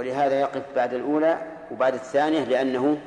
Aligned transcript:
ولهذا 0.00 0.40
يقف 0.40 0.62
بعد 0.76 0.94
الأولى 0.94 1.38
وبعد 1.70 1.94
الثانية 1.94 2.44
لأنه 2.44 2.98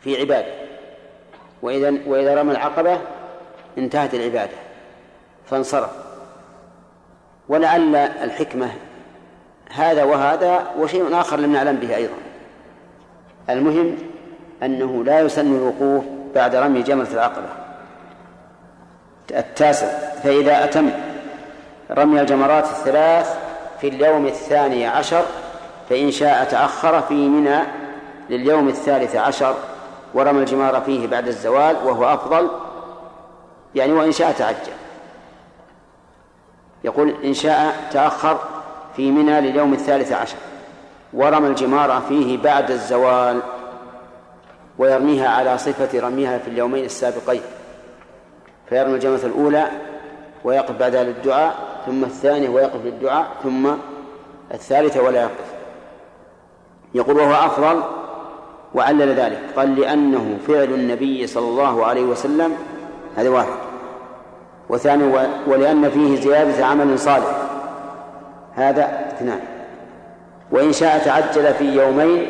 في 0.00 0.20
عبادة. 0.20 0.52
وإذا 1.62 1.94
وإذا 2.06 2.40
رمى 2.40 2.52
العقبة 2.52 2.98
انتهت 3.78 4.14
العبادة 4.14 4.56
فانصرف. 5.46 5.90
ولعل 7.48 7.96
الحكمة 7.96 8.70
هذا 9.70 10.04
وهذا 10.04 10.70
وشيء 10.78 11.20
آخر 11.20 11.36
لم 11.36 11.52
نعلم 11.52 11.76
به 11.76 11.96
أيضا. 11.96 12.16
المهم 13.50 13.96
أنه 14.62 15.04
لا 15.04 15.20
يسن 15.20 15.56
الوقوف 15.56 16.04
بعد 16.34 16.54
رمي 16.54 16.82
جمرة 16.82 17.08
العقبة. 17.12 17.48
التاسع 19.30 19.86
فإذا 20.22 20.64
أتم 20.64 20.90
رمي 21.90 22.20
الجمرات 22.20 22.64
الثلاث 22.64 23.49
في 23.80 23.88
اليوم 23.88 24.26
الثاني 24.26 24.86
عشر 24.86 25.24
فإن 25.90 26.10
شاء 26.10 26.44
تأخر 26.44 27.02
في 27.02 27.28
منى 27.28 27.58
لليوم 28.30 28.68
الثالث 28.68 29.16
عشر 29.16 29.54
ورمى 30.14 30.40
الجمار 30.40 30.80
فيه 30.80 31.06
بعد 31.06 31.28
الزوال 31.28 31.76
وهو 31.84 32.04
أفضل. 32.14 32.50
يعني 33.74 33.92
وإن 33.92 34.12
شاء 34.12 34.32
تعجل. 34.32 34.72
يقول 36.84 37.14
إن 37.24 37.34
شاء 37.34 37.88
تأخر 37.92 38.38
في 38.96 39.10
منى 39.10 39.40
لليوم 39.40 39.72
الثالث 39.72 40.12
عشر 40.12 40.36
ورمى 41.12 41.48
الجمار 41.48 42.02
فيه 42.08 42.38
بعد 42.38 42.70
الزوال 42.70 43.40
ويرميها 44.78 45.28
على 45.28 45.58
صفة 45.58 46.00
رميها 46.00 46.38
في 46.38 46.48
اليومين 46.48 46.84
السابقين. 46.84 47.42
فيرمي 48.68 48.94
الجمرة 48.94 49.20
الأولى 49.24 49.66
ويقف 50.44 50.72
بعدها 50.72 51.04
للدعاء 51.04 51.69
ثم 51.86 52.04
الثانية 52.04 52.48
ويقف 52.48 52.84
للدعاء 52.84 53.26
ثم 53.42 53.68
الثالثة 54.54 55.02
ولا 55.02 55.20
يقف. 55.22 55.54
يقول 56.94 57.16
وهو 57.16 57.32
أفضل 57.32 57.82
وعلل 58.74 59.14
ذلك 59.14 59.40
قال 59.56 59.80
لأنه 59.80 60.38
فعل 60.46 60.64
النبي 60.64 61.26
صلى 61.26 61.48
الله 61.48 61.86
عليه 61.86 62.02
وسلم 62.02 62.56
هذا 63.16 63.28
واحد. 63.28 63.58
وثاني 64.68 65.04
ولأن 65.46 65.90
فيه 65.90 66.20
زيادة 66.20 66.66
عمل 66.66 66.98
صالح 66.98 67.42
هذا 68.54 69.08
اثنان. 69.12 69.40
وإن 70.50 70.72
شاء 70.72 70.98
تعجل 70.98 71.54
في 71.54 71.64
يومين 71.64 72.26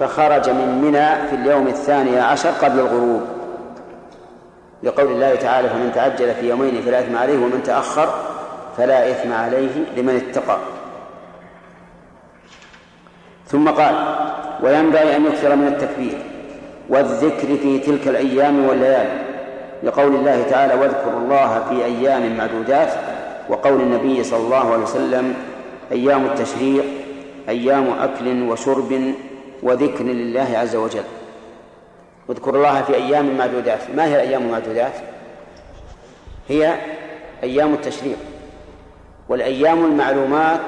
فخرج 0.00 0.50
من 0.50 0.80
منى 0.84 1.28
في 1.28 1.36
اليوم 1.36 1.66
الثاني 1.66 2.18
عشر 2.20 2.50
قبل 2.50 2.80
الغروب. 2.80 3.22
لقول 4.82 5.06
الله 5.06 5.34
تعالى 5.34 5.68
فمن 5.68 5.92
تعجل 5.94 6.34
في 6.34 6.48
يومين 6.48 6.82
فلا 6.82 7.00
إثم 7.00 7.16
عليه 7.16 7.36
ومن 7.36 7.62
تأخر 7.64 8.08
فلا 8.76 9.10
إثم 9.10 9.32
عليه 9.32 9.70
لمن 9.96 10.16
اتقى. 10.16 10.58
ثم 13.46 13.68
قال 13.68 13.94
وينبغي 14.62 15.16
أن 15.16 15.26
يكثر 15.26 15.56
من 15.56 15.66
التكبير 15.66 16.18
والذكر 16.88 17.56
في 17.56 17.78
تلك 17.78 18.08
الأيام 18.08 18.68
والليالي 18.68 19.22
لقول 19.82 20.14
الله 20.14 20.42
تعالى 20.50 20.74
واذكروا 20.74 21.20
الله 21.20 21.64
في 21.68 21.84
أيام 21.84 22.36
معدودات 22.36 22.92
وقول 23.48 23.80
النبي 23.80 24.24
صلى 24.24 24.40
الله 24.40 24.72
عليه 24.72 24.82
وسلم 24.82 25.34
أيام 25.92 26.26
التشريق 26.26 26.84
أيام 27.48 27.86
أكل 28.00 28.42
وشرب 28.42 29.14
وذكر 29.62 30.04
لله 30.04 30.58
عز 30.58 30.76
وجل. 30.76 31.04
واذكروا 32.28 32.56
الله 32.56 32.82
في 32.82 32.94
أيام 32.94 33.36
معدودات. 33.38 33.80
ما 33.96 34.06
هي 34.06 34.14
الأيام 34.14 34.42
المعدودات 34.42 34.92
هي 36.48 36.74
أيام 37.42 37.74
التشريق. 37.74 38.16
والأيام 39.32 39.84
المعلومات 39.84 40.60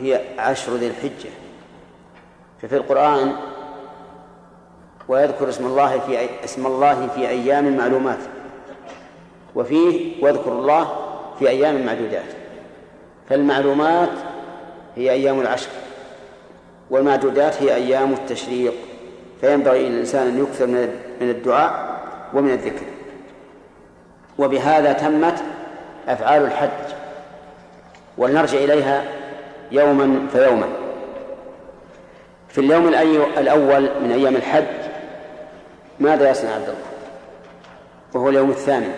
هي 0.00 0.20
عشر 0.38 0.74
ذي 0.74 0.86
الحجة. 0.86 1.30
ففي 2.62 2.76
القرآن 2.76 3.32
ويذكر 5.08 5.48
اسم 5.48 5.66
الله 5.66 5.98
في 5.98 6.28
اسم 6.44 6.66
الله 6.66 7.06
في 7.06 7.28
أيام 7.28 7.76
معلومات. 7.76 8.18
وفيه 9.54 10.24
واذكر 10.24 10.52
الله 10.52 10.92
في 11.38 11.48
أيام 11.48 11.86
معدودات. 11.86 12.32
فالمعلومات 13.28 14.12
هي 14.96 15.10
أيام 15.10 15.40
العشر 15.40 15.70
والمعدودات 16.90 17.62
هي 17.62 17.74
أيام 17.74 18.12
التشريق. 18.12 18.74
فينبغي 19.40 19.88
للإنسان 19.88 20.26
أن 20.26 20.38
يكثر 20.38 20.66
من 21.20 21.30
الدعاء 21.30 22.00
ومن 22.34 22.50
الذكر. 22.50 22.86
وبهذا 24.38 24.92
تمت 24.92 25.42
أفعال 26.08 26.42
الحج. 26.42 26.91
ولنرجع 28.18 28.58
إليها 28.58 29.04
يوما 29.72 30.26
فيوما. 30.32 30.66
في 32.48 32.58
اليوم 32.58 32.88
الأول 33.38 33.82
من 33.82 34.12
أيام 34.12 34.36
الحج 34.36 34.64
ماذا 36.00 36.30
يصنع 36.30 36.50
عبد 36.50 36.68
الله؟ 36.68 36.76
وهو 38.14 38.28
اليوم 38.28 38.50
الثامن. 38.50 38.92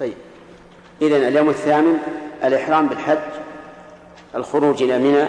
طيب. 0.00 0.14
إذن 1.02 1.28
اليوم 1.28 1.48
الثامن 1.48 1.98
الإحرام 2.44 2.88
بالحج 2.88 3.18
الخروج 4.34 4.82
إلى 4.82 4.98
منى 4.98 5.24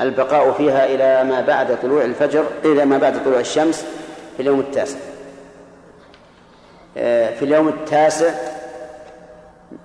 البقاء 0.00 0.52
فيها 0.52 0.84
إلى 0.86 1.30
ما 1.30 1.40
بعد 1.40 1.80
طلوع 1.80 2.04
الفجر 2.04 2.44
إلى 2.64 2.84
ما 2.84 2.98
بعد 2.98 3.24
طلوع 3.24 3.40
الشمس 3.40 3.86
في 4.36 4.42
اليوم 4.42 4.60
التاسع. 4.60 4.98
آه، 6.96 7.34
في 7.34 7.44
اليوم 7.44 7.68
التاسع 7.68 8.34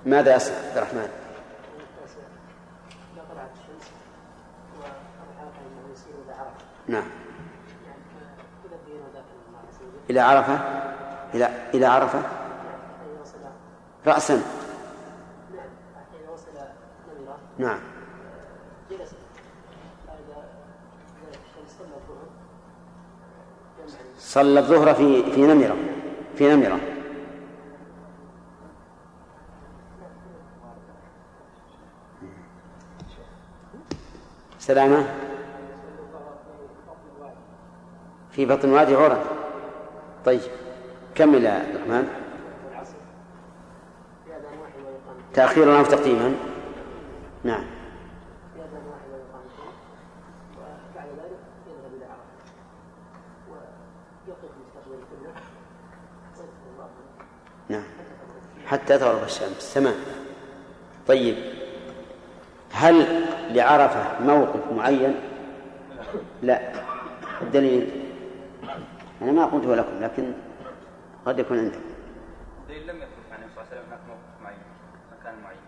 ماذا 0.06 0.36
يصنع 0.36 0.56
عبد 0.56 0.76
الرحمن؟ 0.76 1.08
نعم. 6.88 7.04
إلى 10.10 10.20
عرفة؟ 10.20 10.58
إلى 11.34 11.48
إلى 11.74 11.86
عرفة؟ 11.86 12.37
رأسا. 14.08 14.42
نعم. 17.58 17.78
صلى 24.18 24.60
الظهر 24.60 24.94
في 24.94 25.32
في 25.32 25.40
نمرة. 25.46 25.76
في 26.36 26.54
نمرة. 26.56 26.80
سلامة. 34.58 35.06
في 38.30 38.46
بطن 38.46 38.70
وادي 38.70 38.94
عرى 38.94 39.24
طيب 40.24 40.40
كمل 41.14 41.44
يا 41.44 41.50
عبد 41.50 41.74
الرحمن. 41.74 42.27
تأخيرا 45.38 45.78
أو 45.78 45.84
تقديما. 45.84 46.34
نعم. 47.44 47.64
نعم. 57.68 57.82
حتى 58.66 58.98
تغرب 58.98 59.22
الشمس. 59.22 59.74
تمام. 59.74 59.94
طيب. 61.08 61.36
هل 62.72 63.24
لعرفة 63.50 64.20
موقف 64.20 64.72
معين؟ 64.72 65.14
لا. 66.42 66.72
الدليل؟ 67.42 67.90
أنا 69.22 69.32
ما 69.32 69.46
قلته 69.46 69.74
لكم 69.74 70.00
لكن 70.00 70.32
قد 71.26 71.38
يكون 71.38 71.58
عندك. 71.58 71.78
الدليل 72.62 72.86
لم 72.86 72.96
يثبت 72.96 73.32
عن 73.32 73.38
النبي 73.38 73.54
صلى 73.54 73.62
الله 73.62 73.70
عليه 73.70 73.80
وسلم 73.80 73.84
هناك 73.88 74.00
موقف. 74.08 74.37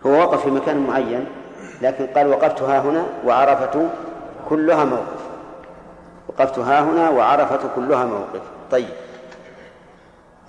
هو 0.07 0.11
وقف 0.11 0.43
في 0.43 0.51
مكان 0.51 0.87
معين 0.87 1.27
لكن 1.83 2.07
قال 2.07 2.27
وقفت 2.27 2.63
ها 2.63 2.81
هنا 2.81 3.05
وعرفة 3.25 3.89
كلها 4.49 4.85
موقف. 4.85 5.21
وقفت 6.29 6.59
ها 6.59 6.81
هنا 6.81 7.11
وعرفة 7.11 7.69
كلها 7.77 8.05
موقف. 8.05 8.41
طيب. 8.71 8.89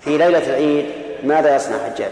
في 0.00 0.18
ليلة 0.18 0.46
العيد 0.46 0.86
ماذا 1.24 1.56
يصنع 1.56 1.76
حجاج؟ 1.78 2.10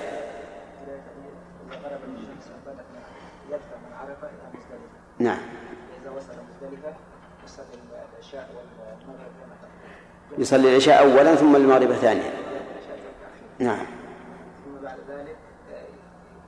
نعم. 5.19 5.39
يصلي 10.39 10.71
العشاء 10.71 11.03
أولا 11.03 11.35
ثم 11.35 11.57
المغرب 11.57 11.93
ثانيا. 11.93 12.31
نعم 13.59 13.87
ثم 14.65 14.85
بعد 14.85 14.99
ذلك 15.09 15.37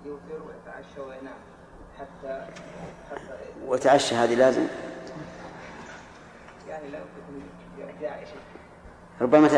يوتر 0.05 0.43
ويتعشى 0.47 1.25
نعم 1.25 1.35
حتى 1.99 2.47
حتى 3.11 3.35
وتعشى 3.73 4.15
هذه 4.15 4.35
لازم؟ 4.35 4.67
يعني 6.69 6.89
ربما 9.21 9.49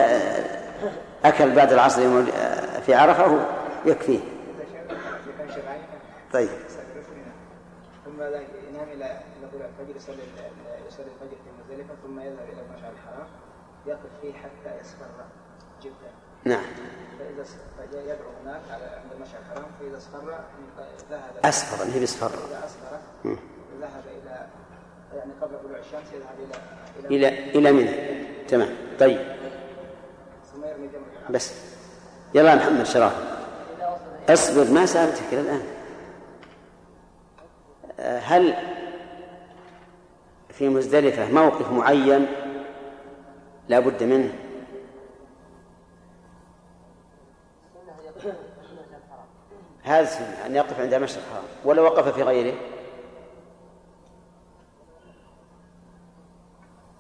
أكل 1.25 1.55
بعد 1.55 1.73
العصر 1.73 2.25
في 2.81 2.95
عرفة 2.95 3.47
يكفيه. 3.87 4.21
طيب. 6.33 6.49
ثم 8.05 8.23
ينام 8.23 8.89
إلى 8.93 9.05
إلى 9.05 9.49
طلوع 9.53 9.67
الفجر 9.67 9.97
يصلي 9.97 10.17
يصلي 10.89 11.07
الفجر 11.07 11.37
في 11.45 11.51
مزدلفه 11.61 11.95
ثم 12.03 12.21
يذهب 12.21 12.49
إلى 12.53 12.63
المشعر 12.63 12.93
الحرام. 12.93 13.27
يقف 13.87 14.11
فيه 14.23 14.33
حتى 14.33 14.81
يصفر 14.81 15.07
جدا. 15.83 16.11
نعم. 16.45 16.65
فإذا 17.79 18.03
يدعو 18.03 18.31
هناك 18.45 18.63
على 18.71 18.85
عند 18.85 19.13
المشعر 19.17 19.41
الحرام 19.41 19.71
فإذا 19.81 19.99
اصفر 19.99 20.39
ذهب. 21.11 21.37
اصفر 21.45 21.95
هي 21.95 22.01
بيصفر 22.01 22.27
إذا 22.27 22.65
اصفر 22.65 23.37
ذهب 23.85 24.05
إلى 24.23 24.47
يعني 25.17 25.33
قبل 25.43 25.55
طلوع 25.65 25.79
الشمس 25.79 26.13
يذهب 26.13 26.37
إلى 27.11 27.29
إلى 27.29 27.59
إلى 27.59 27.73
منى. 27.73 27.91
تمام. 28.49 28.69
طيب. 29.01 29.21
ثم 30.53 30.65
يرمي 30.65 30.87
جمر 30.87 31.31
بس. 31.31 31.55
يلا 32.35 32.51
يا 32.51 32.55
محمد 32.57 32.87
شراه 32.87 33.13
اصبر 34.29 34.71
ما 34.71 34.87
سألتك 34.87 35.33
إلى 35.33 35.41
الآن. 35.41 35.63
هل 38.23 38.55
في 40.49 40.69
مزدلفة 40.69 41.33
موقف 41.33 41.71
معين 41.71 42.27
لا 43.69 43.81
بد 43.81 44.03
منه؟ 44.03 44.33
هذا 49.83 50.47
أن 50.47 50.57
يقف 50.57 50.81
عند 50.81 50.95
المشرق 50.95 51.23
الحرام 51.27 51.45
ولا 51.65 51.83
وقف 51.83 52.15
في 52.15 52.23
غيره؟ 52.23 52.55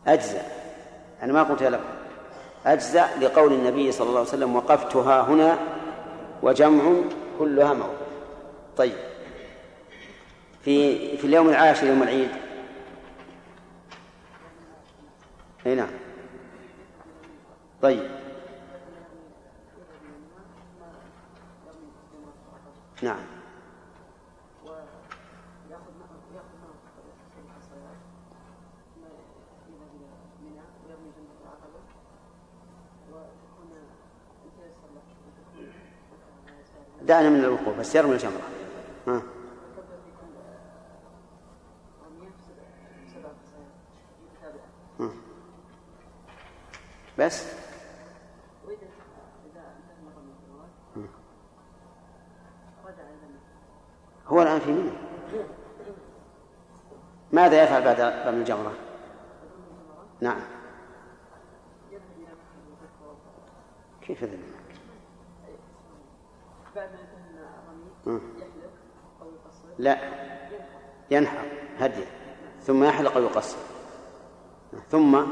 أجزاء 0.06 0.64
أنا 1.22 1.32
ما 1.32 1.42
قلت 1.42 1.62
لكم 1.62 1.84
أجزاء 2.66 3.18
لقول 3.20 3.52
النبي 3.52 3.92
صلى 3.92 4.08
الله 4.08 4.18
عليه 4.18 4.28
وسلم 4.28 4.56
وقفتها 4.56 5.22
هنا 5.22 5.58
وجمع 6.42 6.94
كلها 7.38 7.74
موقف 7.74 8.04
طيب. 8.76 8.96
في 10.64 11.16
في 11.16 11.26
اليوم 11.26 11.48
العاشر 11.48 11.86
يوم 11.86 12.02
العيد. 12.02 12.30
أي 15.66 15.74
نعم. 15.74 15.88
طيب. 17.82 18.10
نعم. 23.02 23.33
دعنا 37.06 37.28
من 37.28 37.40
الوقوف 37.44 37.78
بس 37.78 37.94
يرمي 37.94 38.12
الجمرة. 38.12 38.42
ها. 39.06 39.22
بس. 47.18 47.54
هو 54.26 54.42
الآن 54.42 54.60
في 54.60 54.72
منى. 54.72 54.90
ماذا 57.32 57.62
يفعل 57.62 57.84
بعد 57.84 58.00
رمي 58.00 58.38
الجمرة؟ 58.38 58.72
نعم. 60.20 60.40
كيف 64.02 64.24
ذلك؟ 64.24 64.53
لا. 69.78 69.98
ينحر 71.10 71.46
هدي 71.78 72.04
ثم 72.62 72.84
يحلق 72.84 73.16
ويقصر. 73.16 73.56
ثم 74.90 75.24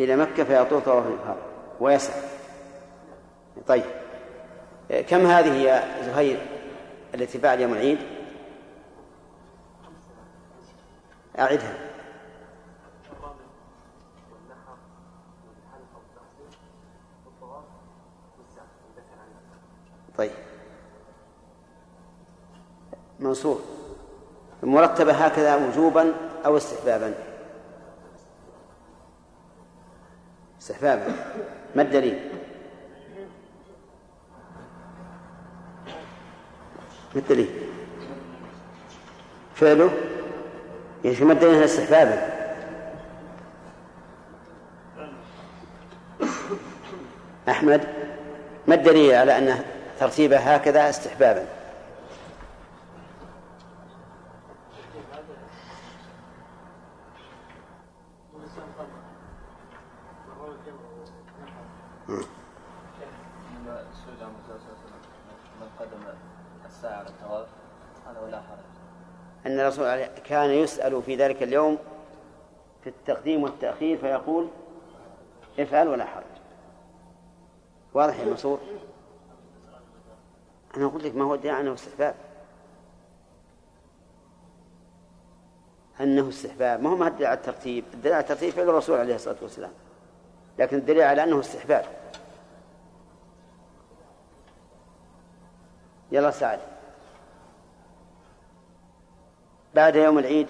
إلى 0.00 0.16
مكة 0.16 0.44
فيطوف 0.44 0.84
طواف 0.84 1.06
الإفاضة 1.06 1.40
ويسعى. 1.80 2.22
طيب. 3.66 3.84
كم 5.08 5.26
هذه 5.26 5.54
يا 5.54 6.02
زهير 6.02 6.46
التي 7.14 7.38
بعد 7.38 7.60
يوم 7.60 7.72
العيد؟ 7.72 7.98
أعدها. 11.38 11.81
طيب. 20.18 20.30
منصور. 23.20 23.60
مرتبة 24.62 25.12
هكذا 25.12 25.54
وجوبا 25.56 26.14
أو 26.46 26.56
استحبابا؟ 26.56 27.14
استحبابا. 30.60 31.06
ما 31.76 31.82
الدليل؟ 31.82 32.30
ما 37.14 37.20
الدليل؟ 37.20 37.50
فعله؟ 39.54 39.90
يعني 41.04 41.24
ما 41.24 41.32
الدليل 41.32 41.62
استحبابا؟ 41.62 42.32
أحمد 47.48 47.80
ما 48.66 48.74
الدليل 48.74 49.14
على 49.14 49.38
أن 49.38 49.64
ترتيبه 50.02 50.38
هكذا 50.38 50.90
استحبابا. 50.90 51.46
أن 69.46 69.60
الرسول 69.60 70.04
كان 70.04 70.50
يسأل 70.50 71.02
في 71.02 71.16
ذلك 71.16 71.42
اليوم 71.42 71.78
في 72.84 72.90
التقديم 72.90 73.42
والتأخير 73.42 73.98
فيقول 73.98 74.48
افعل 75.58 75.88
ولا 75.88 76.04
حرج. 76.04 76.24
واضح 77.94 78.18
يا 78.18 78.24
منصور؟ 78.24 78.60
أنا 80.76 80.86
أقول 80.86 81.04
لك 81.04 81.14
ما 81.14 81.24
هو 81.24 81.34
الداعي 81.34 81.60
أنه 81.60 81.74
استحباب. 81.74 82.14
أنه 86.00 86.28
استحباب. 86.28 86.82
ما 86.82 86.90
هو 86.90 86.96
ما 86.96 87.08
الدليل 87.08 87.26
على 87.26 87.36
الترتيب؟ 87.36 87.84
الدليل 87.94 88.12
على 88.12 88.22
الترتيب 88.22 88.50
فعل 88.50 88.68
الرسول 88.68 88.98
عليه 88.98 89.14
الصلاة 89.14 89.36
والسلام. 89.42 89.72
لكن 90.58 90.76
الدليل 90.76 91.02
على 91.02 91.24
أنه 91.24 91.40
استحباب. 91.40 91.84
يلا 96.12 96.30
سعد 96.30 96.58
بعد 99.74 99.96
يوم 99.96 100.18
العيد 100.18 100.46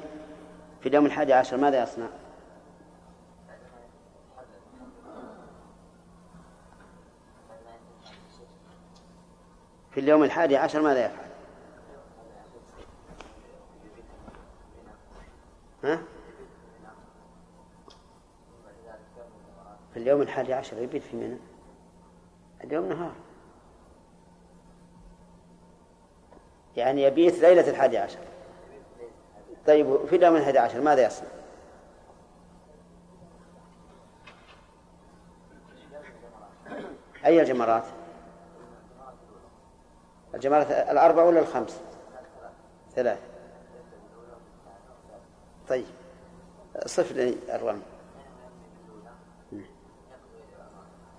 في 0.81 0.88
اليوم 0.88 1.07
الحادي 1.07 1.33
عشر 1.33 1.57
ماذا 1.57 1.83
يصنع؟ 1.83 2.07
في 9.94 10.00
اليوم 10.00 10.22
الحادي 10.22 10.56
عشر 10.56 10.82
ماذا 10.82 11.04
يفعل؟ 11.04 11.28
ها؟ 15.84 16.02
في 19.92 19.99
اليوم 19.99 20.22
الحادي 20.22 20.54
عشر 20.54 20.82
يبيت 20.82 21.02
في 21.02 21.16
منى 21.16 21.38
اليوم 22.64 22.88
نهار 22.88 23.12
يعني 26.76 27.02
يبيت 27.02 27.38
ليلة 27.38 27.70
الحادي 27.70 27.99
عشر 27.99 28.18
طيب 29.66 30.06
في 30.06 30.16
اليوم 30.16 30.37
الحادي 30.37 30.58
عشر 30.58 30.80
ماذا 30.80 31.06
يصنع؟ 31.06 31.28
أي 37.25 37.40
الجمرات؟ 37.40 37.84
الجماعة 40.34 40.62
الأربعة 40.62 41.24
ولا 41.24 41.40
الخمس 41.40 41.80
ثلاث 42.94 43.18
طيب. 45.68 45.86
صف 46.86 47.12
لي 47.12 47.36
الرمي. 47.54 47.82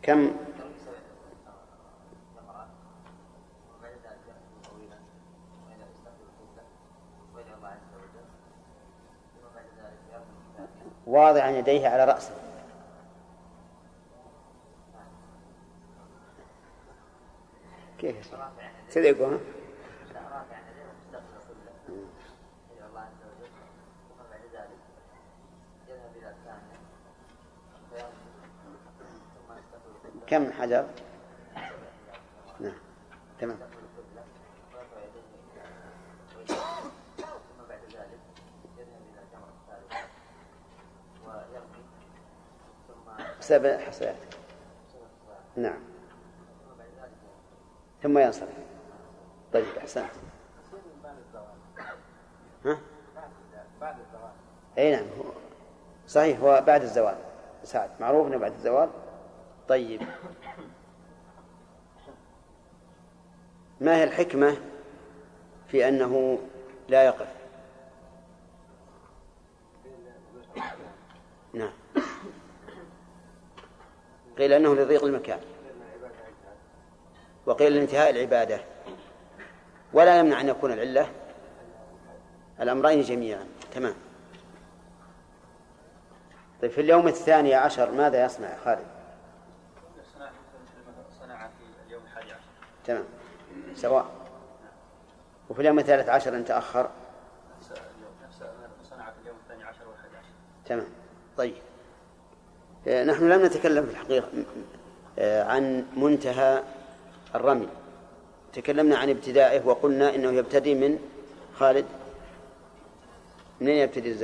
كم؟ 0.01 0.31
واضعا 11.07 11.49
يديه 11.49 11.87
على 11.87 12.05
رأسه. 12.05 12.31
كيف 17.97 18.35
كذا 18.93 19.07
يقول 19.07 19.39
كم 30.27 30.51
حجر؟ 30.51 30.87
نعم 32.59 32.73
تمام. 33.39 33.57
سبع 43.39 43.77
حصيات. 43.77 44.15
نعم. 45.55 45.79
ثم 48.03 48.17
ينصرف. 48.17 48.73
طيب 49.53 49.65
أحسنت. 49.77 50.11
ها؟ 52.65 52.79
بعد 53.81 53.95
الزوال 53.99 54.31
أي 54.77 54.91
نعم 54.95 55.05
صحيح 56.07 56.39
هو 56.39 56.63
بعد 56.67 56.81
الزوال. 56.81 57.17
سعد 57.63 57.89
معروف 57.99 58.27
إنه 58.27 58.37
بعد 58.37 58.53
الزوال؟ 58.53 58.89
طيب. 59.67 60.01
ما 63.81 63.95
هي 63.97 64.03
الحكمة 64.03 64.57
في 65.67 65.87
أنه 65.87 66.39
لا 66.89 67.03
يقف؟ 67.03 67.27
نعم. 71.53 71.73
قيل 74.37 74.53
أنه 74.53 74.75
لضيق 74.75 75.03
المكان. 75.03 75.39
وقيل 77.45 77.73
لانتهاء 77.73 78.09
العبادة. 78.09 78.72
ولا 79.93 80.19
يمنع 80.19 80.41
أن 80.41 80.49
يكون 80.49 80.71
العلة 80.71 81.09
الأمرين 82.61 83.01
جميعا. 83.01 83.45
تمام. 83.73 83.93
طيب 86.61 86.71
في 86.71 86.81
اليوم 86.81 87.07
الثاني 87.07 87.55
عشر 87.55 87.91
ماذا 87.91 88.25
يصنع 88.25 88.49
يا 88.49 88.57
خالد؟ 88.65 88.85
صنع 91.19 91.47
في 91.47 91.87
اليوم 91.87 92.03
الحادي 92.03 92.31
عشر 92.31 92.43
تمام. 92.85 93.03
سواء. 93.75 94.05
وفي 95.49 95.61
اليوم 95.61 95.79
الثالث 95.79 96.09
عشر 96.09 96.35
إن 96.35 96.45
تأخر. 96.45 96.89
تمام. 100.65 100.87
طيب. 101.37 101.55
آه، 102.87 103.03
نحن 103.03 103.29
لم 103.29 103.45
نتكلم 103.45 103.85
في 103.85 103.91
الحقيقة 103.91 104.27
آه، 105.19 105.43
عن 105.43 105.85
منتهى 105.95 106.63
الرمي. 107.35 107.67
تكلمنا 108.53 108.97
عن 108.97 109.09
ابتدائه 109.09 109.65
وقلنا 109.65 110.15
إنه 110.15 110.31
يبتدي 110.31 110.75
من 110.75 110.99
خالد. 111.55 111.85
منين 113.61 113.77
يبتدي 113.77 114.15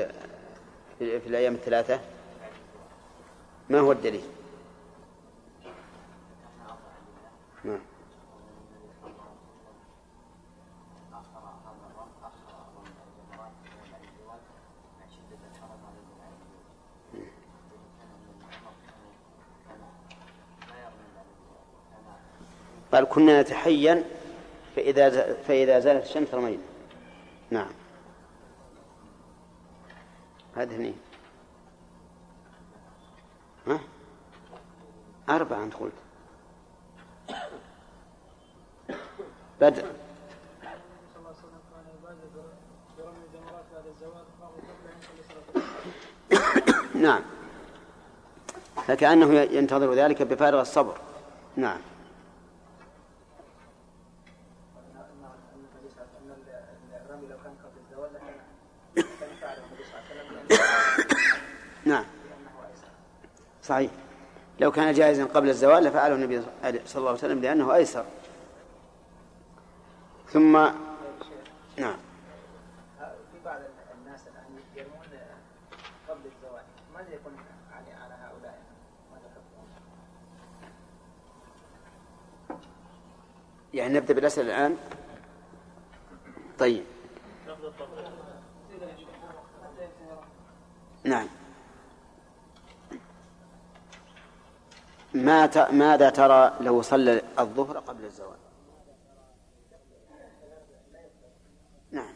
في 1.00 1.28
الأيام 1.28 1.54
الثلاثة؟ 1.54 2.00
ما 3.70 3.80
هو 3.80 3.92
الدليل؟ 3.92 4.22
نعم 7.64 7.80
قال 22.92 23.06
كنا 23.06 23.42
نتحين 23.42 24.04
فإذا 24.80 25.34
فإذا 25.34 25.80
زالت 25.80 26.06
الشمس 26.06 26.34
رمينا. 26.34 26.62
نعم. 27.52 27.72
هذه 30.56 30.76
اثنين 30.76 30.98
ها؟ 33.68 33.80
أربعة 35.30 35.64
أنت 35.64 35.74
قلت. 35.74 35.94
بدء 39.62 39.86
نعم. 46.96 47.22
فكأنه 48.88 49.34
ينتظر 49.34 49.94
ذلك 49.94 50.22
بفارغ 50.22 50.62
الصبر. 50.62 50.98
نعم. 51.56 51.80
صحيح. 63.70 63.92
لو 64.60 64.72
كان 64.72 64.94
جائزا 64.94 65.26
قبل 65.26 65.50
الزوال 65.50 65.84
لفعله 65.84 66.16
النبي 66.16 66.42
صلى 66.42 67.00
الله 67.00 67.10
عليه 67.10 67.20
وسلم 67.20 67.42
لأنه 67.42 67.76
أيسر. 67.76 68.06
ثم 70.28 70.52
نعم. 71.78 71.98
في 73.00 73.40
بعض 73.46 73.60
الناس 74.02 74.22
الآن 74.28 74.46
قبل 76.10 76.20
الزوال 76.26 76.64
ماذا 76.94 77.20
على 77.74 78.14
هؤلاء 78.14 78.60
يعني 83.74 83.94
نبدأ 83.94 84.14
بالأسئلة 84.14 84.48
الآن؟ 84.48 84.78
طيب. 86.60 86.84
نعم. 91.04 91.28
ما 95.13 95.46
ت... 95.46 95.58
ماذا 95.58 96.10
ترى 96.10 96.58
لو 96.62 96.82
صلى 96.82 97.22
الظهر 97.39 97.80
قبل 97.80 98.06
الزوال؟ 98.06 98.38
نعم. 101.92 102.13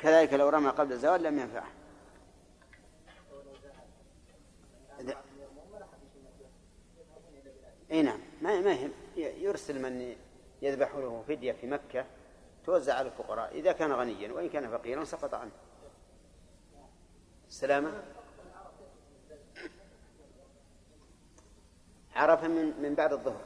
كذلك 0.00 0.32
لو 0.32 0.48
رمى 0.48 0.68
قبل 0.68 0.92
الزوال 0.92 1.22
لم 1.22 1.38
ينفعه. 1.38 1.68
إي 7.90 8.02
نعم. 8.02 8.20
ما 8.42 8.60
ما 8.60 8.72
يهم 8.72 8.92
يرسل 9.16 9.82
من 9.82 10.16
يذبح 10.62 10.94
له 10.94 11.24
فدية 11.28 11.52
في 11.52 11.66
مكة 11.66 12.04
توزع 12.64 12.94
على 12.94 13.08
الفقراء 13.08 13.54
إذا 13.54 13.72
كان 13.72 13.92
غنيا 13.92 14.32
وإن 14.32 14.48
كان 14.48 14.70
فقيرا 14.70 15.04
سقط 15.04 15.34
عنه. 15.34 15.50
السلامة 17.48 18.02
عرفة 22.16 22.48
من 22.48 22.82
من 22.82 22.94
بعد 22.94 23.12
الظهر. 23.12 23.44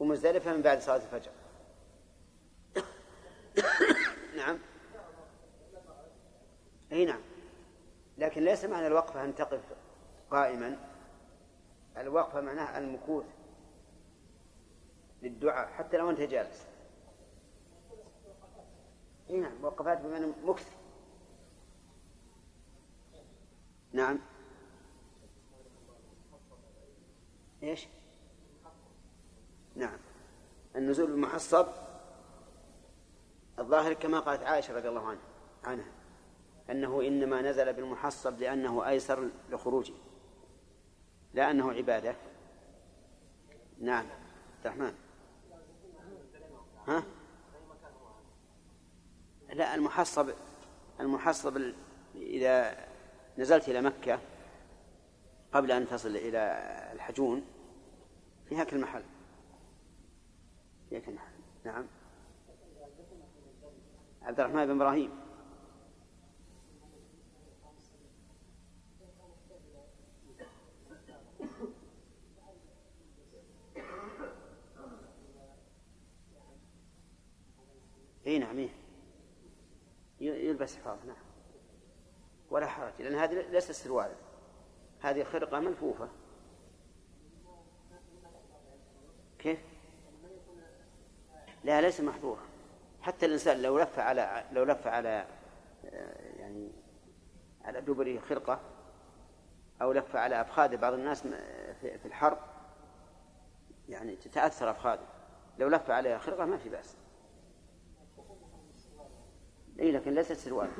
ومزدلفة 0.00 0.52
من 0.52 0.62
بعد 0.62 0.80
صلاة 0.80 0.96
الفجر. 0.96 1.30
نعم. 4.36 4.58
إي 6.92 7.04
نعم. 7.04 7.20
لكن 8.18 8.44
ليس 8.44 8.64
معنى 8.64 8.86
الوقفة 8.86 9.24
أن 9.24 9.34
تقف 9.34 9.60
قائما. 10.30 10.76
الوقفة 11.96 12.40
معناها 12.40 12.78
المكوث 12.78 13.26
للدعاء 15.22 15.68
حتى 15.68 15.96
لو 15.96 16.10
أنت 16.10 16.20
جالس. 16.20 16.66
إي 19.30 19.40
نعم 19.40 19.64
وقفات 19.64 20.00
بمعنى 20.00 20.26
مكث. 20.44 20.76
نعم 23.92 24.18
إيش؟ 27.62 27.88
نعم 29.76 29.98
النزول 30.92 31.10
المحصب 31.10 31.66
الظاهر 33.58 33.92
كما 33.92 34.20
قالت 34.20 34.42
عائشة 34.42 34.74
رضي 34.74 34.88
الله 34.88 35.08
عنها 35.08 35.22
عنها 35.64 35.92
أنه 36.70 37.00
إنما 37.00 37.42
نزل 37.42 37.72
بالمحصب 37.72 38.40
لأنه 38.40 38.88
أيسر 38.88 39.28
لخروجه 39.50 39.94
لا 41.34 41.50
أنه 41.50 41.72
عبادة. 41.72 42.14
نعم 43.80 44.06
الرحمن. 44.64 44.94
ها؟ 46.88 47.04
لا 49.52 49.74
المحصب 49.74 50.30
المحصب 51.00 51.72
إذا 52.14 52.86
نزلت 53.38 53.68
إلى 53.68 53.80
مكة 53.80 54.20
قبل 55.52 55.72
أن 55.72 55.88
تصل 55.88 56.16
إلى 56.16 56.40
الحجون 56.92 57.44
في 58.48 58.56
هاك 58.56 58.72
المحل 58.72 59.02
يكن 60.92 61.16
نعم. 61.64 61.86
عبد 64.22 64.40
الرحمن 64.40 64.66
بن 64.66 64.70
إبراهيم. 64.70 65.10
إي 78.26 78.38
نعم 78.38 78.68
يلبس 80.20 80.76
حفاظ 80.76 80.98
نعم. 81.06 81.16
ولا 82.50 82.66
حرج 82.66 82.92
لأن 83.02 83.14
هذه 83.14 83.50
ليست 83.50 83.72
سروالا 83.72 84.14
هذه 85.00 85.22
خرقة 85.24 85.60
ملفوفة. 85.60 86.08
لا 91.64 91.80
ليس 91.80 92.00
محظورا. 92.00 92.42
حتى 93.02 93.26
الإنسان 93.26 93.62
لو 93.62 93.78
لف 93.78 93.98
على 93.98 94.44
لو 94.52 94.64
لف 94.64 94.86
على 94.86 95.26
آه، 95.84 96.38
يعني 96.38 96.72
على 97.64 97.80
دبره 97.80 98.18
خرقة 98.18 98.60
أو 99.82 99.92
لف 99.92 100.16
على 100.16 100.40
أفخاذ 100.40 100.76
بعض 100.76 100.92
الناس 100.92 101.22
في 101.80 102.06
الحرب 102.06 102.38
يعني 103.88 104.16
تتأثر 104.16 104.70
أفخاذه. 104.70 105.06
لو 105.58 105.68
لف 105.68 105.90
عليها 105.90 106.18
خرقة 106.18 106.44
ما 106.44 106.56
في 106.56 106.68
بأس. 106.68 106.96
إي 109.80 109.92
لكن 109.92 110.14
ليست 110.14 110.32
سروال. 110.32 110.70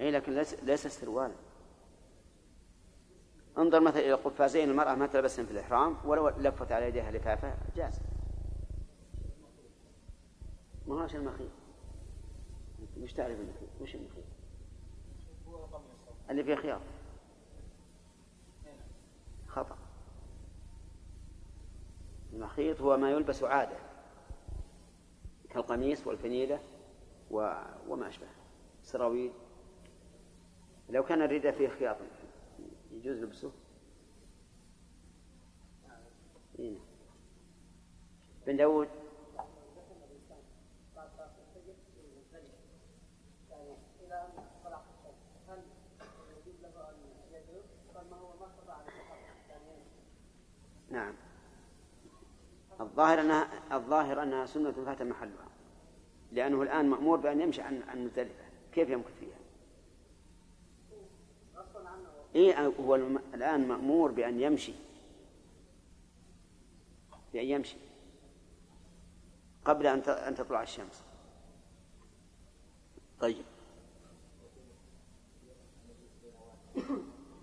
إي 0.00 0.10
لكن 0.10 0.32
ليست 0.62 0.86
سروال. 0.86 1.32
انظر 3.58 3.80
مثلا 3.80 4.00
إلى 4.00 4.12
قفازين 4.12 4.70
المرأة 4.70 4.94
ما 4.94 5.06
تلبسن 5.06 5.46
في 5.46 5.50
الإحرام 5.50 5.96
ولو 6.04 6.28
لفت 6.28 6.72
على 6.72 6.88
يديها 6.88 7.10
لفافة 7.10 7.54
جاز 7.76 8.00
ما 10.86 10.94
هو 10.94 11.06
المخيط 11.14 11.50
وش 13.02 13.12
تعرف 13.12 13.40
المخيط؟ 13.40 13.68
وش 13.80 13.94
المخيط؟ 13.94 14.24
اللي 16.30 16.44
فيه 16.44 16.54
خياط 16.54 16.80
خطأ 19.48 19.76
المخيط 22.32 22.80
هو 22.80 22.96
ما 22.96 23.10
يلبس 23.10 23.44
عادة 23.44 23.76
كالقميص 25.50 26.06
والفنيلة. 26.06 26.60
وما 27.30 28.08
أشبه 28.08 28.26
سراويل 28.82 29.32
لو 30.90 31.04
كان 31.04 31.22
الرداء 31.22 31.52
فيه 31.52 31.68
خياط 31.68 31.96
يجوز 32.96 33.22
لبسه؟ 33.22 33.52
إيه. 36.58 36.78
بن 38.46 38.56
داود. 38.56 38.88
نعم. 50.90 51.14
الظاهر 52.80 53.20
أنها 53.20 53.76
الظاهر 53.76 54.22
أنها 54.22 54.46
سنة 54.46 54.72
فات 54.72 55.02
محلها. 55.02 55.48
لأنه 56.32 56.62
الآن 56.62 56.90
مأمور 56.90 57.18
بأن 57.18 57.40
يمشي 57.40 57.62
عن 57.62 57.82
عن 57.82 58.04
مزدلفة. 58.04 58.44
كيف 58.72 58.88
يمكث 58.88 59.18
فيها؟ 59.20 59.35
إيه 62.36 62.66
هو 62.66 62.94
الآن 63.34 63.68
مأمور 63.68 64.12
بأن 64.12 64.40
يمشي. 64.40 64.74
بأن 67.32 67.44
يمشي. 67.44 67.76
قبل 69.64 69.86
أن 69.86 70.34
تطلع 70.34 70.62
الشمس. 70.62 71.02
طيب. 73.20 73.44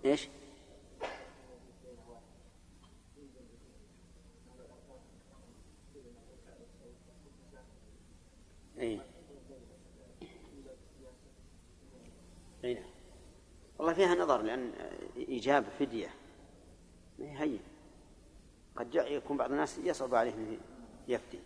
إيش؟ 0.04 0.28
اي 8.78 9.00
اي 12.64 12.74
نعم 12.74 12.84
والله 13.78 13.83
فيها 13.94 14.14
نظر 14.14 14.42
لأن 14.42 14.72
إيجاب 15.16 15.64
فدية. 15.78 16.10
ما 17.18 17.26
هي 17.26 17.42
هين. 17.42 17.60
قد 18.76 18.94
يكون 18.94 19.36
بعض 19.36 19.50
الناس 19.50 19.78
يصعب 19.78 20.14
عليه 20.14 20.34
أن 20.34 20.58
يفتي 21.08 21.38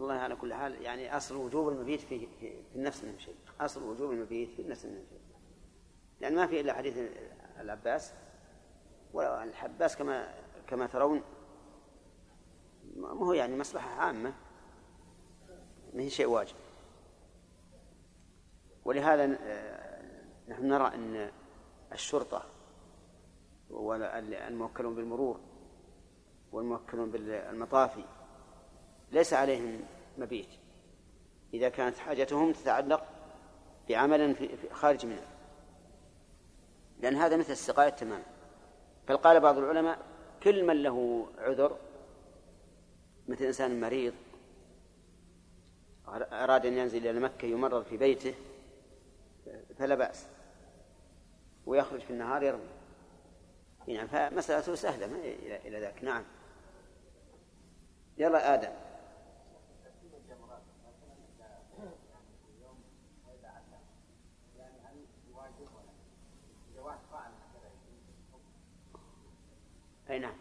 والله 0.00 0.14
على 0.14 0.36
كل 0.36 0.54
حال 0.54 0.82
يعني 0.82 1.16
أصل 1.16 1.36
وجوب 1.36 1.68
المبيت 1.68 2.00
في, 2.00 2.26
في, 2.40 2.52
النفس 2.74 3.04
من 3.04 3.18
شيء. 3.18 3.34
أصل 3.60 3.82
وجوب 3.82 4.10
المبيت 4.10 4.50
في 4.50 4.62
النفس 4.62 4.84
من 4.84 5.04
شيء. 5.08 5.20
لأن 6.20 6.34
ما 6.34 6.46
في 6.46 6.60
إلا 6.60 6.72
حديث 6.72 6.98
العباس 7.60 8.12
والحباس 9.12 9.96
كما 9.96 10.34
كما 10.66 10.86
ترون 10.86 11.22
ما 13.00 13.26
هو 13.26 13.32
يعني 13.32 13.56
مصلحة 13.56 13.90
عامة. 13.90 14.32
ما 15.94 16.02
هي 16.02 16.10
شيء 16.10 16.26
واجب. 16.26 16.56
ولهذا 18.84 19.38
آه، 19.42 20.02
نحن 20.48 20.68
نرى 20.68 20.94
أن 20.94 21.30
الشرطة 21.92 22.44
والموكلون 23.70 24.94
بالمرور 24.94 25.40
والموكلون 26.52 27.10
بالمطافي 27.10 28.04
ليس 29.12 29.34
عليهم 29.34 29.80
مبيت. 30.18 30.48
إذا 31.54 31.68
كانت 31.68 31.98
حاجتهم 31.98 32.52
تتعلق 32.52 33.06
بعمل 33.88 34.36
خارج 34.72 35.06
منه 35.06 35.26
لأن 37.00 37.16
هذا 37.16 37.36
مثل 37.36 37.52
السقاية 37.52 37.88
تماما. 37.88 38.24
بل 39.08 39.16
قال 39.16 39.40
بعض 39.40 39.58
العلماء 39.58 39.98
كل 40.42 40.66
من 40.66 40.82
له 40.82 41.26
عذر 41.38 41.76
مثل 43.30 43.44
إنسان 43.44 43.80
مريض 43.80 44.14
أراد 46.08 46.66
أن 46.66 46.78
ينزل 46.78 47.06
إلى 47.06 47.20
مكة 47.20 47.46
يمرض 47.46 47.84
في 47.84 47.96
بيته 47.96 48.34
فلا 49.78 49.94
بأس. 49.94 50.26
ويخرج 51.66 52.00
في 52.00 52.10
النهار 52.10 52.42
يرمي 52.42 52.62
نعم 53.88 54.06
فمسألته 54.06 54.74
سهلة 54.74 55.06
ما 55.06 55.18
إلى 55.64 55.80
ذاك. 55.80 56.04
نعم. 56.04 56.24
يلا 58.18 58.54
آدم. 58.54 58.72
أي 70.10 70.18
نعم. 70.18 70.34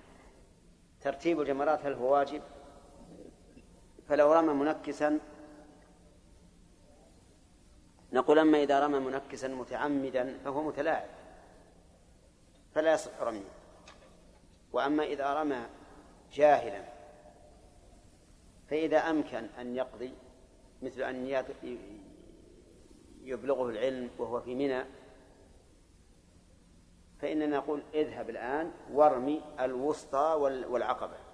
ترتيب 1.02 1.41
الجمرات 1.41 1.86
هل 1.86 1.93
هو 1.93 2.13
واجب؟ 2.13 2.41
فلو 4.09 4.33
رمى 4.33 4.53
منكسا 4.53 5.19
نقول 8.13 8.39
أما 8.39 8.63
إذا 8.63 8.79
رمى 8.79 8.99
منكسا 8.99 9.47
متعمدا 9.47 10.37
فهو 10.45 10.63
متلاعب 10.63 11.09
فلا 12.75 12.93
يصح 12.93 13.21
رميه. 13.21 13.49
وأما 14.73 15.03
إذا 15.03 15.33
رمى 15.33 15.65
جاهلا 16.33 16.83
فإذا 18.69 18.97
أمكن 18.97 19.47
أن 19.59 19.75
يقضي 19.75 20.13
مثل 20.81 21.01
أن 21.01 21.43
يبلغه 23.23 23.69
العلم 23.69 24.09
وهو 24.17 24.41
في 24.41 24.55
منى 24.55 24.83
فإننا 27.21 27.57
نقول 27.57 27.83
اذهب 27.93 28.29
الآن 28.29 28.71
وارمي 28.91 29.41
الوسطى 29.59 30.35
والعقبة. 30.69 31.28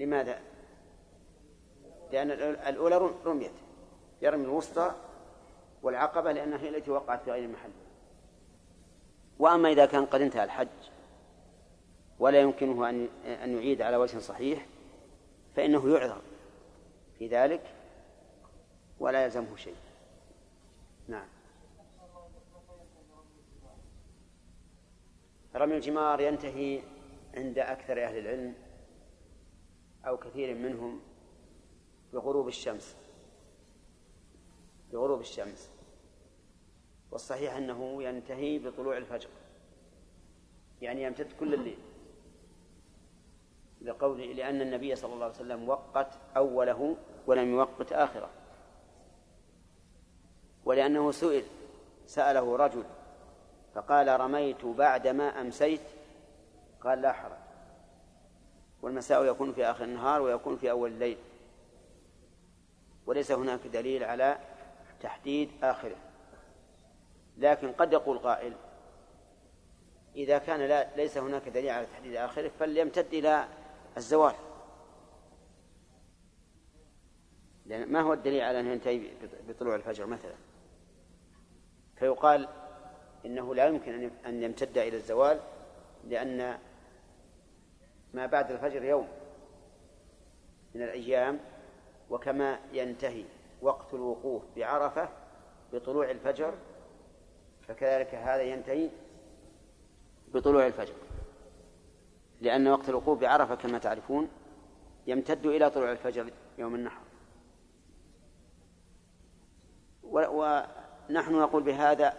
لماذا؟ 0.00 0.40
لأن 2.12 2.30
الأولى 2.68 3.10
رميت. 3.24 3.52
يرمي 4.22 4.44
الوسطى 4.44 4.94
والعقبة 5.82 6.32
لأنها 6.32 6.58
هي 6.58 6.68
التي 6.68 6.90
وقعت 6.90 7.22
في 7.22 7.30
غير 7.30 7.48
محل 7.48 7.70
وأما 9.38 9.70
إذا 9.70 9.86
كان 9.86 10.06
قد 10.06 10.20
انتهى 10.20 10.44
الحج 10.44 10.68
ولا 12.18 12.40
يمكنه 12.40 12.88
أن 12.88 13.08
أن 13.26 13.56
يعيد 13.56 13.82
على 13.82 13.96
وجه 13.96 14.18
صحيح 14.18 14.66
فإنه 15.56 15.92
يعذر 15.94 16.22
في 17.18 17.26
ذلك 17.26 17.62
ولا 19.00 19.24
يلزمه 19.24 19.56
شيء. 19.56 19.76
نعم. 21.08 21.26
رمي 25.56 25.76
الجمار 25.76 26.20
ينتهي 26.20 26.82
عند 27.34 27.58
أكثر 27.58 28.04
أهل 28.04 28.18
العلم. 28.18 28.54
أو 30.06 30.16
كثير 30.16 30.54
منهم 30.54 31.00
بغروب 32.12 32.48
الشمس. 32.48 32.96
بغروب 34.92 35.20
الشمس. 35.20 35.70
والصحيح 37.10 37.56
أنه 37.56 38.02
ينتهي 38.02 38.58
بطلوع 38.58 38.96
الفجر. 38.96 39.28
يعني 40.82 41.02
يمتد 41.02 41.32
كل 41.40 41.54
الليل. 41.54 41.78
لقول 43.82 44.20
لأن 44.20 44.60
النبي 44.60 44.96
صلى 44.96 45.14
الله 45.14 45.24
عليه 45.24 45.34
وسلم 45.34 45.68
وقت 45.68 46.18
أوله 46.36 46.96
ولم 47.26 47.50
يوقت 47.50 47.92
آخره. 47.92 48.30
ولأنه 50.64 51.10
سئل 51.12 51.44
سأله 52.06 52.56
رجل 52.56 52.84
فقال 53.74 54.20
رميت 54.20 54.64
بعدما 54.64 55.40
أمسيت؟ 55.40 55.80
قال 56.80 57.02
لا 57.02 57.12
حرج. 57.12 57.39
والمساء 58.82 59.24
يكون 59.24 59.52
في 59.52 59.64
آخر 59.64 59.84
النهار 59.84 60.22
ويكون 60.22 60.56
في 60.56 60.70
أول 60.70 60.90
الليل. 60.90 61.18
وليس 63.06 63.32
هناك 63.32 63.66
دليل 63.66 64.04
على 64.04 64.38
تحديد 65.02 65.50
آخره. 65.62 65.96
لكن 67.38 67.72
قد 67.72 67.92
يقول 67.92 68.18
قائل 68.18 68.52
إذا 70.16 70.38
كان 70.38 70.60
لا 70.60 70.96
ليس 70.96 71.18
هناك 71.18 71.48
دليل 71.48 71.70
على 71.70 71.86
تحديد 71.86 72.16
آخره 72.16 72.50
فليمتد 72.58 73.06
إلى 73.14 73.48
الزوال. 73.96 74.34
لأن 77.66 77.92
ما 77.92 78.00
هو 78.00 78.12
الدليل 78.12 78.40
على 78.40 78.60
أن 78.60 78.66
ينتهي 78.66 79.10
بطلوع 79.48 79.74
الفجر 79.74 80.06
مثلا؟ 80.06 80.34
فيقال 81.96 82.48
إنه 83.26 83.54
لا 83.54 83.66
يمكن 83.66 84.10
أن 84.26 84.42
يمتد 84.42 84.78
إلى 84.78 84.96
الزوال 84.96 85.40
لأن 86.04 86.58
ما 88.14 88.26
بعد 88.26 88.50
الفجر 88.50 88.84
يوم 88.84 89.08
من 90.74 90.82
الأيام 90.82 91.40
وكما 92.10 92.58
ينتهي 92.72 93.24
وقت 93.62 93.94
الوقوف 93.94 94.42
بعرفة 94.56 95.08
بطلوع 95.72 96.10
الفجر 96.10 96.54
فكذلك 97.68 98.14
هذا 98.14 98.42
ينتهي 98.42 98.90
بطلوع 100.28 100.66
الفجر. 100.66 100.94
لأن 102.40 102.68
وقت 102.68 102.88
الوقوف 102.88 103.20
بعرفة 103.20 103.54
كما 103.54 103.78
تعرفون 103.78 104.28
يمتد 105.06 105.46
إلى 105.46 105.70
طلوع 105.70 105.92
الفجر 105.92 106.30
يوم 106.58 106.74
النحر. 106.74 107.00
ونحن 110.02 111.34
نقول 111.34 111.62
بهذا 111.62 112.14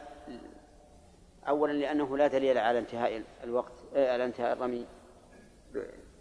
أولا 1.47 1.73
لأنه 1.73 2.17
لا 2.17 2.27
دليل 2.27 2.57
على 2.57 2.79
انتهاء 2.79 3.23
الوقت 3.43 3.73
آه، 3.95 4.13
على 4.13 4.25
انتهاء 4.25 4.53
الرمي. 4.53 4.85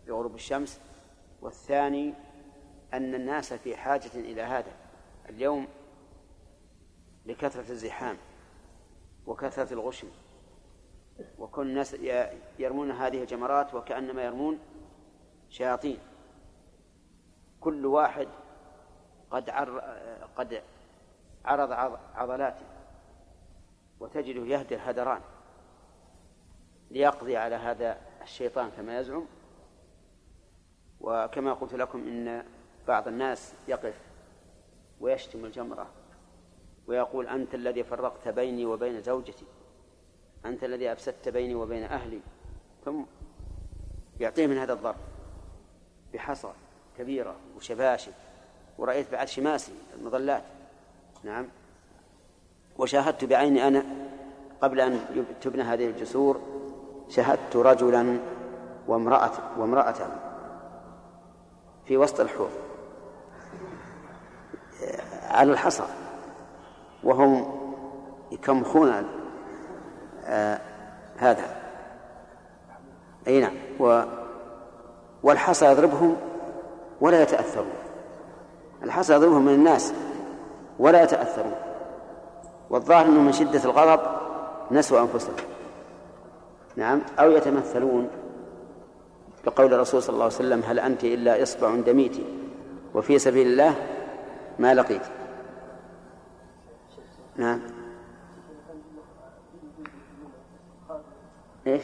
بغروب 0.07 0.35
الشمس 0.35 0.81
والثاني 1.43 2.15
أن 2.95 3.15
الناس 3.15 3.53
في 3.53 3.77
حاجة 3.77 4.11
إلى 4.15 4.43
هذا 4.43 4.73
اليوم 5.29 5.69
لكثرة 7.27 7.71
الزحام 7.71 8.17
وكثرة 9.27 9.73
الغشم 9.73 10.09
وكل 11.39 11.67
الناس 11.67 11.97
يرمون 12.59 12.91
هذه 12.91 13.23
الجمرات 13.23 13.75
وكأنما 13.75 14.25
يرمون 14.25 14.59
شياطين. 15.49 15.99
كل 17.61 17.87
واحد 17.87 18.29
قد 19.31 19.51
عر 19.51 19.81
قد 20.37 20.63
عرض 21.45 21.73
عضلاته 22.15 22.67
وتجده 24.01 24.47
يهدر 24.47 24.79
هدران 24.81 25.21
ليقضي 26.91 27.37
على 27.37 27.55
هذا 27.55 28.01
الشيطان 28.23 28.71
كما 28.71 28.99
يزعم. 28.99 29.27
وكما 31.01 31.53
قلت 31.53 31.75
لكم 31.75 31.99
إن 31.99 32.45
بعض 32.89 33.09
الناس 33.09 33.53
يقف 33.69 34.01
ويشتم 35.01 35.45
الجمرة 35.45 35.87
ويقول 36.87 37.29
أنت 37.29 37.55
الذي 37.55 37.85
فرقت 37.85 38.29
بيني 38.29 38.67
وبين 38.67 39.01
زوجتي 39.01 39.45
أنت 40.45 40.65
الذي 40.65 40.93
أفسدت 40.93 41.29
بيني 41.29 41.55
وبين 41.55 41.83
أهلي. 41.83 42.21
ثم 42.85 43.03
يعطيه 44.21 44.47
من 44.47 44.59
هذا 44.59 44.73
الضرب 44.73 44.97
بحصى 46.15 46.53
كبيرة 46.99 47.37
وشباشب 47.57 48.13
ورأيت 48.79 49.13
بعد 49.13 49.29
شماسي 49.29 49.73
المظلات. 49.99 50.43
نعم. 51.25 51.47
وشاهدت 52.79 53.25
بعيني 53.25 53.69
أنا 53.69 53.85
قبل 54.61 54.81
أن 54.81 55.25
تبنى 55.41 55.63
هذه 55.63 55.87
الجسور 55.87 56.41
شاهدت 57.09 57.57
رجلا 57.57 58.19
وامرأة 58.89 59.59
وامرأة 59.59 60.30
في 61.91 61.97
وسط 61.97 62.21
الحوض 62.21 62.51
على 65.31 65.53
الحصى 65.53 65.83
وهم 67.05 67.61
يكمخون 68.33 69.07
آه 70.25 70.61
هذا. 71.19 71.57
أي 73.27 73.41
نعم. 73.41 73.55
و 73.81 74.03
والحصى 75.23 75.67
يضربهم 75.67 76.17
ولا 77.01 77.23
يتأثرون. 77.23 77.73
الحصى 78.83 79.15
يضربهم 79.15 79.45
من 79.45 79.55
الناس 79.55 79.93
ولا 80.79 81.03
يتأثرون. 81.03 81.55
والظاهر 82.71 83.07
أنه 83.07 83.21
من 83.21 83.33
شدة 83.33 83.65
الغضب 83.65 84.01
نسوا 84.71 85.01
أنفسهم. 85.01 85.37
نعم. 86.77 87.01
أو 87.19 87.31
يتمثلون. 87.31 88.09
بقول 89.47 89.75
الرسول 89.75 90.03
صلى 90.03 90.15
الله 90.15 90.25
عليه 90.25 90.35
وسلم 90.35 90.63
هل 90.67 90.79
أنت 90.79 91.05
إلا 91.05 91.43
إصبع 91.43 91.77
دميت 91.77 92.17
وفي 92.95 93.19
سبيل 93.19 93.47
الله 93.47 93.75
ما 94.59 94.75
لقيت 94.75 95.03
نعم 97.37 97.61
إيش؟ 101.67 101.83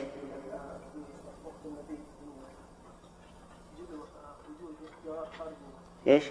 إيش؟ 6.06 6.24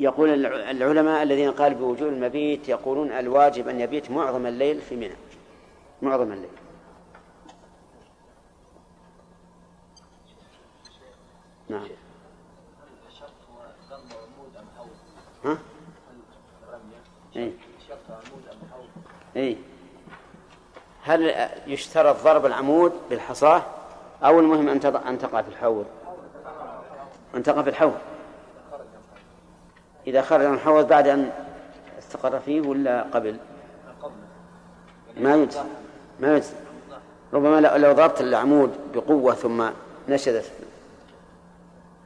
يقول 0.00 0.46
العلماء 0.46 1.22
الذين 1.22 1.50
قالوا 1.50 1.78
بوجوب 1.78 2.08
المبيت 2.08 2.68
يقولون 2.68 3.12
الواجب 3.12 3.68
أن 3.68 3.80
يبيت 3.80 4.10
معظم 4.10 4.46
الليل 4.46 4.80
في 4.80 4.96
منى 4.96 5.16
معظم 6.02 6.32
الليل 6.32 6.50
نعم 11.68 11.88
ها؟ 15.44 15.58
إيه؟ 17.36 17.52
إيه؟ 19.36 19.56
هل 21.02 21.48
يشترط 21.66 22.22
ضرب 22.24 22.46
العمود 22.46 22.92
بالحصاة 23.10 23.62
أو 24.24 24.40
المهم 24.40 24.68
أن 24.68 24.80
أن 25.08 25.18
تقع 25.18 25.42
في 25.42 25.48
الحوض؟ 25.48 25.86
أن 27.34 27.42
تقع 27.42 27.62
في 27.62 27.70
الحوض 27.70 27.98
إذا 30.06 30.22
خرج 30.22 30.46
من 30.46 30.54
الحوض 30.54 30.88
بعد 30.88 31.08
أن 31.08 31.32
استقر 31.98 32.40
فيه 32.40 32.60
ولا 32.60 33.02
قبل؟ 33.02 33.36
ما 35.16 35.34
يجزي 35.34 35.60
ما 36.20 36.36
يجزي 36.36 36.54
ربما 37.32 37.60
لو 37.60 37.92
ضربت 37.92 38.20
العمود 38.20 38.70
بقوة 38.94 39.34
ثم 39.34 39.70
نشدت 40.08 40.52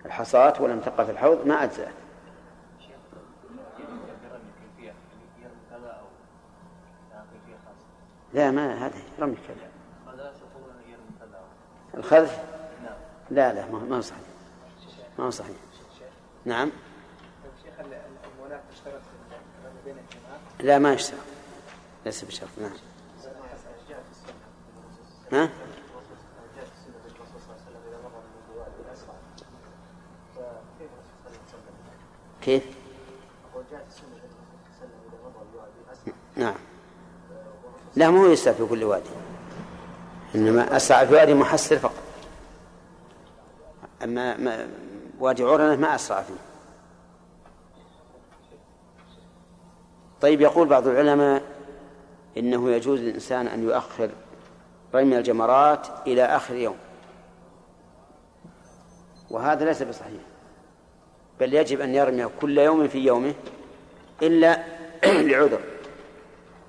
الحصاة 0.06 0.62
ولم 0.62 0.80
تقع 0.80 1.04
في 1.04 1.10
الحوض 1.10 1.46
ما 1.46 1.64
أجزأت 1.64 1.92
لا 8.34 8.50
ما 8.50 8.86
هذا 8.86 8.94
رمي 9.20 9.36
كذا. 9.48 9.68
الخذف 11.94 12.38
لا 13.30 13.52
لا 13.52 13.66
ما 13.66 13.96
هو 13.96 14.00
صحيح. 14.00 14.22
ما 15.18 15.24
هو 15.24 15.30
صحيح. 15.30 15.56
نعم. 16.44 16.70
لا 20.60 20.78
ما 20.78 20.92
يشترط. 20.92 21.18
ليس 22.06 22.24
بشرط 22.24 22.48
نعم. 22.60 22.91
ها؟ 25.32 25.48
كيف؟ 32.42 32.62
نعم 36.36 36.54
لا 37.96 38.10
مو 38.10 38.26
يسعى 38.26 38.54
في 38.54 38.66
كل 38.66 38.84
وادي 38.84 39.10
إنما 40.34 40.76
أسرع 40.76 41.04
في 41.04 41.14
وادي 41.14 41.34
محسر 41.34 41.78
فقط 41.78 42.02
أما 44.04 44.36
ما 44.36 44.68
وادي 45.18 45.42
عرنة 45.42 45.76
ما 45.76 45.94
أسرع 45.94 46.22
فيه 46.22 46.34
طيب 50.20 50.40
يقول 50.40 50.68
بعض 50.68 50.86
العلماء 50.86 51.42
إنه 52.36 52.70
يجوز 52.70 53.00
للإنسان 53.00 53.46
أن 53.46 53.62
يؤخر 53.62 54.10
رمي 54.94 55.18
الجمرات 55.18 55.86
إلى 56.06 56.24
آخر 56.24 56.54
يوم 56.54 56.76
وهذا 59.30 59.64
ليس 59.64 59.82
بصحيح. 59.82 60.20
بل 61.40 61.54
يجب 61.54 61.80
أن 61.80 61.94
يرمي 61.94 62.26
كل 62.40 62.58
يوم 62.58 62.88
في 62.88 62.98
يومه 62.98 63.34
إلا 64.22 64.62
لعذر. 65.04 65.60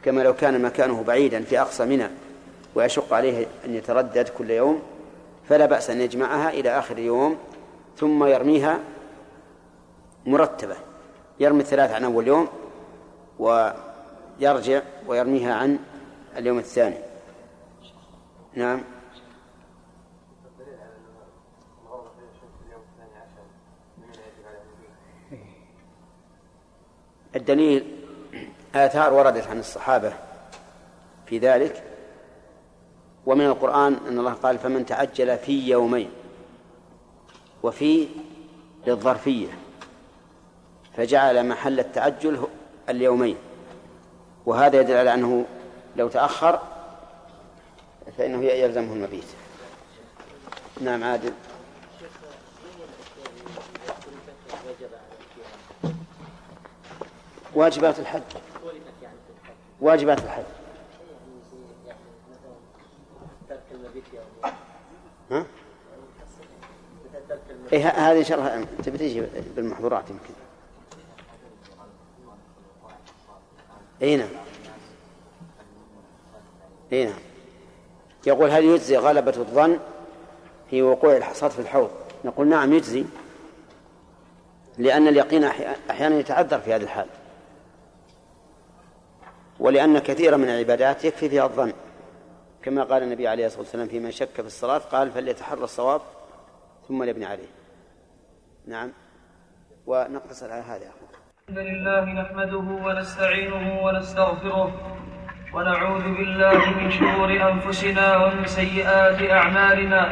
كما 0.03 0.21
لو 0.21 0.33
كان 0.33 0.61
مكانه 0.61 1.03
بعيدا 1.03 1.41
في 1.41 1.61
أقصى 1.61 1.85
منى 1.85 2.07
ويشق 2.75 3.13
عليه 3.13 3.47
أن 3.65 3.75
يتردد 3.75 4.29
كل 4.29 4.51
يوم 4.51 4.81
فلا 5.49 5.65
بأس 5.65 5.89
أن 5.89 6.01
يجمعها 6.01 6.49
إلى 6.49 6.79
آخر 6.79 6.99
يوم 6.99 7.37
ثم 7.97 8.23
يرميها 8.25 8.79
مرتبة. 10.25 10.75
يرمي 11.39 11.61
الثلاث 11.61 11.91
عن 11.91 12.03
أول 12.03 12.27
يوم 12.27 12.47
ويرجع 13.39 14.81
ويرميها 15.07 15.53
عن 15.53 15.79
اليوم 16.37 16.59
الثاني. 16.59 17.12
نعم. 18.55 18.81
الدليل 27.35 27.85
آثار 28.75 29.13
وردت 29.13 29.47
عن 29.47 29.59
الصحابة 29.59 30.13
في 31.25 31.37
ذلك 31.37 31.83
ومن 33.25 33.45
القرآن 33.45 33.97
أن 34.07 34.19
الله 34.19 34.33
قال 34.33 34.57
فمن 34.57 34.85
تعجل 34.85 35.37
في 35.37 35.69
يومين 35.69 36.09
وفي 37.63 38.07
للظرفية 38.87 39.47
فجعل 40.97 41.47
محل 41.47 41.79
التعجل 41.79 42.47
اليومين 42.89 43.35
وهذا 44.45 44.79
يدل 44.79 44.97
على 44.97 45.13
أنه 45.13 45.45
لو 45.95 46.07
تأخر 46.07 46.72
فإنه 48.17 48.45
يلزمه 48.45 48.93
المبيت. 48.93 49.27
نعم 50.81 51.03
عادل. 51.03 51.33
واجبات 57.55 57.99
الحج. 57.99 58.21
واجبات 59.81 60.19
الحج. 60.19 60.43
ها؟ 65.31 65.45
إيه 67.73 67.87
هذه 67.87 68.19
إن 68.19 68.23
شاء 68.23 68.39
الله 68.39 68.67
تبي 68.83 68.97
تجي 68.97 69.23
بالمحظورات 69.55 70.09
يمكن. 70.09 70.33
إي 74.01 74.17
نعم. 74.17 74.29
إي 76.93 77.05
نعم. 77.05 77.32
يقول 78.27 78.49
هل 78.49 78.63
يجزي 78.63 78.97
غلبة 78.97 79.33
الظن 79.37 79.79
في 80.69 80.81
وقوع 80.81 81.17
الحصاد 81.17 81.51
في 81.51 81.59
الحوض؟ 81.59 81.91
نقول 82.25 82.47
نعم 82.47 82.73
يجزي 82.73 83.05
لأن 84.77 85.07
اليقين 85.07 85.43
أحيانا 85.89 86.19
يتعذر 86.19 86.59
في 86.59 86.73
هذه 86.73 86.83
الحال. 86.83 87.07
ولأن 89.59 89.99
كثيرا 89.99 90.37
من 90.37 90.49
العبادات 90.49 91.05
يكفي 91.05 91.29
فيها 91.29 91.45
الظن. 91.45 91.73
كما 92.63 92.83
قال 92.83 93.03
النبي 93.03 93.27
عليه 93.27 93.45
الصلاة 93.45 93.61
والسلام 93.61 93.87
في 93.87 93.99
من 93.99 94.11
شك 94.11 94.33
في 94.33 94.39
الصلاة 94.39 94.77
قال 94.77 95.11
فليتحرى 95.11 95.63
الصواب 95.63 96.01
ثم 96.87 97.03
ليبني 97.03 97.25
عليه. 97.25 97.49
نعم. 98.67 98.91
ونقتصر 99.85 100.51
على 100.51 100.61
هذا 100.61 100.91
الحمد 101.49 101.59
لله 101.59 102.03
نحمده 102.05 102.85
ونستعينه 102.85 103.83
ونستغفره 103.83 104.71
ونعوذ 105.53 106.03
بالله 106.17 106.59
من 106.79 106.91
شرور 106.91 107.29
أنفسنا 107.51 108.17
ومن 108.17 108.45
سيئات 108.45 109.31
أعمالنا. 109.31 110.09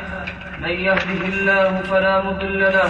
من 0.60 0.70
يهده 0.70 1.22
الله 1.34 1.82
فلا 1.90 2.22
مضل 2.22 2.60
له 2.60 2.90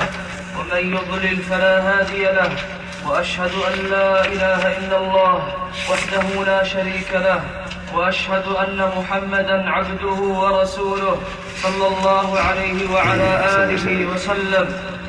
ومن 0.58 0.82
يضلل 0.96 1.38
فلا 1.38 1.76
هادي 1.80 2.24
له 2.24 2.52
وأشهد 3.08 3.52
أن 3.68 3.76
لا 3.92 4.26
إله 4.26 4.62
إلا 4.78 4.98
الله 4.98 5.36
وحده 5.92 6.44
لا 6.46 6.64
شريك 6.64 7.12
له 7.14 7.40
وأشهد 7.94 8.46
أن 8.64 8.80
محمدا 8.98 9.70
عبده 9.70 10.20
ورسوله 10.42 11.16
صلى 11.56 11.88
الله 11.88 12.40
عليه 12.40 12.80
وعلى 12.94 13.30
آله 13.64 14.06
وسلم. 14.12 14.68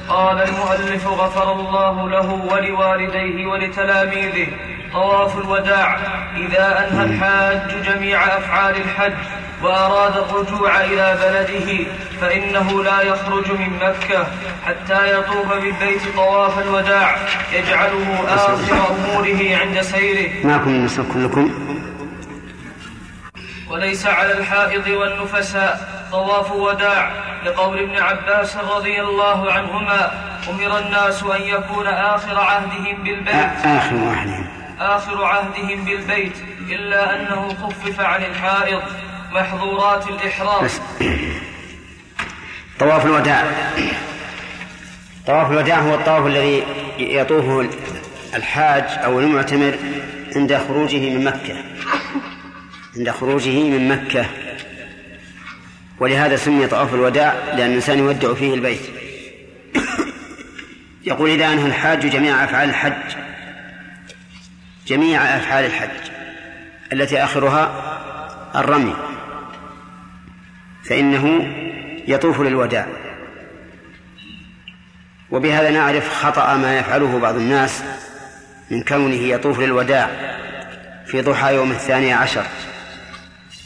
قال 0.09 0.39
المؤلف 0.49 1.07
غفر 1.07 1.53
الله 1.53 2.09
له 2.09 2.29
ولوالديه 2.51 3.47
ولتلاميذه. 3.47 4.49
طواف 4.93 5.39
الوداع. 5.39 5.97
إذا 6.37 6.89
أنهى 6.89 7.05
الحاج 7.05 7.83
جميع 7.83 8.25
أفعال 8.25 8.77
الحج 8.77 9.13
وأراد 9.63 10.17
الرجوع 10.17 10.81
إلى 10.81 11.17
بلده 11.23 11.85
فإنه 12.21 12.85
لا 12.85 13.03
يخرج 13.03 13.53
من 13.53 13.77
مكة 13.77 14.27
حتى 14.67 15.13
يطوف 15.13 15.53
بالبيت 15.53 16.03
طواف 16.17 16.59
الوداع. 16.59 17.17
يجعله 17.53 18.25
آخر 18.29 18.77
أموره 18.91 19.57
عند 19.61 19.81
سيره. 19.81 20.47
معكم 20.47 20.87
كلكم. 21.15 21.51
وليس 23.71 24.07
على 24.07 24.33
الحائض 24.39 24.87
والنفساء 24.87 25.81
طواف 26.13 26.53
وداع. 26.53 27.11
لقول 27.47 27.79
ابن 27.79 27.97
عباس 27.97 28.57
رضي 28.57 29.01
الله 29.01 29.53
عنهما 29.53 30.11
أمر 30.51 30.79
الناس 30.79 31.23
أن 31.23 31.43
يكون 31.43 31.87
آخر 31.87 32.41
عهدهم 32.41 33.03
بالبيت. 33.05 33.35
آخر 33.65 33.97
عهدهم. 33.97 34.62
آخر 34.83 35.25
عهدهم 35.25 35.85
بالبيت 35.85 36.33
إلا 36.69 37.17
أنه 37.17 37.49
خفف 37.49 38.01
عن 38.01 38.25
الحائض 38.25 38.83
محظورات 39.33 40.09
الإحرام. 40.09 40.69
طواف 42.79 43.07
الوداع. 43.07 43.45
طواف 45.27 45.51
الوداع 45.51 45.81
هو 45.81 45.95
الطواف 45.95 46.27
الذي 46.27 46.63
يطوفه 46.99 47.69
الحاج 48.35 48.85
أو 49.05 49.21
المعتمر 49.21 49.75
عند 50.37 50.57
خروجه 50.69 51.11
من 51.11 51.25
مكة. 51.25 51.57
عند 52.97 53.11
خروجه 53.11 53.63
من 53.63 53.89
مكة. 53.89 54.27
ولهذا 56.01 56.37
سمي 56.37 56.67
طواف 56.67 56.95
الوداع 56.95 57.35
لأن 57.57 57.71
الإنسان 57.71 57.99
يودع 57.99 58.35
فيه 58.35 58.55
البيت. 58.55 58.81
يقول 61.05 61.31
إذا 61.31 61.47
أنهى 61.53 61.67
الحاج 61.67 62.07
جميع 62.07 62.45
أفعال 62.45 62.69
الحج 62.69 63.17
جميع 64.87 65.23
أفعال 65.37 65.65
الحج 65.65 66.11
التي 66.93 67.25
آخرها 67.25 67.71
الرمي 68.55 68.95
فإنه 70.85 71.47
يطوف 72.09 72.41
للوداع. 72.41 72.87
وبهذا 75.31 75.71
نعرف 75.71 76.25
خطأ 76.25 76.57
ما 76.57 76.79
يفعله 76.79 77.19
بعض 77.19 77.37
الناس 77.37 77.85
من 78.71 78.83
كونه 78.83 79.15
يطوف 79.15 79.61
للوداع 79.61 80.11
في 81.07 81.21
ضحى 81.21 81.55
يوم 81.55 81.71
الثاني 81.71 82.13
عشر 82.13 82.45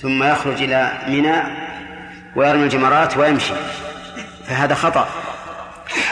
ثم 0.03 0.23
يخرج 0.23 0.63
إلى 0.63 0.93
منى 1.09 1.43
ويرمي 2.37 2.65
الجمرات 2.65 3.17
ويمشي. 3.17 3.55
فهذا 4.47 4.75
خطأ 4.75 5.09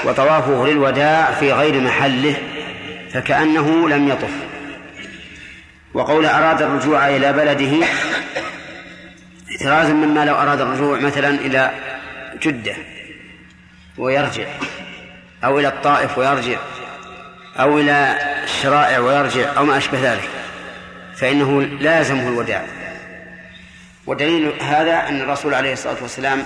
وطوافه 0.05 0.67
للوداع 0.67 1.31
في 1.33 1.53
غير 1.53 1.81
محله 1.81 2.37
فكأنه 3.13 3.89
لم 3.89 4.09
يطف. 4.09 4.44
وقول 5.95 6.27
أراد 6.27 6.63
الرجوع 6.63 7.09
إلى 7.09 7.33
بلده 7.33 7.87
احترازا 9.51 9.93
مما 9.93 10.25
لو 10.25 10.35
أراد 10.35 10.61
الرجوع 10.61 11.01
مثلا 11.01 11.29
إلى 11.29 11.71
جدة 12.43 12.75
ويرجع 13.99 14.47
أو 15.45 15.59
إلى 15.59 15.69
الطائف 15.69 16.19
ويرجع 16.19 16.59
أو 17.61 17.79
إلى 17.79 18.17
الشرائع 18.45 18.99
ويرجع 18.99 19.57
أو 19.57 19.65
ما 19.65 19.77
أشبه 19.77 20.13
ذلك 20.13 20.29
فإنه 21.15 21.63
لازمه 21.63 22.29
الوداع. 22.29 22.65
ودليل 24.07 24.53
هذا 24.63 25.09
أن 25.09 25.21
الرسول 25.21 25.55
عليه 25.55 25.73
الصلاة 25.73 25.97
والسلام 26.03 26.43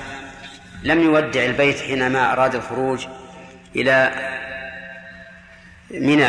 لم 0.83 1.03
يودع 1.03 1.45
البيت 1.45 1.81
حينما 1.81 2.33
أراد 2.33 2.55
الخروج 2.55 3.07
إلى 3.77 4.13
منى 5.91 6.29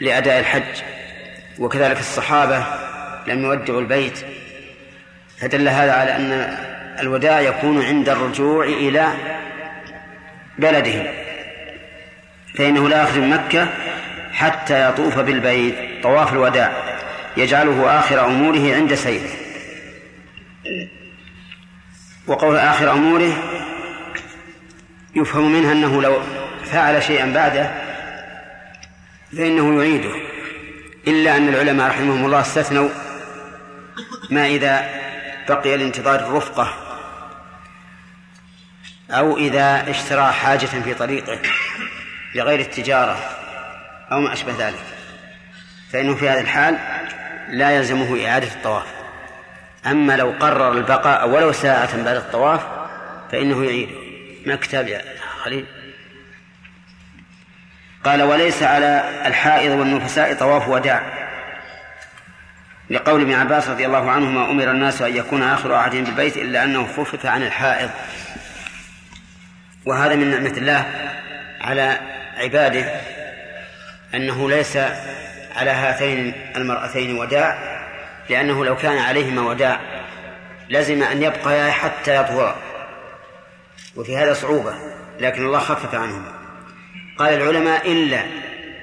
لأداء 0.00 0.40
الحج. 0.40 0.93
وكذلك 1.58 1.98
الصحابة 1.98 2.64
لم 3.26 3.44
يودعوا 3.44 3.80
البيت. 3.80 4.18
فدل 5.40 5.68
هذا 5.68 5.92
على 5.92 6.16
أن 6.16 6.56
الوداع 7.00 7.40
يكون 7.40 7.82
عند 7.82 8.08
الرجوع 8.08 8.64
إلى 8.64 9.08
بلدهم. 10.58 11.06
فإنه 12.54 12.88
لا 12.88 13.02
يخرج 13.02 13.18
من 13.18 13.30
مكة 13.30 13.68
حتى 14.32 14.88
يطوف 14.88 15.18
بالبيت. 15.18 15.74
طواف 16.02 16.32
الوداع. 16.32 16.72
يجعله 17.36 17.98
آخر 17.98 18.26
أموره 18.26 18.74
عند 18.74 18.94
سيره 18.94 19.30
وقول 22.26 22.56
آخر 22.56 22.92
أموره 22.92 23.32
يفهم 25.14 25.52
منها 25.52 25.72
أنه 25.72 26.02
لو 26.02 26.18
فعل 26.64 27.02
شيئا 27.02 27.32
بعده 27.32 27.70
فإنه 29.36 29.82
يعيده. 29.82 30.23
إلا 31.06 31.36
أن 31.36 31.48
العلماء 31.48 31.88
رحمهم 31.88 32.26
الله 32.26 32.40
استثنوا 32.40 32.88
ما 34.30 34.46
إذا 34.46 34.88
بقي 35.48 35.76
لانتظار 35.76 36.20
الرفقة 36.20 36.74
أو 39.10 39.36
إذا 39.36 39.90
اشترى 39.90 40.32
حاجة 40.32 40.66
في 40.66 40.94
طريقه 40.94 41.38
لغير 42.34 42.60
التجارة 42.60 43.16
أو 44.12 44.20
ما 44.20 44.32
أشبه 44.32 44.54
ذلك. 44.58 44.84
فإنه 45.92 46.14
في 46.14 46.28
هذه 46.28 46.40
الحال 46.40 46.78
لا 47.48 47.70
يلزمه 47.70 48.26
إعادة 48.26 48.46
الطواف. 48.46 48.86
أما 49.86 50.16
لو 50.16 50.34
قرر 50.40 50.72
البقاء 50.72 51.28
ولو 51.28 51.52
ساعة 51.52 52.02
بعد 52.04 52.16
الطواف 52.16 52.60
فإنه 53.32 53.64
يعيده. 53.64 53.92
ما 54.46 54.56
كتاب 54.56 54.88
يا 54.88 55.02
خليل؟ 55.42 55.66
قال 58.04 58.22
وليس 58.22 58.62
على 58.62 59.22
الحائض 59.26 59.70
والنفساء 59.70 60.34
طواف 60.34 60.68
وداع. 60.68 61.02
لقول 62.90 63.20
ابن 63.20 63.34
عباس 63.34 63.68
رضي 63.68 63.86
الله 63.86 64.10
عنهما 64.10 64.50
أمر 64.50 64.70
الناس 64.70 65.02
أن 65.02 65.16
يكون 65.16 65.42
آخر 65.42 65.74
عهدهم 65.74 66.04
بالبيت 66.04 66.36
إلا 66.36 66.64
أنه 66.64 66.86
خفف 66.86 67.26
عن 67.26 67.42
الحائض. 67.42 67.90
وهذا 69.86 70.14
من 70.14 70.30
نعمة 70.30 70.56
الله 70.56 70.84
على 71.60 71.98
عباده 72.36 73.00
أنه 74.14 74.50
ليس 74.50 74.76
على 75.56 75.70
هاتين 75.70 76.32
المرأتين 76.56 77.18
وداع 77.18 77.58
لأنه 78.30 78.64
لو 78.64 78.76
كان 78.76 78.98
عليهما 78.98 79.42
وداع 79.42 79.80
لزم 80.68 81.02
أن 81.02 81.22
يبقيا 81.22 81.70
حتى 81.70 82.16
يطهرا. 82.16 82.56
وفي 83.96 84.16
هذا 84.16 84.34
صعوبة 84.34 84.74
لكن 85.20 85.46
الله 85.46 85.58
خفف 85.58 85.94
عنهما. 85.94 86.43
قال 87.18 87.32
العلماء 87.34 87.92
إلا 87.92 88.24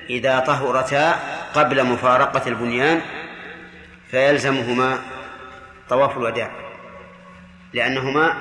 إذا 0.10 0.40
طهرتا 0.40 1.12
قبل 1.54 1.84
مفارقة 1.84 2.48
البنيان 2.48 3.02
فيلزمهما 4.12 5.00
طواف 5.90 6.18
الوداع 6.18 6.52
لأنهما 7.74 8.38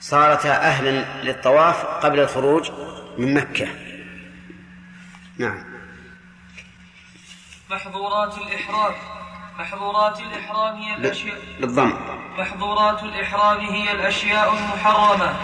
صارتا 0.00 0.52
أهلا 0.52 1.22
للطواف 1.22 1.84
قبل 1.84 2.20
الخروج 2.20 2.70
من 3.18 3.34
مكة. 3.34 3.68
نعم. 5.38 5.64
محظورات 7.70 8.38
الإحرام 8.38 8.94
محظورات 9.58 10.20
الإحرام 10.20 10.76
هي 10.76 10.94
الأشياء. 10.94 11.38
بالضم. 11.60 11.92
محظورات 12.38 13.02
الإحرام 13.02 13.60
هي 13.60 13.92
الأشياء 13.92 14.54
المحرمة. 14.54 15.34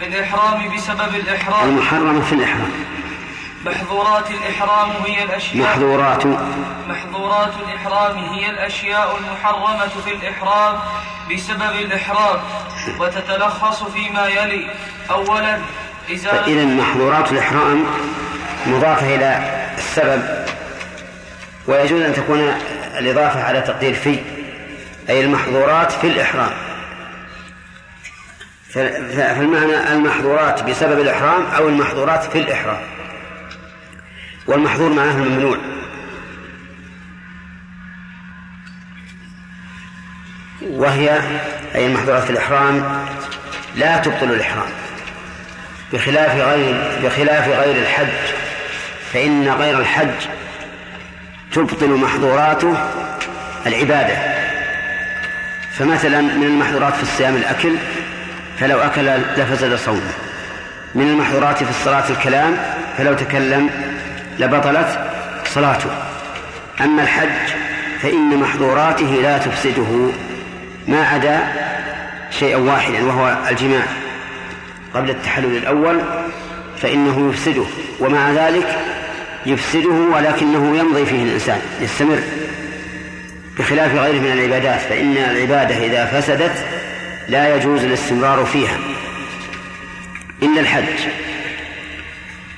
في 0.00 0.06
الإحرام 0.06 0.76
بسبب 0.76 1.14
الإحرام. 1.14 1.68
المحرمة 1.68 2.20
في 2.20 2.32
الإحرام. 2.32 2.72
محظورات 3.66 4.30
الإحرام 4.30 4.90
هي 5.06 5.24
الأشياء. 5.24 5.66
محظورات. 5.66 6.26
محظورات 6.88 7.52
الإحرام 7.68 8.18
هي 8.18 8.50
الأشياء 8.50 9.18
المحرمة 9.18 9.88
في 10.04 10.14
الإحرام 10.14 10.78
بسبب 11.32 11.72
الإحرام. 11.80 12.40
وتتلخص 12.98 13.82
فيما 13.82 14.26
يلي. 14.26 14.66
أولا 15.10 15.58
إزالة 16.14 16.46
إذا 16.46 16.64
محظورات 16.64 17.32
الإحرام 17.32 17.86
مضافة 18.66 19.14
إلى 19.14 19.60
السبب. 19.78 20.46
ويجوز 21.66 22.02
أن 22.02 22.14
تكون 22.14 22.52
الإضافة 22.98 23.44
على 23.44 23.60
تقدير 23.60 23.94
في 23.94 24.18
أي 25.10 25.20
المحظورات 25.20 25.92
في 25.92 26.06
الإحرام. 26.06 26.69
فالمعنى 28.74 29.92
المحظورات 29.92 30.62
بسبب 30.62 31.00
الإحرام 31.00 31.42
أو 31.56 31.68
المحظورات 31.68 32.24
في 32.24 32.38
الإحرام. 32.38 32.80
والمحظور 34.46 34.92
معناه 34.92 35.12
الممنوع. 35.12 35.58
وهي 40.62 41.20
أي 41.74 41.86
المحظورات 41.86 42.22
في 42.22 42.30
الإحرام 42.30 43.04
لا 43.76 43.98
تبطل 43.98 44.32
الإحرام. 44.32 44.68
بخلاف 45.92 46.36
غير 46.36 46.74
بخلاف 47.04 47.48
غير 47.48 47.76
الحج 47.82 48.34
فإن 49.12 49.48
غير 49.48 49.78
الحج 49.78 50.28
تبطل 51.52 51.90
محظوراته 51.90 52.76
العبادة. 53.66 54.16
فمثلا 55.78 56.20
من 56.20 56.46
المحظورات 56.46 56.94
في 56.94 57.02
الصيام 57.02 57.36
الأكل 57.36 57.76
فلو 58.60 58.78
أكل 58.78 59.06
لفسد 59.36 59.74
صومه. 59.74 60.12
من 60.94 61.08
المحظورات 61.08 61.62
في 61.62 61.70
الصلاة 61.70 62.10
الكلام 62.10 62.56
فلو 62.98 63.14
تكلم 63.14 63.70
لبطلت 64.38 64.98
صلاته. 65.54 65.90
أما 66.80 67.02
الحج 67.02 67.54
فإن 68.02 68.36
محظوراته 68.36 69.20
لا 69.22 69.38
تفسده. 69.38 70.10
ما 70.88 71.06
عدا 71.06 71.40
شيئا 72.38 72.56
واحدا 72.56 73.04
وهو 73.04 73.36
الجماع. 73.50 73.82
قبل 74.94 75.10
التحلل 75.10 75.56
الأول 75.56 76.00
فإنه 76.82 77.30
يفسده. 77.30 77.64
ومع 78.00 78.30
ذلك 78.30 78.78
يفسده 79.46 79.94
ولكنه 80.14 80.78
يمضي 80.78 81.06
فيه 81.06 81.22
الإنسان 81.22 81.60
يستمر. 81.80 82.18
بخلاف 83.58 83.94
غيره 83.94 84.20
من 84.20 84.32
العبادات 84.32 84.80
فإن 84.80 85.16
العبادة 85.16 85.86
إذا 85.86 86.04
فسدت 86.06 86.64
لا 87.30 87.56
يجوز 87.56 87.84
الاستمرار 87.84 88.44
فيها. 88.44 88.78
إلا 90.42 90.60
الحج 90.60 91.08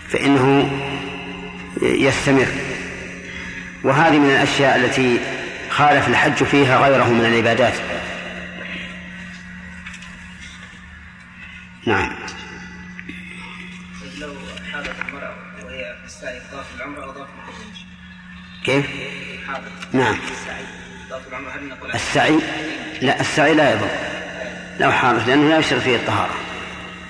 فإنه 0.08 0.70
يستمر. 1.82 2.46
وهذه 3.85 4.18
من 4.18 4.30
الأشياء 4.30 4.76
التي 4.76 5.20
خالف 5.70 6.08
الحج 6.08 6.44
فيها 6.44 6.78
غيره 6.78 7.08
من 7.08 7.26
العبادات. 7.26 7.74
نعم. 11.87 12.12
لو 14.18 14.35
حالت 14.72 14.94
المرأة 15.08 15.35
وهي 15.64 15.96
السعي 16.04 16.40
ضاف 16.52 16.66
العمرة 16.76 17.04
أو 17.04 17.11
ضاف 17.11 17.28
كيف؟ 18.64 18.87
نعم. 19.92 20.16
السعي 20.30 20.64
ضاف 21.11 21.28
العمرة 21.28 21.50
هل 21.50 21.68
نقول 21.68 21.92
السعي؟ 21.94 22.38
لا 23.02 23.20
السعي 23.20 23.54
لا 23.54 23.72
يضر. 23.72 24.21
لو 24.83 24.92
حارس 24.92 25.27
لأنه 25.29 25.49
لا 25.49 25.59
يشترط 25.59 25.81
فيه 25.81 25.97
الطهارة. 25.97 26.35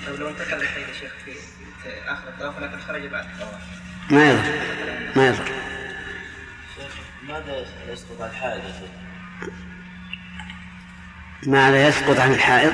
طيب 0.07 0.15
لو 0.19 0.29
انتقل 0.29 0.61
الحيض 0.61 0.87
يا 0.87 0.93
شيخ 0.93 1.11
في 1.23 1.31
آخر 2.07 2.29
الطواف 2.29 2.57
ولكن 2.57 2.79
خرج 2.79 3.05
بعد 3.05 3.25
الطواف. 3.25 3.61
ما 4.09 4.31
يضر 4.31 4.61
ما 5.15 5.27
يضر. 5.27 5.51
ماذا 7.23 7.65
يسقط 7.89 8.21
عن 8.21 8.29
الحائض 8.29 8.63
ماذا 11.47 11.87
يسقط 11.87 12.19
عن 12.19 12.31
الحائض؟ 12.33 12.73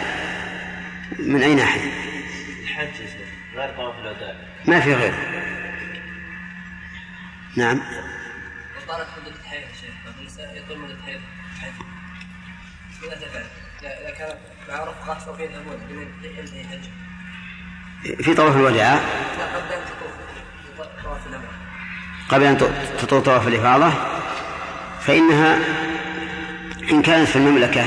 من 1.20 1.42
أي 1.44 1.56
ناحية؟ 1.56 1.92
الحج 2.64 2.88
يا 2.88 3.08
شيخ 3.08 3.30
غير 3.56 3.76
طواف 3.76 3.96
الوداع 3.96 4.36
ما 4.66 4.80
في 4.80 4.94
غيره. 4.94 5.18
نعم. 7.58 7.82
طالت 8.88 9.08
مدة 9.22 9.36
الحيض 9.44 9.62
يا 9.62 9.76
شيخ 9.82 9.94
النساء 10.20 10.58
يطول 10.58 10.80
مدة 10.80 10.94
الحيض. 10.94 11.22
الحج 11.56 11.74
ماذا 13.02 13.16
تفعل؟ 13.16 13.46
إذا 13.84 14.12
كانت 14.12 14.38
مع 14.70 14.84
رفقة 14.84 15.20
سوف 15.26 15.40
يذهبون 15.40 15.78
بدون 15.78 16.08
ينتهي 16.24 16.62
الحج 16.62 16.90
في 18.24 18.34
طواف 18.34 18.56
الوداع؟ 18.56 19.00
قبل 22.30 22.44
أن 22.44 22.58
تطوف 23.00 23.24
طواف 23.24 23.48
الإفاضة؟ 23.48 23.94
فإنها 25.02 25.60
إن 26.92 27.02
كانت 27.02 27.30
في 27.30 27.36
المملكة 27.36 27.86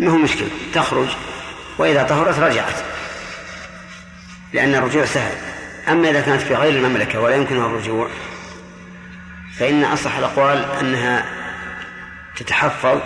ما 0.00 0.10
هو 0.10 0.16
مشكلة. 0.16 0.48
تخرج 0.74 1.08
وإذا 1.78 2.02
طهرت 2.02 2.38
رجعت. 2.38 2.74
لأن 4.52 4.74
الرجوع 4.74 5.04
سهل. 5.04 5.36
أما 5.88 6.10
إذا 6.10 6.20
كانت 6.20 6.42
في 6.42 6.54
غير 6.54 6.76
المملكة 6.76 7.20
ولا 7.20 7.36
يمكنها 7.36 7.66
الرجوع 7.66 8.08
فإن 9.58 9.84
أصح 9.84 10.16
الأقوال 10.16 10.64
أنها 10.80 11.24
تتحفظ 12.36 13.00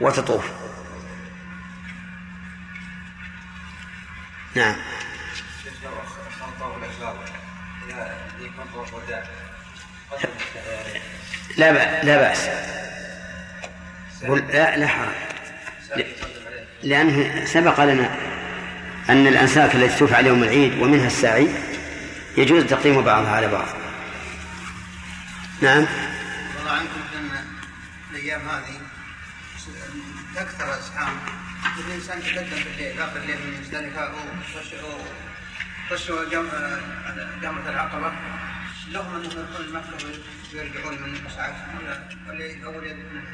وتطوف. 0.00 0.57
نعم. 4.58 4.76
لا 11.56 11.72
بأ- 11.72 12.04
لا 12.04 12.16
بأس. 12.16 12.48
قل 14.28 14.38
لا 14.38 14.76
لا 14.76 14.86
حرج. 14.86 15.14
لأنه 16.82 17.44
سبق 17.44 17.80
لنا 17.84 18.16
أن 19.08 19.26
الأنساك 19.26 19.74
التي 19.74 20.06
تفعل 20.06 20.26
يوم 20.26 20.42
العيد 20.42 20.78
ومنها 20.82 21.06
السعي 21.06 21.48
يجوز 22.36 22.64
تقديم 22.64 23.02
بعضها 23.02 23.30
على 23.36 23.48
بعض. 23.48 23.66
نعم. 25.62 25.86
والله 26.56 26.70
عنكم 26.72 27.00
أن 27.16 27.44
الأيام 28.10 28.40
هذه 28.48 28.80
تكثر 30.36 30.64
الازحام 30.64 31.16
الإنسان 31.86 32.22
تقدم 32.22 32.64
بالليل 32.64 33.00
اخر 33.00 33.16
الليل 33.16 33.36
من 33.36 33.60
مزدلفه 33.60 34.10
وخشوا 35.90 36.30
جامعة 37.42 37.70
العقبة. 37.70 38.12
لهم 38.88 39.14
أنهم 39.14 39.24
يدخلون 39.24 39.72
مكة 39.72 40.06
ويرجعون 40.54 40.94
من 41.02 41.24
مسعد 41.24 41.52
ولا 42.28 42.64
اول 42.64 42.86
يوم 42.86 43.24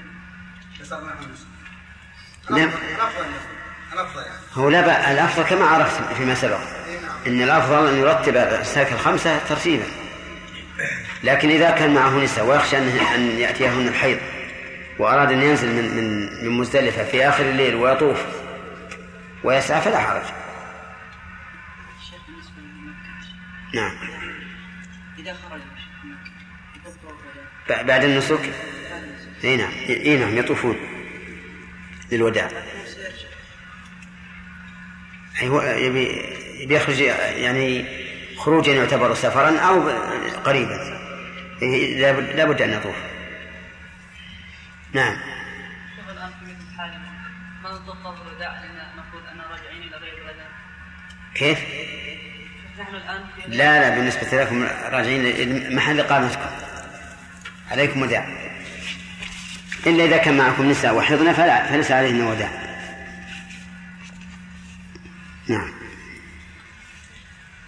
يصير 0.80 1.01
معهم. 1.01 1.34
نعم. 2.51 2.68
الافضل 2.68 3.24
الأفضل 3.92 4.22
يعني. 4.22 4.38
هو 4.55 4.68
لا 4.68 4.80
بأ 4.80 5.12
الأفضل 5.12 5.42
كما 5.42 5.66
عرفت 5.66 6.14
فيما 6.16 6.34
سبق. 6.34 6.59
نعم. 6.59 7.16
أن 7.26 7.42
الأفضل 7.42 7.88
أن 7.88 7.99
يرتب 7.99 8.36
الساك 8.36 8.92
الخمسة 8.92 9.38
ترتيبا. 9.49 9.86
لكن 11.24 11.51
إذا 11.51 11.70
كان 11.70 11.95
معه 11.95 12.24
نساء 12.24 12.45
ويخشى 12.45 12.78
أن 13.14 13.38
يأتيهن 13.38 13.88
الحيض. 13.88 14.18
وأراد 14.99 15.32
أن 15.32 15.42
ينزل 15.42 15.68
من 15.68 15.97
من 15.97 16.45
من 16.45 16.51
مزدلفة 16.51 17.05
في 17.05 17.28
آخر 17.28 17.45
الليل 17.45 17.74
ويطوف 17.74 18.24
ويسعى 19.45 19.80
فلا 19.80 19.99
حرج. 19.99 20.22
نعم. 23.74 23.92
إذا 25.18 25.34
خرج 25.34 25.61
بعد 27.84 28.05
النسك؟ 28.05 28.53
إي 29.45 29.57
نعم. 29.57 29.72
إي 29.88 30.16
نعم 30.16 30.38
يطوفون 30.38 30.76
للوداع. 32.12 32.49
أيوة 35.42 35.70
يبي 35.70 36.22
يبي 36.61 36.74
يخرج 36.74 37.01
يعني 37.01 37.84
خروجا 38.36 38.72
يعتبر 38.72 39.14
سفرا 39.14 39.59
أو 39.59 39.88
قريبا. 40.45 41.01
لابد 42.36 42.62
أن 42.62 42.70
يطوف. 42.70 42.97
نعم 42.97 43.14
شوف 44.95 46.11
الآن 46.11 46.30
في 46.30 46.45
مثل 46.45 46.78
حالنا 46.78 46.99
ما 47.62 47.76
طواف 47.76 48.22
الوداع 48.22 48.61
لأن 48.61 48.97
نقول 48.97 49.26
أنا 49.26 49.47
راجعين 49.47 49.82
إلى 49.82 49.97
غير 49.97 50.14
بلدنا 50.14 50.49
كيف؟ 51.34 51.59
نحن 52.80 52.95
الآن 52.95 53.24
في 53.36 53.51
لا 53.51 53.80
لا 53.80 53.97
بالنسبة 53.97 54.42
لكم 54.42 54.62
راجعين 54.92 55.76
محل 55.76 56.01
إقامتكم. 56.01 56.51
عليكم 57.70 58.03
وداع. 58.03 58.28
إلا 59.86 60.05
إذا 60.05 60.16
كان 60.16 60.36
معكم 60.36 60.70
نساء 60.70 60.95
وحضن 60.95 61.32
فلا 61.32 61.66
فليس 61.66 61.90
عليهن 61.90 62.20
وداع. 62.20 62.51
نعم. 65.49 65.74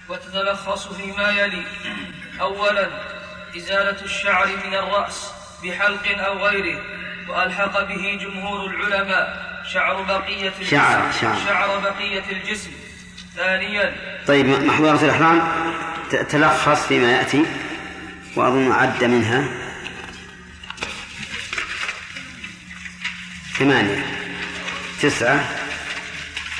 وتتلخص 0.08 0.88
فيما 0.92 1.30
يلي. 1.30 1.66
أولا 2.40 2.90
إزالة 3.56 4.02
الشعر 4.02 4.46
من 4.46 4.74
الرأس 4.74 5.32
بحلق 5.64 6.18
أو 6.18 6.46
غيره. 6.46 6.96
وألحق 7.28 7.80
به 7.88 8.18
جمهور 8.22 8.66
العلماء 8.70 9.46
شعر 9.72 10.02
بقية 10.02 10.48
الجسم. 10.48 10.70
شعر- 10.70 11.12
شعر. 11.20 11.36
شعر 11.46 11.78
بقية 11.78 12.24
الجسم. 12.32 12.70
ثانيا. 13.36 13.94
طيب 14.26 14.46
محظورة 14.46 15.04
الإحرام 15.04 15.48
تلخص 16.30 16.86
فيما 16.86 17.12
يأتي 17.12 17.44
وأظن 18.36 18.72
عد 18.72 19.04
منها. 19.04 19.44
ثمانية 23.58 24.06
تسعة 25.02 25.44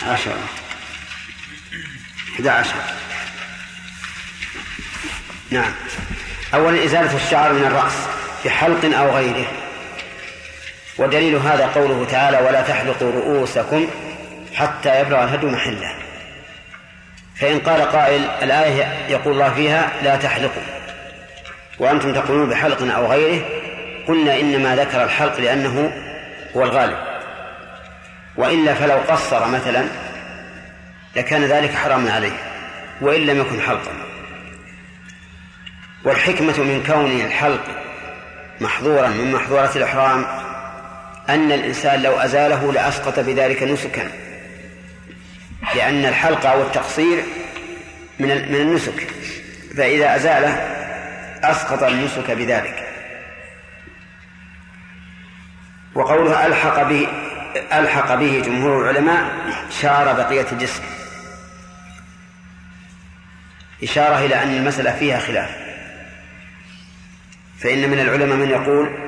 عشرة 0.03 0.39
أحد 2.35 2.47
عشر. 2.47 2.75
نعم. 5.51 5.73
أولا 6.55 6.85
إزالة 6.85 7.17
الشعر 7.17 7.53
من 7.53 7.65
الرأس 7.65 7.93
بحلق 8.45 8.99
أو 8.99 9.17
غيره. 9.17 9.47
ودليل 10.99 11.35
هذا 11.35 11.67
قوله 11.67 12.07
تعالى 12.11 12.39
ولا 12.39 12.63
تحلقوا 12.63 13.13
رؤوسكم 13.13 13.87
حتى 14.55 15.01
يبلغ 15.01 15.25
الهدي 15.25 15.47
محله. 15.47 15.95
فإن 17.41 17.59
قال 17.59 17.83
قائل 17.83 18.25
الآية 18.43 19.07
يقول 19.09 19.35
الله 19.35 19.55
فيها 19.55 19.91
لا 20.03 20.17
تحلقوا. 20.17 20.63
وأنتم 21.79 22.13
تقولون 22.13 22.49
بحلق 22.49 22.95
أو 22.95 23.07
غيره 23.07 23.45
قلنا 24.09 24.41
إنما 24.41 24.77
ذكر 24.77 25.05
الحلق 25.05 25.41
لأنه 25.41 25.93
هو 26.57 26.63
الغالب. 26.63 26.99
وإلا 28.37 28.75
فلو 28.75 28.99
قصر 29.09 29.49
مثلا 29.49 29.85
لكان 31.17 31.45
ذلك 31.45 31.75
حراما 31.75 32.13
عليه 32.13 32.37
وإن 33.01 33.21
لم 33.21 33.41
يكن 33.41 33.61
حلقا. 33.61 33.93
والحكمة 36.05 36.59
من 36.59 36.85
كون 36.87 37.21
الحلق 37.21 37.63
محظورا 38.61 39.09
من 39.09 39.33
محظورات 39.33 39.77
الإحرام 39.77 40.46
أن 41.29 41.53
الإنسان 41.53 42.03
لو 42.03 42.13
أزاله 42.13 42.73
لأسقط 42.73 43.21
بذلك 43.21 43.63
نسكا 43.63 44.11
لأن 45.75 46.05
الحلق 46.05 46.47
أو 46.47 46.63
التقصير 46.63 47.23
من 48.19 48.29
من 48.29 48.61
النسك. 48.61 49.15
فإذا 49.77 50.17
أزاله 50.17 50.53
أسقط 51.43 51.83
النسك 51.83 52.31
بذلك. 52.31 52.89
وقوله 55.95 56.47
ألحق 56.47 56.83
به 56.83 57.09
ألحق 57.73 58.15
به 58.15 58.43
جمهور 58.47 58.83
العلماء 58.83 59.31
شعر 59.71 60.13
بقية 60.13 60.47
الجسم. 60.53 60.83
إشارة 63.83 64.19
إلى 64.19 64.43
أن 64.43 64.57
المسألة 64.57 64.93
فيها 64.99 65.19
خلاف. 65.19 65.51
فإن 67.59 67.91
من 67.91 67.99
العلماء 67.99 68.37
من 68.37 68.51
يقول 68.51 69.06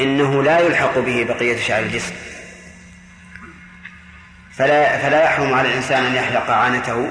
إنه 0.00 0.42
لا 0.42 0.58
يلحق 0.58 0.98
به 0.98 1.24
بقية 1.24 1.56
شعر 1.56 1.82
الجسم. 1.82 2.12
فلا 4.56 4.98
فلا 4.98 5.24
يحرم 5.24 5.54
على 5.54 5.68
الإنسان 5.68 6.04
أن 6.04 6.14
يحلق 6.14 6.50
عانته 6.50 7.10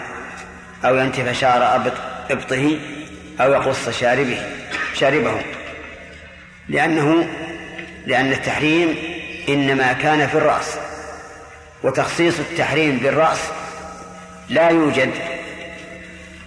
أو 0.85 0.95
ينتف 0.95 1.39
شعر 1.39 1.75
إبطه 2.29 2.79
أو 3.41 3.51
يقص 3.51 3.89
شاربه 3.89 4.41
شاربه 4.93 5.41
لأنه 6.69 7.27
لأن 8.05 8.31
التحريم 8.31 8.95
إنما 9.49 9.93
كان 9.93 10.27
في 10.27 10.35
الرأس. 10.35 10.77
وتخصيص 11.83 12.39
التحريم 12.39 12.97
بالرأس 12.97 13.39
لا 14.49 14.69
يوجد 14.69 15.11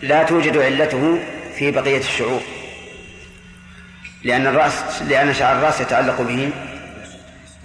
لا 0.03 0.23
توجد 0.23 0.59
علته 0.59 1.19
في 1.59 1.71
بقية 1.71 1.99
الشعور. 1.99 2.41
لأن 4.25 4.47
الرأس 4.47 5.03
لأن 5.09 5.35
شعر 5.35 5.59
الرأس 5.59 5.81
يتعلق 5.81 6.21
به 6.21 6.51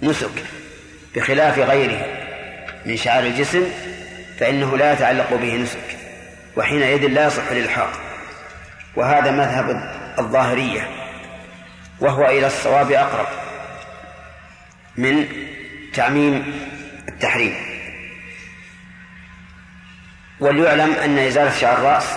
نسك 0.02 0.44
بخلاف 1.16 1.58
غيره 1.58 2.06
من 2.86 2.96
شعار 2.96 3.22
الجسم 3.24 3.62
فإنه 4.38 4.76
لا 4.76 4.92
يتعلق 4.92 5.34
به 5.34 5.56
نسك 5.56 5.96
وحينئذ 6.56 7.06
لا 7.06 7.26
يصح 7.26 7.50
الإلحاق 7.50 7.90
وهذا 8.96 9.30
مذهب 9.30 9.92
الظاهرية 10.18 10.88
وهو 12.00 12.26
إلى 12.26 12.46
الصواب 12.46 12.92
أقرب 12.92 13.26
من 14.96 15.28
تعميم 15.94 16.60
التحريم. 17.08 17.54
وليعلم 20.40 20.92
أن 20.92 21.18
إزالة 21.18 21.58
شعر 21.58 21.78
الرأس 21.78 22.16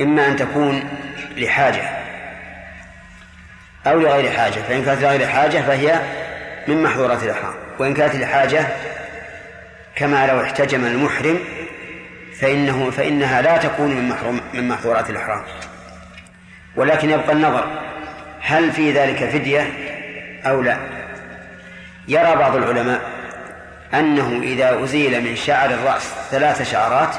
إما 0.00 0.26
أن 0.26 0.36
تكون 0.36 0.88
لحاجة 1.36 1.82
أو 3.86 4.00
لغير 4.00 4.30
حاجة 4.30 4.60
فإن 4.68 4.84
كانت 4.84 5.02
لغير 5.02 5.26
حاجة 5.26 5.58
فهي 5.58 6.00
من 6.68 6.82
محظورات 6.82 7.22
الإحرام. 7.22 7.54
وإن 7.78 7.94
كانت 7.94 8.14
لحاجة 8.14 8.66
كما 9.96 10.26
لو 10.26 10.40
احتجم 10.40 10.86
المحرم 10.86 11.38
فإنه 12.40 12.90
فإنها 12.90 13.42
لا 13.42 13.56
تكون 13.56 13.90
من 13.90 14.08
محروم 14.08 14.40
من 14.54 14.68
محظورات 14.68 15.10
الإحرام. 15.10 15.42
ولكن 16.76 17.10
يبقى 17.10 17.32
النظر 17.32 17.64
هل 18.40 18.72
في 18.72 18.92
ذلك 18.92 19.30
فدية 19.30 19.72
أو 20.46 20.62
لا؟ 20.62 20.76
يرى 22.08 22.36
بعض 22.36 22.56
العلماء 22.56 23.00
أنه 23.94 24.40
إذا 24.42 24.84
أزيل 24.84 25.24
من 25.24 25.36
شعر 25.36 25.70
الرأس 25.70 26.12
ثلاث 26.30 26.70
شعرات 26.70 27.14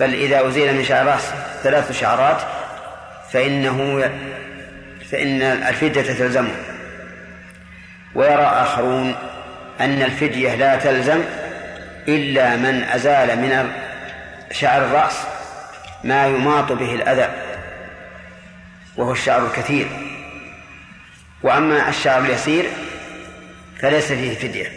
بل 0.00 0.14
إذا 0.14 0.48
أزيل 0.48 0.74
من 0.74 0.84
شعر 0.84 1.02
الرأس 1.02 1.30
ثلاث 1.62 2.00
شعرات 2.00 2.42
فإنه 3.32 4.10
فإن 5.10 5.42
الفدية 5.42 6.02
تلزمه 6.02 6.54
ويرى 8.14 8.42
آخرون 8.42 9.14
أن 9.80 10.02
الفدية 10.02 10.54
لا 10.54 10.76
تلزم 10.76 11.20
إلا 12.08 12.56
من 12.56 12.84
أزال 12.84 13.38
من 13.38 13.72
شعر 14.50 14.84
الرأس 14.84 15.18
ما 16.04 16.26
يماط 16.26 16.72
به 16.72 16.94
الأذى 16.94 17.28
وهو 18.96 19.12
الشعر 19.12 19.46
الكثير. 19.46 19.86
وأما 21.42 21.88
الشعر 21.88 22.20
اليسير 22.20 22.64
فليس 23.80 24.12
فيه 24.12 24.34
فدية. 24.34 24.72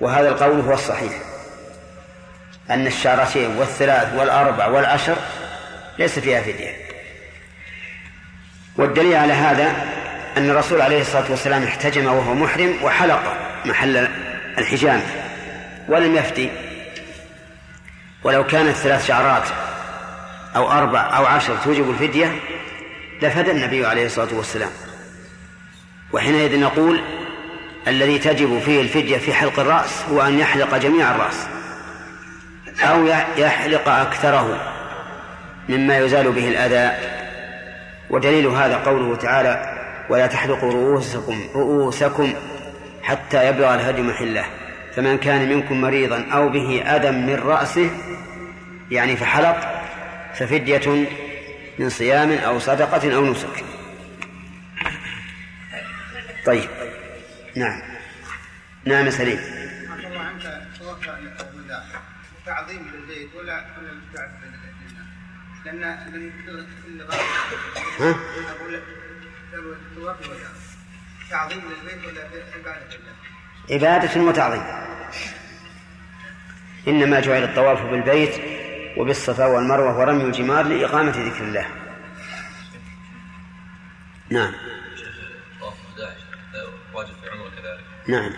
وهذا 0.00 0.28
القول 0.28 0.60
هو 0.60 0.74
الصحيح. 0.74 1.12
أن 2.70 2.86
الشعرتين 2.86 3.56
والثلاث 3.56 4.14
والأربع 4.14 4.66
والعشر 4.66 5.16
ليس 5.98 6.18
فيها 6.18 6.40
فدية. 6.40 6.76
والدليل 8.76 9.14
على 9.14 9.32
هذا 9.32 9.86
أن 10.36 10.50
الرسول 10.50 10.80
عليه 10.80 11.00
الصلاة 11.00 11.30
والسلام 11.30 11.64
احتجم 11.64 12.06
وهو 12.06 12.34
محرم 12.34 12.76
وحلق 12.82 13.36
محل 13.64 14.08
الحجام 14.58 15.02
ولم 15.88 16.16
يفتي 16.16 16.50
ولو 18.24 18.46
كانت 18.46 18.76
ثلاث 18.76 19.06
شعرات 19.06 19.48
أو 20.56 20.72
أربع 20.72 21.16
أو 21.16 21.26
عشر 21.26 21.56
توجب 21.64 21.90
الفدية 21.90 22.38
لفدى 23.22 23.50
النبي 23.50 23.86
عليه 23.86 24.06
الصلاة 24.06 24.34
والسلام. 24.34 24.70
وحينئذ 26.12 26.60
نقول 26.60 27.00
الذي 27.88 28.18
تجب 28.18 28.62
فيه 28.64 28.80
الفدية 28.80 29.18
في 29.18 29.34
حلق 29.34 29.60
الرأس 29.60 30.02
هو 30.10 30.22
أن 30.22 30.38
يحلق 30.38 30.76
جميع 30.76 31.10
الرأس. 31.10 31.46
أو 32.82 33.06
يحلق 33.36 33.88
أكثره 33.88 34.72
مما 35.68 35.98
يزال 35.98 36.32
به 36.32 36.48
الأذى. 36.48 36.96
ودليل 38.10 38.46
هذا 38.46 38.76
قوله 38.76 39.16
تعالى 39.16 39.76
ولا 40.08 40.26
تحلقوا 40.26 40.72
رؤوسكم 40.72 41.48
رؤوسكم 41.54 42.34
حتى 43.02 43.48
يبلغ 43.48 43.74
الهدي 43.74 44.02
محله. 44.02 44.44
فمن 44.96 45.18
كان 45.18 45.48
منكم 45.48 45.80
مريضا 45.80 46.26
أو 46.32 46.48
به 46.48 46.82
أذى 46.82 47.10
من 47.10 47.34
رأسه 47.34 47.90
يعني 48.90 49.16
فحلق 49.16 49.84
ففدية 50.34 51.06
من 51.78 51.88
صيام 51.88 52.32
أو 52.32 52.58
صدقة 52.58 53.14
أو 53.14 53.24
نسك. 53.24 53.64
طيب. 56.46 56.68
نعم. 57.56 57.82
نعم 58.84 59.10
سليم. 59.10 59.59
الغرب 65.66 67.16
ها؟ 68.00 68.14
تعظيم 71.30 71.58
للبيت 71.58 72.04
ولا 72.04 72.20
عبادة 72.54 72.96
لله؟ 72.96 73.14
عبادة 73.70 74.20
وتعظيم. 74.20 74.62
إنما 76.88 77.20
جعل 77.20 77.42
الطواف 77.42 77.82
بالبيت 77.82 78.34
وبالصفا 78.96 79.46
والمروة 79.46 79.98
ورمي 79.98 80.24
الجمار 80.24 80.64
لإقامة 80.64 81.10
ذكر 81.10 81.44
الله. 81.44 81.66
نعم. 84.30 84.52
واجب 86.94 87.14
في 87.14 87.60
كذلك 87.62 87.84
نعم. 88.08 88.32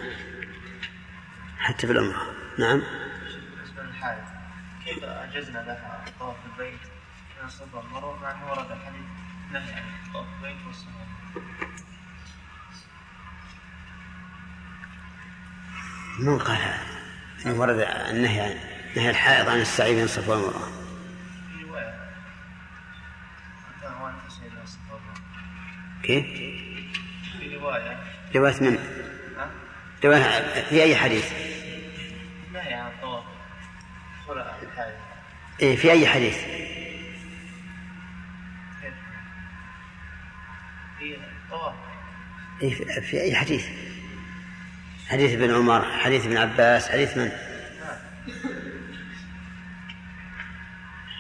حتى 1.59 1.87
في 1.87 1.93
العمرة 1.93 2.35
نعم. 2.59 2.83
بالنسبة 2.83 3.83
للحائض 3.83 4.25
كيف 4.85 5.05
أجزنا 5.05 5.59
لها 5.59 6.05
الطواف 6.07 6.37
بالبيت 6.59 6.92
من 7.43 7.49
الصفا 7.49 7.77
والمروة 7.79 8.23
مع 8.23 8.31
أنه 8.31 8.51
ورد 8.51 8.71
الحديث 8.71 9.07
نهي 9.53 9.73
عن 9.75 9.83
الطواف 10.07 10.27
بالبيت 10.43 10.67
والصفا 10.67 11.07
من 16.19 16.39
قال 16.39 16.57
هذا؟ 16.57 17.53
ورد 17.53 17.79
النهي 18.11 18.41
عن 18.41 18.57
نهي 18.97 19.11
الحائض 19.11 19.49
عن 19.49 19.61
السعي 19.61 19.95
بين 19.95 20.05
الصفا 20.05 20.35
والمروة 20.35 20.73
في 21.49 21.65
رواية 21.65 22.11
أنت 23.75 23.85
هو 23.85 24.09
أنت 24.09 24.33
سيدنا 24.33 24.63
الصفا 24.63 24.93
والمروة 24.93 25.15
كيف؟ 26.03 26.27
في 27.39 27.57
رواية 27.57 28.03
رواية 28.37 28.63
من؟ 28.63 28.79
ها؟ 29.39 29.51
رواية 30.05 30.63
في 30.63 30.83
أي 30.83 30.97
حديث؟ 30.97 31.33
نهي 32.53 32.75
عن 32.75 32.91
الطواف 32.91 33.25
خلع 34.29 34.57
الحائض 34.63 34.95
إيه 35.61 35.77
في 35.77 35.91
أي 35.93 36.07
حديث؟ 36.07 36.72
إيه 42.63 42.75
في- 43.01 43.21
أي 43.21 43.35
حديث؟ 43.35 43.65
حديث 45.09 45.33
ابن 45.33 45.55
عمر 45.55 45.83
حديث 45.99 46.27
ابن 46.27 46.37
عباس 46.37 46.89
حديث 46.91 47.17
من؟ 47.17 47.31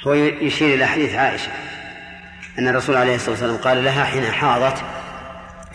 هو 0.06 0.14
يشير 0.14 0.74
إلى 0.74 0.86
حديث 0.86 1.14
عائشة 1.14 1.50
أن 2.58 2.68
الرسول 2.68 2.96
عليه 2.96 3.14
الصلاة 3.14 3.30
والسلام 3.30 3.56
قال 3.56 3.84
لها 3.84 4.04
حين 4.04 4.24
حاضت 4.32 4.82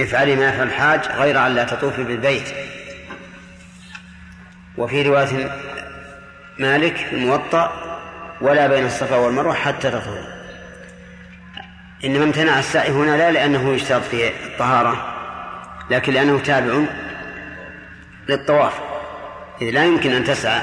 افعلي 0.01 0.36
ما 0.36 0.49
يفعل 0.49 0.68
الحاج 0.68 0.99
غير 1.08 1.47
أن 1.47 1.55
لا 1.55 1.64
تطوفي 1.64 2.03
بالبيت 2.03 2.53
وفي 4.78 5.01
رواية 5.01 5.51
مالك 6.60 6.95
في 6.97 7.14
الموطأ 7.16 7.84
ولا 8.41 8.68
بين 8.68 8.86
الصفا 8.86 9.16
والمروة 9.16 9.53
حتى 9.53 9.91
تطهر 9.91 10.36
إنما 12.05 12.23
امتنع 12.23 12.59
السعي 12.59 12.91
هنا 12.91 13.17
لا 13.17 13.31
لأنه 13.31 13.69
يشترط 13.73 14.01
فيه 14.03 14.29
الطهارة 14.29 15.13
لكن 15.91 16.13
لأنه 16.13 16.39
تابع 16.39 16.83
للطواف. 18.29 18.73
إذ 19.61 19.69
لا 19.69 19.85
يمكن 19.85 20.11
أن 20.11 20.23
تسعى 20.23 20.61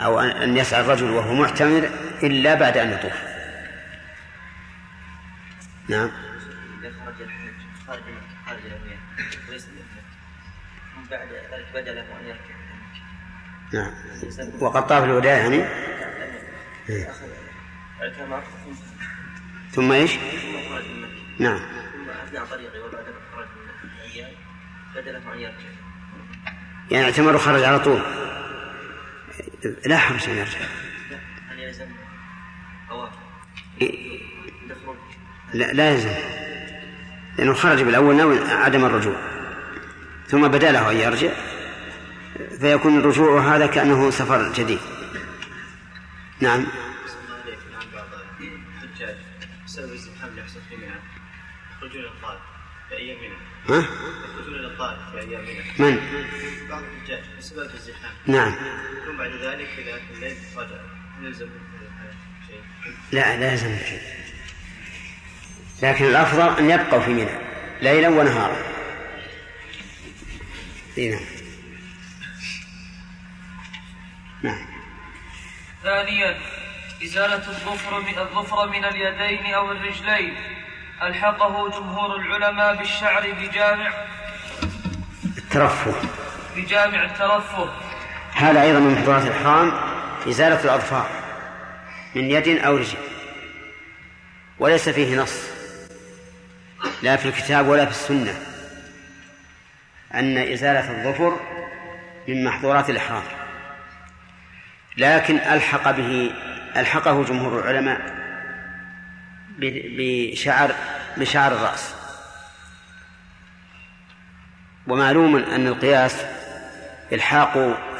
أو 0.00 0.30
أن- 0.30 0.42
يسعى 0.42 0.80
الرجل 0.80 1.10
وهو 1.10 1.34
معتمر 1.34 1.88
إلا 2.22 2.54
بعد 2.54 2.76
أن 2.76 2.92
يطوف. 2.92 3.12
نعم. 5.88 6.10
إذا 6.80 6.92
خرج 7.04 7.28
خارج 7.86 8.02
خارج 8.46 8.60
وليس 9.48 9.66
بعد 11.74 11.88
ذلك 11.88 12.04
أن 12.20 12.36
نعم. 13.72 13.92
وقد 14.60 14.86
طاف 14.86 15.04
الوداع 15.04 15.32
يعني. 15.36 15.64
إيه. 16.88 17.08
اعتمر 18.02 18.42
ثم 19.74 19.92
إيش؟ 19.92 20.10
نعم. 21.38 21.60
يعني 26.90 27.04
اعتمر 27.04 27.34
وخرج 27.34 27.62
على 27.62 27.78
طول. 27.78 28.00
لا 29.86 29.98
حرج 29.98 30.28
أن 30.28 30.36
يرجع 30.36 30.58
لا 35.54 35.72
لا 35.72 35.90
يلزم 35.90 36.10
لأنه 37.38 37.54
خرج 37.54 37.82
بالأول 37.82 38.16
ناوي 38.16 38.38
عدم 38.38 38.84
الرجوع. 38.84 39.16
ثم 40.26 40.48
بدا 40.48 40.72
له 40.72 40.90
أن 40.90 40.96
يرجع. 40.96 41.32
فيكون 42.60 42.98
الرجوع 42.98 43.56
هذا 43.56 43.66
كأنه 43.66 44.10
سفر 44.10 44.52
جديد. 44.52 44.80
نعم. 46.40 46.66
بسبب 49.74 49.88
الازدحام 49.88 50.30
اللي 50.30 50.40
يحصل 50.40 50.60
في 50.68 50.76
منى 50.76 50.86
يخرجون 51.76 52.00
إلى 52.00 52.08
الطائف 52.08 52.40
في 52.88 52.96
أيام 52.96 53.18
منى 53.18 53.34
ها؟ 53.68 53.88
يخرجون 54.24 54.54
إلى 54.54 54.66
الطائف 54.66 54.98
في 55.10 55.18
أيام 55.18 55.42
منى 55.42 55.62
من؟ 55.78 55.98
بعض 56.68 56.82
الحجاج 56.82 57.22
بسبب 57.38 57.58
الازدحام 57.58 58.12
نعم. 58.26 58.54
ثم 59.06 59.16
بعد 59.18 59.30
ذلك 59.30 59.68
اذا 59.78 60.00
الليل 60.14 60.36
رجع 60.56 60.76
يلزم 61.22 61.48
شيء. 62.48 62.60
لا 63.12 63.36
لا 63.36 63.52
يلزم 63.52 63.76
شيء. 63.78 64.02
لكن 65.82 66.04
الأفضل 66.04 66.58
أن 66.58 66.70
يبقوا 66.70 67.00
في 67.00 67.10
منى 67.10 67.38
ليلا 67.82 68.08
ونهارا. 68.08 68.56
إي 70.98 71.10
نعم. 71.10 71.24
نعم. 74.42 74.66
ثانيا 75.82 76.53
إزالة 77.04 77.34
الظفر 77.34 78.00
من 78.00 78.18
الظفر 78.18 78.68
من 78.68 78.84
اليدين 78.84 79.54
أو 79.54 79.72
الرجلين. 79.72 80.36
ألحقه 81.02 81.70
جمهور 81.70 82.16
العلماء 82.16 82.74
بالشعر 82.74 83.30
بجامع 83.30 83.90
الترفه. 85.38 85.94
بجامع 86.56 87.04
الترفه. 87.04 87.70
هذا 88.34 88.62
أيضا 88.62 88.78
من 88.78 88.94
محظورات 88.94 89.26
الإحرام 89.26 89.72
إزالة 90.28 90.64
الأظفار 90.64 91.08
من 92.14 92.30
يد 92.30 92.48
أو 92.48 92.76
رجل. 92.76 92.98
وليس 94.58 94.88
فيه 94.88 95.16
نص. 95.16 95.50
لا 97.02 97.16
في 97.16 97.28
الكتاب 97.28 97.66
ولا 97.68 97.84
في 97.84 97.90
السنة. 97.90 98.40
أن 100.14 100.38
إزالة 100.38 100.90
الظفر 100.90 101.40
من 102.28 102.44
محظورات 102.44 102.90
الإحرام. 102.90 103.24
لكن 104.96 105.38
ألحق 105.38 105.90
به 105.90 106.32
ألحقه 106.76 107.24
جمهور 107.24 107.60
العلماء 107.60 108.00
بشعر 109.58 110.74
بشعر 111.16 111.52
الرأس. 111.52 111.94
ومعلوم 114.86 115.36
أن 115.36 115.66
القياس 115.66 116.24
إلحاق 117.12 117.52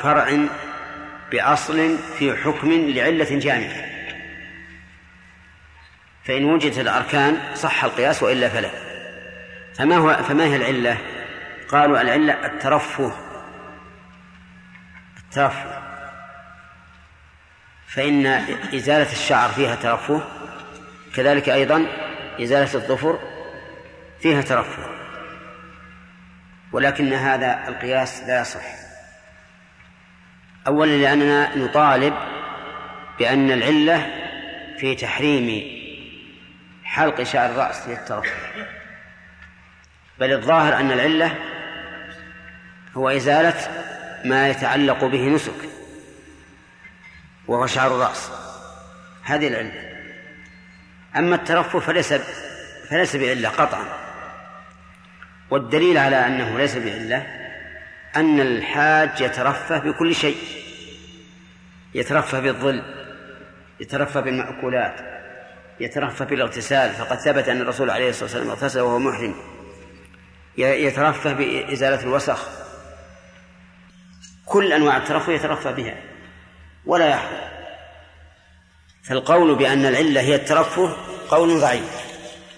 فرع 0.02 0.38
بأصل 1.32 1.98
في 2.18 2.36
حكم 2.36 2.72
لعلة 2.72 3.38
جامعة. 3.38 3.84
فإن 6.24 6.44
وجدت 6.44 6.78
الأركان 6.78 7.54
صح 7.54 7.84
القياس 7.84 8.22
وإلا 8.22 8.48
فلا. 8.48 8.70
فما 9.74 9.96
هو 9.96 10.14
فما 10.14 10.44
هي 10.44 10.56
العلة؟ 10.56 10.98
قالوا 11.68 12.00
العلة 12.00 12.46
الترفه. 12.46 13.12
الترفه. 15.18 15.83
فإن 17.94 18.26
إزالة 18.74 19.12
الشعر 19.12 19.48
فيها 19.48 19.74
ترفه 19.74 20.22
كذلك 21.14 21.48
أيضا 21.48 21.86
إزالة 22.40 22.74
الظفر 22.74 23.18
فيها 24.20 24.42
ترفه 24.42 24.86
ولكن 26.72 27.12
هذا 27.12 27.68
القياس 27.68 28.22
لا 28.22 28.40
يصح. 28.40 28.64
أولا 30.66 30.96
لأننا 30.96 31.56
نطالب 31.56 32.14
بأن 33.18 33.50
العلة 33.50 34.06
في 34.78 34.94
تحريم 34.94 35.62
حلق 36.84 37.22
شعر 37.22 37.50
الرأس 37.50 37.88
للترفه 37.88 38.32
بل 40.18 40.32
الظاهر 40.32 40.76
أن 40.76 40.92
العلة 40.92 41.34
هو 42.96 43.08
إزالة 43.08 43.54
ما 44.24 44.48
يتعلق 44.48 45.04
به 45.04 45.28
نسك. 45.28 45.73
وهو 47.48 47.66
شعر 47.66 47.94
الرأس. 47.94 48.30
هذه 49.22 49.48
العلة. 49.48 49.94
أما 51.16 51.36
الترفه 51.36 51.78
فليس 51.78 52.14
فليس 52.90 53.16
بعلة 53.16 53.48
قطعا. 53.48 53.84
والدليل 55.50 55.98
على 55.98 56.26
أنه 56.26 56.58
ليس 56.58 56.76
بعلة 56.76 57.26
أن 58.16 58.40
الحاج 58.40 59.20
يترفه 59.20 59.78
بكل 59.78 60.14
شيء. 60.14 60.36
يترفه 61.94 62.40
بالظل 62.40 62.82
يترفه 63.80 64.20
بالمأكولات 64.20 64.94
يترفه 65.80 66.24
بالاغتسال. 66.24 66.90
فقد 66.90 67.18
ثبت 67.18 67.48
أن 67.48 67.60
الرسول 67.60 67.90
عليه 67.90 68.08
الصلاة 68.08 68.24
والسلام 68.24 68.50
اغتسل 68.50 68.80
وهو 68.80 68.98
محرم. 68.98 69.34
يترفه 70.56 71.32
بإزالة 71.32 72.02
الوسخ. 72.02 72.48
كل 74.46 74.72
أنواع 74.72 74.96
الترفه 74.96 75.32
يترفه 75.32 75.70
بها. 75.70 76.13
ولا 76.86 77.08
يحرم. 77.08 77.44
فالقول 79.04 79.54
بأن 79.54 79.86
العلة 79.86 80.20
هي 80.20 80.34
الترفه 80.34 80.96
قول 81.28 81.60
ضعيف 81.60 81.90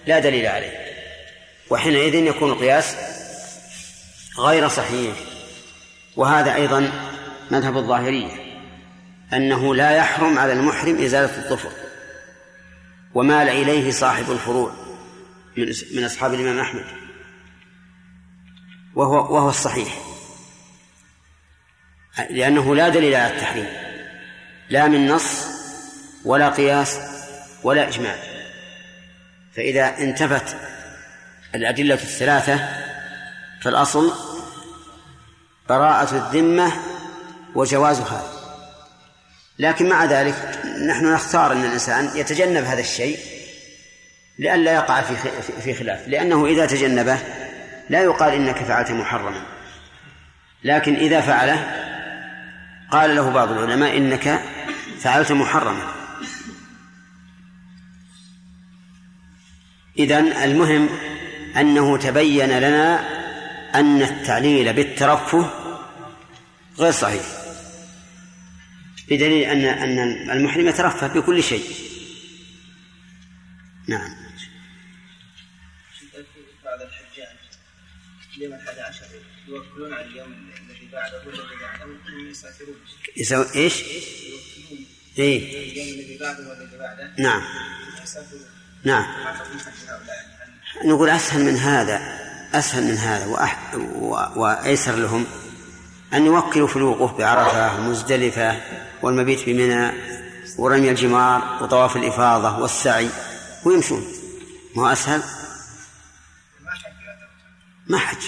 لا 0.05 0.19
دليل 0.19 0.47
عليه. 0.47 0.87
وحينئذ 1.69 2.15
يكون 2.15 2.51
القياس 2.51 2.95
غير 4.39 4.67
صحيح. 4.67 5.15
وهذا 6.15 6.55
أيضا 6.55 6.91
مذهب 7.51 7.77
الظاهرية 7.77 8.31
أنه 9.33 9.75
لا 9.75 9.91
يحرم 9.91 10.39
على 10.39 10.53
المحرم 10.53 11.03
إزالة 11.03 11.45
الظفر. 11.45 11.71
ومال 13.13 13.49
إليه 13.49 13.91
صاحب 13.91 14.31
الفروع 14.31 14.71
من 15.95 16.03
أصحاب 16.03 16.33
الإمام 16.33 16.59
أحمد. 16.59 16.85
وهو 18.95 19.35
وهو 19.35 19.49
الصحيح. 19.49 19.97
لأنه 22.29 22.75
لا 22.75 22.89
دليل 22.89 23.15
على 23.15 23.33
التحريم. 23.33 23.86
لا 24.69 24.87
من 24.87 25.07
نص 25.07 25.45
ولا 26.25 26.49
قياس 26.49 26.99
ولا 27.63 27.87
إجماع. 27.87 28.15
فإذا 29.55 29.97
انتفت 29.97 30.55
الأدلة 31.55 31.93
الثلاثة 31.93 32.59
فالأصل 33.61 34.13
براءة 35.69 36.15
الذمة 36.15 36.71
وجوازها. 37.55 38.23
لكن 39.59 39.89
مع 39.89 40.05
ذلك 40.05 40.35
نحن 40.89 41.13
نختار 41.13 41.51
أن 41.51 41.65
الإنسان 41.65 42.11
يتجنب 42.15 42.63
هذا 42.63 42.79
الشيء 42.79 43.19
لئلا 44.39 44.73
يقع 44.73 45.01
في 45.01 45.15
في 45.61 45.73
خلاف. 45.73 46.07
لأنه 46.07 46.45
إذا 46.45 46.65
تجنبه 46.65 47.19
لا 47.89 48.01
يقال 48.01 48.33
إنك 48.33 48.57
فعلت 48.57 48.91
محرما 48.91 49.41
لكن 50.63 50.95
إذا 50.95 51.21
فعله 51.21 51.87
قال 52.91 53.15
له 53.15 53.29
بعض 53.29 53.51
العلماء 53.51 53.97
إنك 53.97 54.41
فعلت 54.99 55.31
محرما. 55.31 55.93
إذن 59.99 60.27
المهم 60.27 60.89
أنه 61.57 61.97
تبين 61.97 62.59
لنا 62.59 63.17
أن 63.75 64.01
التعليل 64.01 64.73
بالترفه 64.73 65.49
غير 66.77 66.91
صحيح. 66.91 67.25
بدليل 69.09 69.43
أن 69.43 69.65
أن 69.65 70.31
المحرم 70.31 70.67
يترفه 70.67 71.07
بكل 71.07 71.43
شيء. 71.43 71.87
نعم. 73.87 74.27
بعض 76.65 76.81
الحجاج 76.81 77.37
اليوم 78.37 78.53
الحادي 78.53 78.81
عشر 78.81 79.05
يوكلون 79.47 79.93
على 79.93 80.05
اليوم 80.05 80.51
الذي 80.61 80.89
بعده 80.91 81.17
والذي 81.25 81.55
بعده 81.61 81.85
يسافرون 83.15 83.45
إيش؟ 83.55 83.83
بعده 85.17 86.43
بعده 86.79 87.11
نعم. 87.17 87.41
نعم. 88.83 89.05
نقول 90.85 91.09
أسهل 91.09 91.43
من 91.43 91.57
هذا 91.57 92.01
أسهل 92.53 92.83
من 92.83 92.97
هذا 92.97 93.25
وأح... 93.25 93.75
و... 93.75 94.15
وأيسر 94.35 94.95
لهم 94.95 95.25
أن 96.13 96.25
يوكلوا 96.25 96.67
في 96.67 96.75
الوقوف 96.75 97.17
بعرفة 97.17 97.79
ومزدلفة 97.79 98.61
والمبيت 99.01 99.45
بمنى 99.45 99.91
ورمي 100.57 100.89
الجمار 100.89 101.63
وطواف 101.63 101.97
الإفاضة 101.97 102.59
والسعي 102.59 103.09
ويمشون. 103.65 104.07
ما 104.75 104.93
أسهل؟ 104.93 105.23
ما 107.87 107.97
حج 107.97 108.23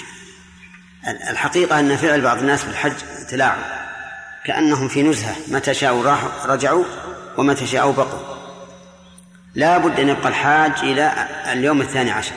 الحقيقة 1.30 1.80
أن 1.80 1.96
فعل 1.96 2.20
بعض 2.20 2.38
الناس 2.38 2.62
في 2.62 2.70
الحج 2.70 2.92
تلاعب. 3.28 3.89
كأنهم 4.50 4.88
في 4.88 5.02
نزهة. 5.02 5.36
متى 5.48 5.74
شاءوا 5.74 6.04
راحوا 6.04 6.46
رجعوا 6.46 6.84
ومتى 7.36 7.66
شاءوا 7.66 7.92
بقوا. 7.92 8.36
لا 9.54 9.78
بد 9.78 10.00
أن 10.00 10.08
يبقى 10.08 10.28
الحاج 10.28 10.72
إلى 10.82 11.28
اليوم 11.52 11.80
الثاني 11.80 12.10
عشر. 12.10 12.32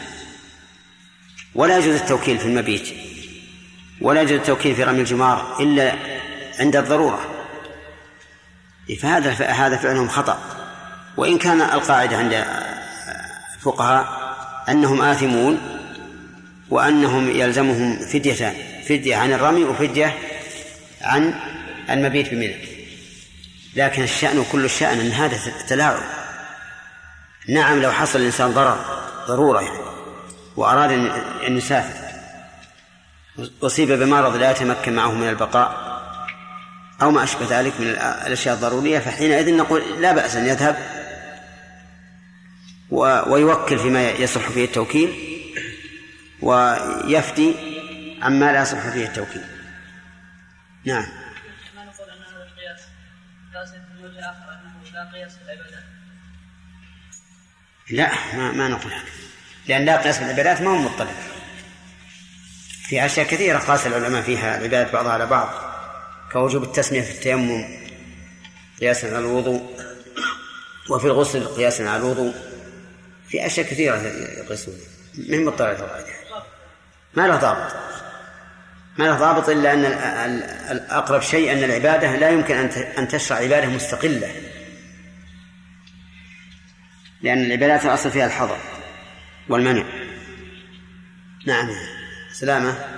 ولا 1.55 1.77
يجوز 1.77 1.95
التوكيل 1.95 2.37
في 2.37 2.45
المبيت 2.45 2.93
ولا 4.01 4.21
يجوز 4.21 4.33
التوكيل 4.33 4.75
في 4.75 4.83
رمي 4.83 4.99
الجمار 4.99 5.57
إلا 5.59 5.95
عند 6.59 6.75
الضرورة. 6.75 7.19
فهذا 9.01 9.31
هذا 9.31 9.77
فعلهم 9.77 10.09
خطأ. 10.09 10.37
وإن 11.17 11.37
كان 11.37 11.61
القاعدة 11.61 12.17
عند 12.17 12.45
الفقهاء 13.55 14.35
أنهم 14.69 15.01
آثمون 15.01 15.57
وأنهم 16.69 17.29
يلزمهم 17.29 17.97
فديتان 17.97 18.53
فدية 18.89 19.15
عن 19.15 19.33
الرمي 19.33 19.63
وفدية 19.63 20.17
عن 21.01 21.33
المبيت 21.89 22.33
بمنى. 22.33 22.55
لكن 23.75 24.03
الشأن 24.03 24.45
كل 24.51 24.65
الشأن 24.65 24.99
أن 24.99 25.11
هذا 25.11 25.37
تلاعب. 25.67 26.03
نعم 27.49 27.81
لو 27.81 27.91
حصل 27.91 28.19
الإنسان 28.19 28.51
ضرر 28.51 28.85
ضرورة 29.27 29.61
يعني 29.61 29.79
وأراد 30.55 30.91
أن 31.47 31.57
يسافر. 31.57 32.03
أصيب 33.63 33.91
بمرض 33.91 34.35
لا 34.35 34.51
يتمكن 34.51 34.93
معه 34.93 35.11
من 35.11 35.29
البقاء 35.29 35.93
أو 37.01 37.11
ما 37.11 37.23
أشبه 37.23 37.59
ذلك 37.59 37.73
من 37.79 37.87
الأشياء 37.87 38.55
الضرورية 38.55 38.99
فحينئذ 38.99 39.55
نقول 39.55 40.01
لا 40.01 40.11
بأس 40.11 40.35
أن 40.35 40.47
يذهب 40.47 40.77
ويوكل 43.27 43.79
فيما 43.79 44.09
يصح 44.09 44.49
فيه 44.49 44.65
التوكيل 44.65 45.13
ويفتي 46.41 47.55
عما 48.21 48.51
لا 48.51 48.61
يصح 48.61 48.89
فيه 48.89 49.05
التوكيل. 49.05 49.43
نعم. 50.85 51.05
لا 57.89 58.11
ما, 58.33 58.51
ما 58.51 58.67
نقول 58.67 58.93
لأن 59.67 59.85
لا 59.85 59.97
قياس 59.97 60.19
العبادات 60.19 60.61
ما 60.61 60.69
هو 60.69 60.77
مضطرب 60.77 61.15
في 62.83 63.05
أشياء 63.05 63.27
كثيرة 63.27 63.57
قاس 63.57 63.87
العلماء 63.87 64.21
فيها 64.21 64.57
العبادات 64.57 64.93
بعضها 64.93 65.11
على 65.11 65.25
بعض. 65.25 65.49
كوجوب 66.31 66.63
التسمية 66.63 67.01
في 67.01 67.11
التيمم 67.11 67.65
قياسا 68.79 69.07
على 69.07 69.19
الوضوء. 69.19 69.79
وفي 70.89 71.05
الغسل 71.05 71.47
قياسا 71.47 71.83
على 71.83 71.97
الوضوء. 71.97 72.33
في 73.29 73.45
أشياء 73.45 73.67
كثيرة 73.67 73.95
يقيسون. 74.37 74.75
من 75.29 75.45
مضطرب 75.45 75.75
القاعدة 75.75 76.05
ما 77.13 77.27
له 77.27 77.35
ضابط. 77.35 77.73
ما 78.97 79.03
له 79.03 79.17
ضابط 79.17 79.49
إلا 79.49 79.73
أن 79.73 79.85
الأقرب 80.71 81.21
شيء 81.21 81.51
أن 81.51 81.63
العبادة 81.63 82.15
لا 82.15 82.29
يمكن 82.29 82.55
أن 82.97 83.07
تشرع 83.07 83.37
عبادة 83.37 83.67
مستقلة. 83.67 84.31
لأن 87.23 87.45
العبادات 87.45 87.85
الأصل 87.85 88.11
فيها 88.11 88.25
الحظر 88.25 88.57
والمنع. 89.49 89.83
نعم. 91.47 91.69
سلامة. 92.31 92.93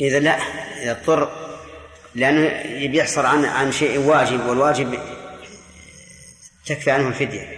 إذا 0.00 0.18
لا 0.18 0.36
إذا 0.82 0.90
اضطر 0.90 1.46
لأنه 2.14 2.86
بيحصل 2.86 3.26
عن 3.26 3.44
عن 3.44 3.72
شيء 3.72 3.98
واجب 3.98 4.46
والواجب 4.46 4.98
تكفي 6.66 6.90
عنه 6.90 7.08
الفدية. 7.08 7.55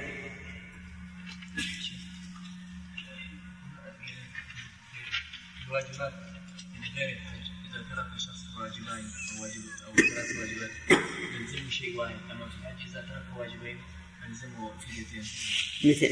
ليس 15.85 16.03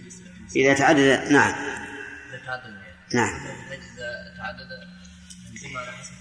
للسهو. 0.00 0.26
إذا 0.56 0.74
تعدد 0.74 1.32
نعم 1.32 1.54
إذا 2.30 2.38
تعدد 2.46 2.74
يعني 3.12 3.30
نعم. 3.30 3.46
اذا 3.72 4.34
تعدد 4.36 4.72
على 5.76 5.92
حسب 5.92 6.12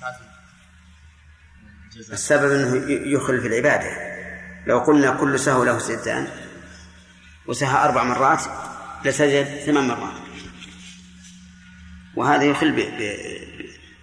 السبب 2.13 2.51
أنه 2.51 2.91
ي- 2.91 3.11
يخل 3.13 3.41
في 3.41 3.47
العبادة. 3.47 4.15
لو 4.67 4.79
قلنا 4.79 5.11
كل 5.11 5.39
سهو 5.39 5.63
له 5.63 5.79
سجدان 5.79 6.27
وسهى 7.45 7.83
أربع 7.85 8.03
مرات 8.03 8.41
لسجد 9.05 9.59
ثمان 9.65 9.87
مرات. 9.87 10.21
وهذا 12.15 12.43
يخل 12.43 12.71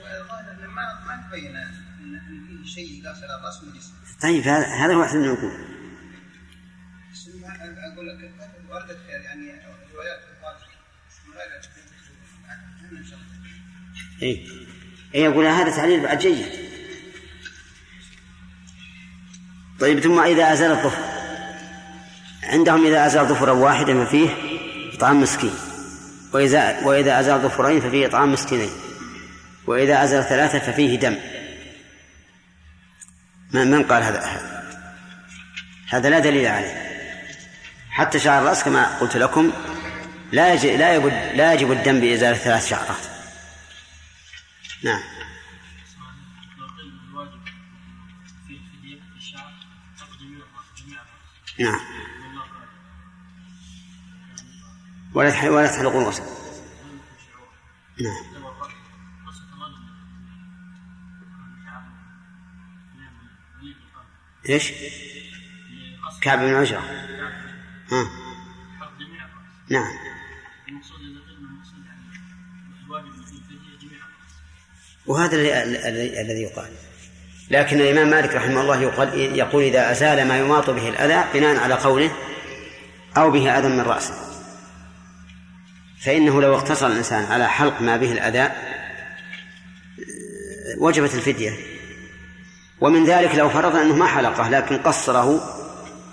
والظاهر 0.00 0.50
انه 0.52 0.70
ما 0.70 1.04
ما 1.06 1.28
تبين 1.28 1.56
ان 1.56 1.74
إن 2.00 2.64
فيه 2.64 2.64
شيء 2.64 3.02
الرأس 3.40 3.62
من 3.62 3.68
الجسم 3.68 3.92
طيب 4.22 4.42
هذا 4.42 4.66
هذا 4.66 4.94
هو 4.94 5.02
أحسن 5.02 5.22
ما 7.42 7.92
أقول 7.92 8.08
لك 8.08 8.32
وردت 8.70 8.98
يعني 9.08 9.52
روايات 9.94 10.20
اي 14.22 14.46
اي 15.14 15.20
يقول 15.20 15.46
هذا 15.46 15.70
تعليل 15.76 16.00
بعد 16.00 16.18
جيد. 16.18 16.46
طيب 19.80 20.00
ثم 20.00 20.20
إذا 20.20 20.52
أزال 20.52 20.70
الظفر 20.70 21.02
عندهم 22.42 22.86
إذا 22.86 23.06
أزال 23.06 23.26
ظفرا 23.26 23.52
واحدا 23.52 24.04
ففيه 24.04 24.28
إطعام 24.94 25.20
مسكين. 25.20 25.54
واذا 26.32 26.86
وإذا 26.86 27.20
أزال 27.20 27.40
ظفرين 27.40 27.80
ففيه 27.80 28.06
إطعام 28.06 28.32
مسكينين. 28.32 28.70
وإذا 29.68 30.04
ازال 30.04 30.24
ثلاثة 30.24 30.58
ففيه 30.58 30.98
دم. 30.98 31.16
من 33.52 33.70
من 33.70 33.82
قال 33.84 34.02
هذا؟ 34.02 34.20
هذا 35.88 36.10
لا 36.10 36.18
دليل 36.18 36.46
عليه. 36.46 36.88
حتى 37.90 38.18
شعر 38.18 38.42
الرأس 38.42 38.64
كما 38.64 38.98
قلت 38.98 39.16
لكم 39.16 39.52
لا 40.32 40.54
يجب 40.54 40.78
لا 40.78 40.94
يجب 40.94 41.06
لا 41.36 41.52
يجب 41.52 41.72
الدم 41.72 42.00
بإزالة 42.00 42.36
ثلاث 42.38 42.68
شعرات. 42.68 43.04
نعم. 44.84 45.00
الرأس 47.10 47.30
الرأس 51.60 51.60
نعم. 51.60 51.80
ولا 55.14 55.30
تح- 55.30 55.44
ولا 55.44 55.66
تحلقون 55.66 56.02
الوسط 56.02 56.22
نعم. 58.00 58.47
إيش؟ 64.48 64.72
كعب 66.20 66.38
بن 66.38 66.54
عجرة. 66.54 66.82
ها. 67.90 68.10
نعم. 69.68 69.92
وهذا 75.06 75.36
الذي 76.20 76.42
يقال. 76.42 76.70
لكن 77.50 77.80
الإمام 77.80 78.10
مالك 78.10 78.34
رحمه 78.34 78.60
الله 78.60 78.82
يقال 78.82 79.18
يقول 79.18 79.62
إذا 79.62 79.90
أزال 79.90 80.28
ما 80.28 80.38
يماط 80.38 80.70
به 80.70 80.88
الأذى 80.88 81.24
بناء 81.34 81.56
على 81.56 81.74
قوله 81.74 82.10
أو 83.16 83.30
به 83.30 83.58
أذى 83.58 83.68
من 83.68 83.80
رأسه. 83.80 84.14
فإنه 86.00 86.42
لو 86.42 86.54
اقتصر 86.54 86.86
الإنسان 86.86 87.24
على 87.24 87.48
حلق 87.48 87.80
ما 87.80 87.96
به 87.96 88.12
الأذى 88.12 88.50
وجبت 90.78 91.14
الفدية. 91.14 91.77
ومن 92.80 93.04
ذلك 93.04 93.34
لو 93.34 93.48
فرض 93.50 93.76
أنه 93.76 93.96
ما 93.96 94.06
حلقه 94.06 94.48
لكن 94.48 94.76
قصره 94.78 95.54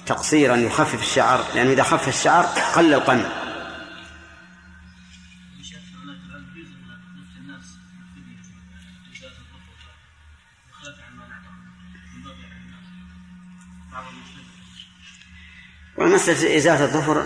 تقصيرا 0.05 0.55
يخفف 0.55 1.01
الشعر 1.01 1.43
لأنه 1.55 1.71
إذا 1.71 1.83
خف 1.83 2.07
الشعر 2.07 2.43
قل 2.75 2.93
القمع 2.93 3.25
ومسألة 15.97 16.57
إزالة 16.57 16.83
الظفر 16.85 17.25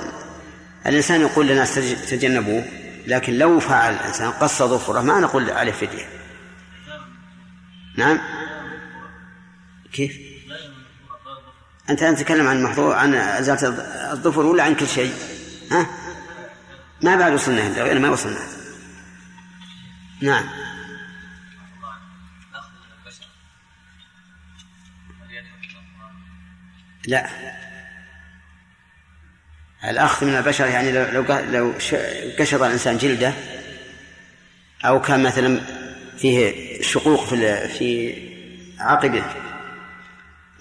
الإنسان 0.85 1.21
يقول 1.21 1.65
تج- 1.65 1.95
تجنبوه 2.09 2.65
لكن 3.07 3.33
لو 3.37 3.59
فعل 3.59 3.93
الإنسان 3.93 4.31
قص 4.31 4.63
ظفره 4.63 5.01
ما 5.01 5.19
نقول 5.19 5.49
عليه 5.51 5.71
فدية. 5.71 6.05
نعم؟ 7.97 8.19
كيف؟ 9.93 10.19
أنت 11.89 12.03
أنت 12.03 12.19
تتكلم 12.19 12.47
عن 12.47 12.57
المحظور 12.57 12.95
عن 12.95 13.13
إزالة 13.13 13.67
الظفر 14.11 14.45
ولا 14.45 14.63
عن 14.63 14.75
كل 14.75 14.87
شيء؟ 14.87 15.13
ها؟ 15.71 15.87
ما 17.01 17.15
بعد 17.15 17.33
وصلنا 17.33 17.83
غير 17.83 17.99
ما 17.99 18.09
وصلنا 18.09 18.39
نعم 20.21 20.45
لا 27.07 27.29
الأخذ 29.83 30.25
من 30.25 30.35
البشر 30.35 30.67
يعني 30.67 30.91
لو 30.91 31.23
لو 31.51 31.73
قشط 32.39 32.61
الإنسان 32.61 32.97
جلده 32.97 33.33
أو 34.85 35.01
كان 35.01 35.23
مثلا 35.23 35.61
فيه 36.17 36.53
شقوق 36.81 37.25
في 37.25 37.67
في 37.67 38.15
عقبه 38.79 39.23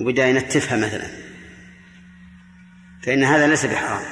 وبدا 0.00 0.26
ينتفها 0.28 0.76
مثلا. 0.76 1.06
فإن 3.02 3.24
هذا 3.24 3.46
ليس 3.46 3.66
بحرام. 3.66 4.02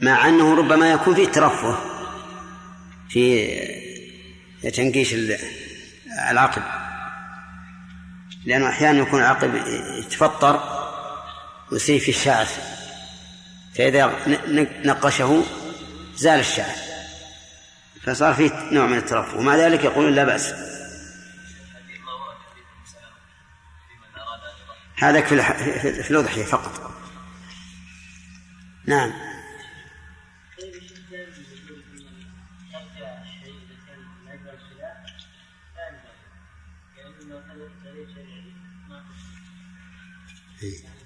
مع 0.00 0.28
أنه 0.28 0.54
ربما 0.54 0.90
يكون 0.92 1.14
فيه 1.14 1.26
ترفه 1.26 1.76
في 3.08 3.50
تنقيش 4.74 5.14
ال- 5.14 5.38
العقب. 6.30 6.62
لأنه 8.44 8.68
أحيانا 8.68 8.98
يكون 8.98 9.20
العقب 9.20 9.54
يتفطر 9.98 10.60
ويصير 11.72 12.00
فيه 12.00 12.12
شعر 12.12 12.46
فإذا 13.74 14.12
نقشه 14.84 15.44
زال 16.16 16.40
الشعر 16.40 16.74
فصار 18.04 18.34
فيه 18.34 18.50
نوع 18.72 18.86
من 18.86 18.98
الترفه. 18.98 19.38
ومع 19.38 19.56
ذلك 19.56 19.84
يقولون 19.84 20.12
لا 20.14 20.24
بأس. 20.24 20.54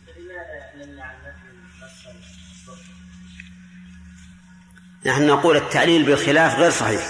فلماذا 0.07 0.87
نمنع 0.87 1.13
الناس 1.13 1.37
من 1.45 1.83
قص 1.83 2.07
الظفر؟ 2.07 2.93
نحن 5.07 5.27
نقول 5.27 5.57
التعليل 5.57 6.05
بالخلاف 6.05 6.59
غير 6.59 6.71
صحيح. 6.71 7.01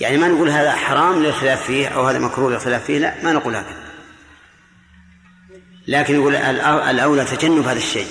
يعني 0.00 0.16
ما 0.16 0.28
نقول 0.28 0.48
هذا 0.48 0.72
حرام 0.72 1.22
للخلاف 1.22 1.66
فيه 1.66 1.88
أو 1.88 2.06
هذا 2.06 2.18
مكروه 2.18 2.50
للخلاف 2.50 2.84
فيه 2.84 2.98
لا 2.98 3.14
ما 3.22 3.32
نقول 3.32 3.56
هذا 3.56 3.85
لكن 5.88 6.14
يقول 6.14 6.34
الأ- 6.36 6.88
الأولى 6.88 7.24
تجنب 7.24 7.66
هذا 7.66 7.78
الشيء. 7.78 8.06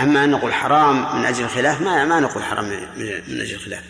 أما 0.00 0.24
أن 0.24 0.30
نقول 0.30 0.54
حرام 0.54 1.18
من 1.18 1.24
أجل 1.26 1.44
الخلاف 1.44 1.80
ما 1.80 2.04
ما 2.04 2.20
نقول 2.20 2.42
حرام 2.44 2.64
من 3.28 3.40
أجل 3.40 3.54
الخلاف. 3.54 3.84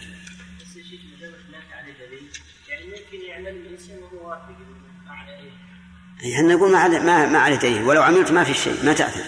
يعني 6.22 6.54
نقول 6.54 6.72
ما 6.72 6.78
عليه 6.78 6.98
ما, 6.98 7.26
ما 7.26 7.38
عليه 7.38 7.56
دليل 7.56 7.82
ولو 7.82 8.02
عملت 8.02 8.30
ما 8.30 8.44
في 8.44 8.54
شيء 8.54 8.76
ما 8.84 8.92
تأثم 8.92 9.20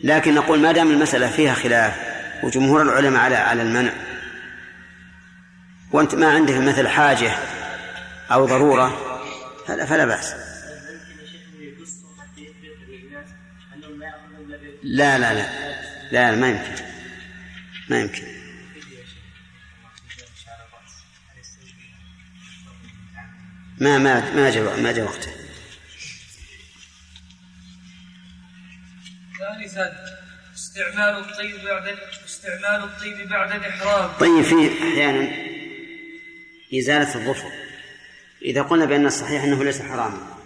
لكن 0.00 0.34
نقول 0.34 0.60
ما 0.60 0.72
دام 0.72 0.90
المسألة 0.90 1.30
فيها 1.30 1.54
خلاف 1.54 1.94
وجمهور 2.42 2.82
العلماء 2.82 3.22
على 3.22 3.36
على 3.36 3.62
المنع 3.62 3.92
وأنت 5.92 6.14
ما 6.14 6.28
عندك 6.30 6.54
مثل 6.54 6.88
حاجة 6.88 7.32
أو 8.32 8.46
ضرورة 8.46 9.20
فلا 9.66 9.86
فلا 9.86 10.04
بأس. 10.04 10.34
لا 14.84 15.18
لا 15.18 15.34
لا. 15.34 15.74
لا 16.12 16.36
ما 16.36 16.48
يمكن. 16.48 16.84
ما 17.88 18.00
يمكن. 18.00 18.26
ما 23.80 23.98
ما 23.98 24.34
ما 24.34 24.50
جاء 24.50 24.80
ما 24.80 24.92
جاء 24.92 25.04
وقته. 25.04 25.32
ثالثا 29.38 29.92
استعمال 30.54 31.24
الطيب 31.24 31.64
بعد 31.64 31.98
استعمال 32.26 32.84
الطيب 32.84 33.28
بعد 33.28 33.52
الإحرام. 33.52 34.12
طيب 34.18 34.42
في 34.42 34.82
أحيانا 34.82 35.28
إزالة 36.74 37.14
الظفر. 37.14 37.52
إذا 38.42 38.62
قلنا 38.62 38.84
بأن 38.84 39.06
الصحيح 39.06 39.42
أنه 39.42 39.64
ليس 39.64 39.82
حراما 39.82 40.36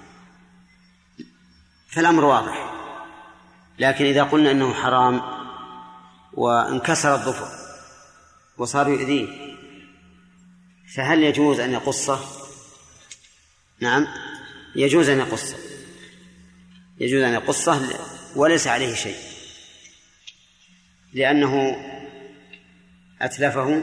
فالأمر 1.88 2.24
واضح. 2.24 2.77
لكن 3.78 4.04
إذا 4.04 4.22
قلنا 4.22 4.50
إنه 4.50 4.74
حرام 4.74 5.22
وانكسر 6.32 7.14
الظفر 7.14 7.48
وصار 8.58 8.88
يؤذيه 8.88 9.28
فهل 10.94 11.22
يجوز 11.22 11.60
أن 11.60 11.72
يقصه؟ 11.72 12.20
نعم 13.80 14.06
يجوز 14.76 15.08
أن 15.08 15.18
يقصه. 15.18 15.56
يجوز 17.00 17.22
أن 17.22 17.34
يقصه 17.34 17.98
وليس 18.36 18.66
عليه 18.66 18.94
شيء. 18.94 19.16
لأنه 21.12 21.76
أتلفه 23.22 23.82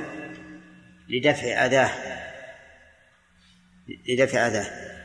لدفع 1.10 1.66
أذاه 1.66 1.92
لدفع 4.08 4.48
أذاه 4.48 4.96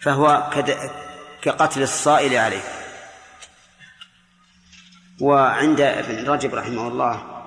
فهو 0.00 0.50
كقتل 1.42 1.82
الصائل 1.82 2.36
عليه. 2.36 2.83
وعند 5.20 5.80
ابن 5.80 6.30
رجب 6.30 6.54
رحمه 6.54 6.88
الله 6.88 7.44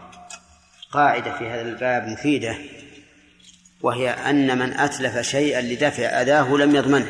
قاعدة 0.91 1.37
في 1.37 1.49
هذا 1.49 1.61
الباب 1.61 2.07
مفيدة 2.07 2.55
وهي 3.81 4.09
أن 4.09 4.57
من 4.57 4.73
أتلف 4.73 5.19
شيئا 5.19 5.61
لدفع 5.61 6.03
أذاه 6.03 6.55
لم 6.55 6.75
يضمنه 6.75 7.07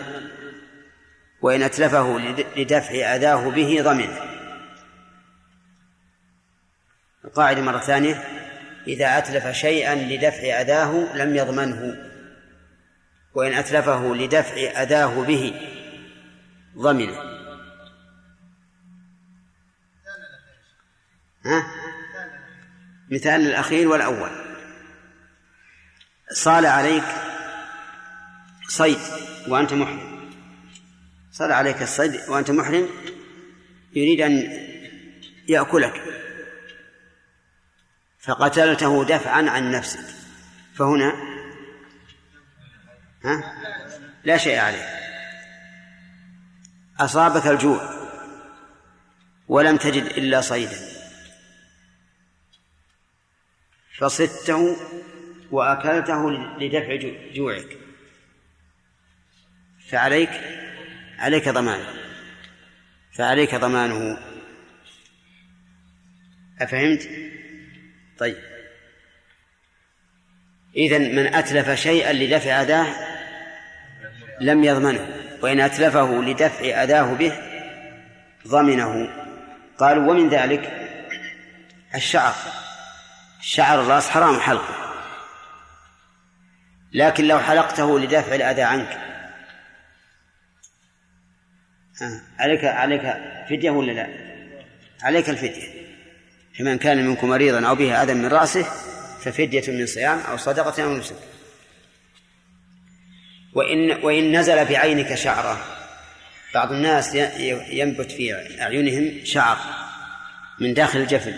وإن 1.41 1.64
أتلفه 1.64 2.20
لدفع 2.58 3.16
أذاه 3.16 3.49
به 3.49 3.82
ضمنه 3.82 4.20
القاعدة 7.26 7.62
مرة 7.62 7.80
ثانية 7.80 8.24
إذا 8.88 9.18
أتلف 9.18 9.47
شيئا 9.47 9.95
لدفع 9.95 10.62
أذاه 10.62 11.16
لم 11.16 11.36
يضمنه 11.36 11.95
وإن 13.34 13.53
أتلفه 13.53 14.16
لدفع 14.16 14.82
أذاه 14.82 15.22
به 15.22 15.53
ضمنه 16.78 17.36
ها؟ 21.48 21.68
مثال 23.12 23.41
الأخير 23.41 23.88
والأول. 23.88 24.30
صال 26.34 26.66
عليك 26.66 27.04
صيد 28.68 29.00
وأنت 29.48 29.74
محرم. 29.74 30.32
صال 31.32 31.52
عليك 31.52 31.82
الصيد 31.82 32.30
وأنت 32.30 32.52
محرم 32.52 32.89
يريد 33.95 34.22
أن 34.22 34.32
يأكلك. 35.48 36.02
فقتلته 38.20 39.04
دفعا 39.04 39.50
عن 39.50 39.72
نفسك. 39.72 40.06
فهنا 40.76 41.14
ها؟ 43.24 43.54
لا 44.24 44.38
شيء 44.38 44.60
عليه 44.60 44.98
أصابك 47.00 47.48
الجوع 47.48 47.89
ولم 49.48 49.78
تجد 49.78 50.04
إلا 50.04 50.41
صيدا. 50.41 50.97
فصدته 53.98 54.78
وأكلته 55.52 56.32
لدفع 56.60 56.95
جوعك. 57.34 57.78
فعليك 59.89 60.30
عليك 61.20 61.50
ضمانه 61.50 61.93
فعليك 63.18 63.56
ضمانه. 63.56 64.18
أفهمت؟ 66.62 67.10
طيب. 68.18 68.38
إذن 70.76 71.16
من 71.16 71.34
أتلف 71.36 71.70
شيئا 71.70 72.14
لدفع 72.14 72.62
أذاه 72.62 72.88
لم 74.41 74.64
يضمنه. 74.64 75.24
وإن 75.41 75.60
أتلفه 75.60 76.22
لدفع 76.22 76.84
أذاه 76.84 77.14
به 77.14 77.34
ضمنه. 78.48 79.10
قالوا 79.78 80.12
ومن 80.12 80.30
ذلك 80.30 80.89
الشعر. 81.95 82.66
شعر 83.41 83.81
الرأس 83.81 84.09
حرام 84.09 84.39
حلقه. 84.39 84.75
لكن 86.93 87.27
لو 87.27 87.39
حلقته 87.39 87.99
لدفع 87.99 88.35
الأذى 88.35 88.61
عنك. 88.61 88.97
عليك 92.39 92.63
عليك 92.63 93.01
فدية 93.49 93.69
ولا 93.69 93.91
لا؟ 93.91 94.07
عليك 95.01 95.29
الفدية. 95.29 95.67
فمن 96.59 96.77
كان 96.77 97.07
منكم 97.07 97.29
مريضا 97.29 97.67
أو 97.67 97.75
به 97.75 98.03
أذى 98.03 98.13
من 98.13 98.25
رأسه 98.25 98.63
ففدية 99.21 99.71
من 99.71 99.85
صيام 99.85 100.19
أو 100.19 100.38
صدقة 100.38 100.83
أو 100.83 100.97
نسك. 100.97 101.15
وإن 103.53 103.91
وإن 103.91 104.39
نزل 104.39 104.65
بعينك 104.65 105.15
شعرة 105.15 105.65
بعض 106.53 106.71
الناس 106.71 107.15
ينبت 107.69 108.11
في 108.11 108.33
أعينهم 108.61 109.25
شعر 109.25 109.57
من 110.59 110.73
داخل 110.73 110.99
الجفن. 110.99 111.33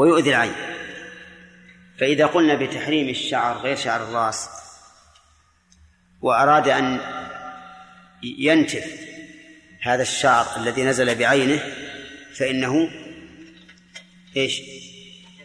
ويؤذي 0.00 0.30
العين 0.30 0.52
فإذا 1.98 2.26
قلنا 2.26 2.54
بتحريم 2.54 3.08
الشعر 3.08 3.56
غير 3.56 3.76
شعر 3.76 4.02
الرأس 4.02 4.48
وأراد 6.22 6.68
أن 6.68 7.00
ينتف 8.22 9.00
هذا 9.82 10.02
الشعر 10.02 10.46
الذي 10.56 10.84
نزل 10.84 11.14
بعينه 11.14 11.60
فإنه 12.34 12.90
إيش؟ 14.36 14.62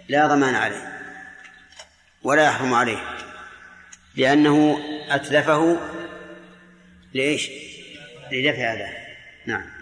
لا 0.10 0.28
ضمان 0.28 0.56
عليه 0.56 1.02
ولا 2.24 2.46
يحرم 2.46 2.74
عليه 2.74 3.04
لأنه 4.16 4.80
أتلفه 5.10 5.78
لإيش؟ 7.14 7.50
لدفع 8.32 8.74
هذا 8.74 8.90
نعم 9.46 9.75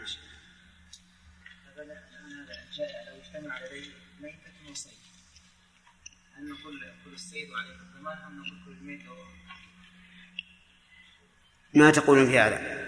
ما 11.75 11.91
تقولون 11.91 12.25
في 12.27 12.39
هذا. 12.39 12.87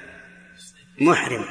محرم. 1.01 1.45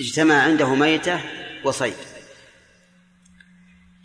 اجتمع 0.00 0.34
عنده 0.42 0.74
ميتة 0.74 1.20
وصيد. 1.64 1.94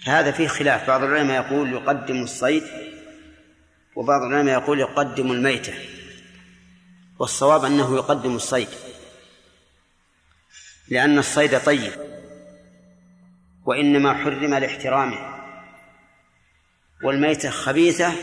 هذا 0.05 0.31
فيه 0.31 0.47
خلاف. 0.47 0.87
بعض 0.87 1.03
العلماء 1.03 1.45
يقول 1.45 1.73
يقدم 1.73 2.23
الصيد 2.23 2.63
وبعض 3.95 4.21
العلماء 4.21 4.61
يقول 4.61 4.79
يقدم 4.79 5.31
الميتة. 5.31 5.73
والصواب 7.19 7.65
أنه 7.65 7.95
يقدم 7.95 8.35
الصيد. 8.35 8.69
لأن 10.87 11.17
الصيد 11.17 11.59
طيب. 11.59 11.91
وإنما 13.65 14.13
حرم 14.13 14.55
لاحترامه. 14.55 15.35
والميتة 17.03 17.49
خبيثة. 17.49 18.13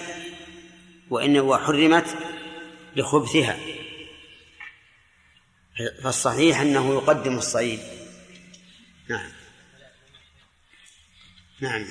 وإن 1.11 1.41
وحرمت 1.41 2.17
لخبثها. 2.97 3.59
فالصحيح 6.03 6.61
أنه 6.61 6.95
يقدم 6.95 7.39
الصعيد 7.39 7.81
نعم. 9.09 9.33
نعم. 11.61 11.87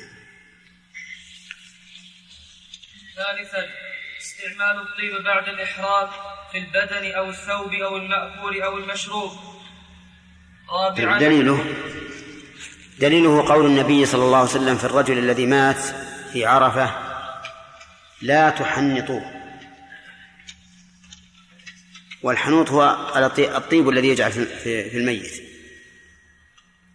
ثالثا 3.15 3.69
استعمال 4.21 4.81
الطيب 4.81 5.23
بعد 5.23 5.49
الإحرام 5.49 6.09
في 6.51 6.57
البدن 6.57 7.11
أو 7.11 7.29
الثوب 7.29 7.73
أو 7.73 7.97
المأكول 7.97 8.61
أو 8.61 8.77
المشروب. 8.77 9.31
رابعا 10.69 11.19
دليله 11.19 11.65
دليله 12.99 13.47
قول 13.49 13.65
النبي 13.65 14.05
صلى 14.05 14.23
الله 14.23 14.37
عليه 14.37 14.49
وسلم 14.49 14.77
في 14.77 14.83
الرجل 14.83 15.17
الذي 15.17 15.45
مات 15.45 15.81
في 16.33 16.45
عرفة 16.45 16.91
لا 18.21 18.49
تحنطوه. 18.49 19.40
والحنوط 22.23 22.69
هو 22.69 22.97
الطيب 23.39 23.89
الذي 23.89 24.07
يجعل 24.07 24.31
في 24.31 24.97
الميت. 24.97 25.43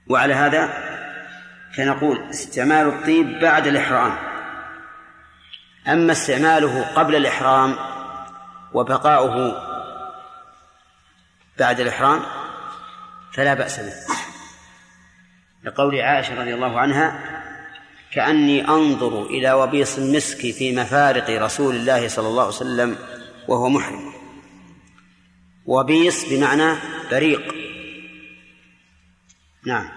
وعلى 0.08 0.34
هذا 0.34 0.68
فنقول 1.76 2.30
استعمال 2.30 2.86
الطيب 2.86 3.40
بعد 3.40 3.66
الإحرام. 3.66 4.18
أما 5.88 6.12
استعماله 6.12 6.82
قبل 6.82 7.16
الإحرام 7.16 7.76
وبقاؤه 8.72 9.62
بعد 11.58 11.80
الإحرام 11.80 12.22
فلا 13.32 13.54
بأس 13.54 13.80
به. 13.80 13.92
لقول 15.64 16.00
عائشة 16.00 16.40
رضي 16.40 16.54
الله 16.54 16.80
عنها 16.80 17.20
كأني 18.12 18.68
أنظر 18.68 19.22
إلى 19.22 19.52
وبيص 19.52 19.98
المسك 19.98 20.38
في 20.38 20.76
مفارق 20.76 21.30
رسول 21.30 21.76
الله 21.76 22.08
صلى 22.08 22.28
الله 22.28 22.42
عليه 22.42 22.54
وسلم 22.54 22.98
وهو 23.48 23.68
محرم. 23.68 24.15
وبيص 25.66 26.24
بمعنى 26.24 26.76
بريق 27.10 27.54
نعم. 29.66 29.88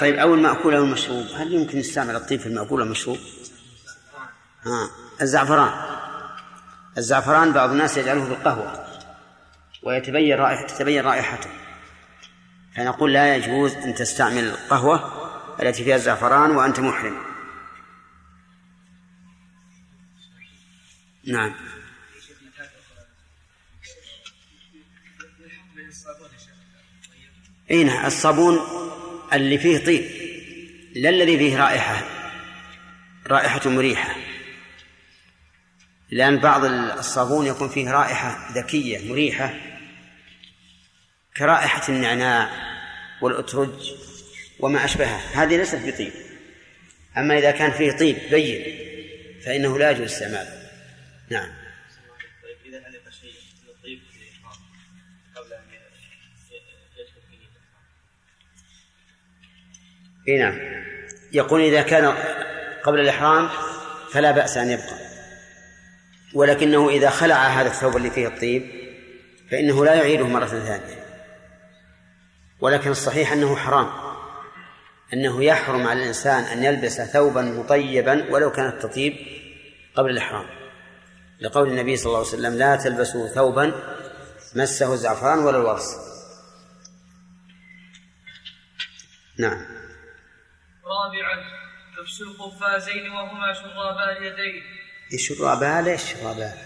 طيب 0.00 0.14
أو 0.14 0.34
المأكول 0.34 0.74
أو 0.74 0.84
المشروب؟ 0.84 1.26
هل 1.36 1.52
يمكن 1.52 1.78
نستعمل 1.78 2.16
الطيب 2.16 2.40
في 2.40 2.46
المأكول 2.46 2.80
والمشروب؟ 2.80 3.18
ها 4.62 4.90
الزعفران. 5.22 5.72
الزعفران 6.98 7.52
بعض 7.52 7.70
الناس 7.70 7.96
يجعله 7.96 8.24
في 8.24 8.30
القهوة 8.30 8.86
ويتبين 9.82 10.38
رائحة 10.38 10.66
تتبين 10.66 11.04
رائحته. 11.04 11.50
فنقول 12.76 13.12
لا 13.12 13.36
يجوز 13.36 13.74
أن 13.74 13.94
تستعمل 13.94 14.44
القهوة 14.44 15.20
التي 15.62 15.84
فيها 15.84 15.96
الزعفران 15.96 16.50
وأنت 16.50 16.80
محرم. 16.80 17.16
نعم. 21.26 21.54
اي 27.70 27.84
نعم 27.84 28.06
الصابون 28.06 28.60
اللي 29.32 29.58
فيه 29.58 29.78
طيب 29.78 30.04
لا 30.94 31.08
الذي 31.08 31.38
فيه 31.38 31.56
رائحة 31.56 32.02
رائحة 33.26 33.70
مريحة. 33.70 34.16
لأن 36.10 36.38
بعض 36.38 36.64
الصابون 36.64 37.46
يكون 37.46 37.68
فيه 37.68 37.90
رائحة 37.90 38.52
ذكية 38.52 39.10
مريحة 39.12 39.54
كرائحة 41.36 41.82
النعناع 41.88 42.50
والأترج 43.22 43.92
وما 44.60 44.84
أشبهها. 44.84 45.42
هذه 45.42 45.56
ليست 45.56 45.80
بطيب 45.86 46.12
أما 47.16 47.38
إذا 47.38 47.50
كان 47.50 47.70
فيه 47.70 47.92
طيب 47.92 48.16
بين 48.30 48.64
فإنه 49.44 49.78
لا 49.78 49.90
يجوز 49.90 50.12
استعماله. 50.12 50.70
نعم. 51.30 51.59
إي 60.28 60.38
نعم. 60.38 60.58
يقول 61.32 61.60
إذا 61.60 61.82
كان 61.82 62.14
قبل 62.84 63.00
الإحرام 63.00 63.48
فلا 64.12 64.30
بأس 64.30 64.56
أن 64.56 64.70
يبقى. 64.70 64.98
ولكنه 66.34 66.88
إذا 66.88 67.10
خلع 67.10 67.46
هذا 67.46 67.68
الثوب 67.68 67.96
اللي 67.96 68.10
فيه 68.10 68.26
الطيب 68.26 68.70
فإنه 69.50 69.84
لا 69.84 69.94
يعيده 69.94 70.26
مرة 70.26 70.46
ثانية. 70.46 71.04
ولكن 72.60 72.90
الصحيح 72.90 73.32
أنه 73.32 73.56
حرام. 73.56 73.90
أنه 75.12 75.44
يحرم 75.44 75.86
على 75.86 76.02
الإنسان 76.02 76.44
أن 76.44 76.64
يلبس 76.64 77.00
ثوبا 77.00 77.42
مطيبا 77.42 78.26
ولو 78.30 78.52
كان 78.52 78.66
التطيب 78.66 79.16
قبل 79.94 80.10
الإحرام. 80.10 80.46
لقول 81.40 81.68
النبي 81.68 81.96
صلى 81.96 82.06
الله 82.06 82.18
عليه 82.18 82.28
وسلم 82.28 82.54
لا 82.54 82.76
تلبسوا 82.76 83.28
ثوبا 83.28 83.72
مسه 84.54 84.92
الزعفران 84.92 85.38
ولا 85.38 85.58
الورس. 85.58 85.96
نعم. 89.38 89.66
رابعا 90.90 91.44
لبس 91.98 92.20
القفازين 92.20 93.10
وهما 93.10 93.52
شرابا 93.52 94.18
اليدين 94.18 94.62
الشرابان 95.12 95.84
ليش 95.84 96.02
شرابان. 96.02 96.56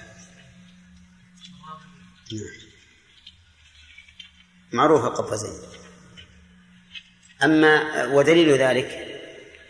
نعم. 2.32 2.64
معروفة 4.72 5.08
قفزين 5.08 5.68
أما 7.44 8.04
ودليل 8.04 8.52
ذلك 8.52 9.20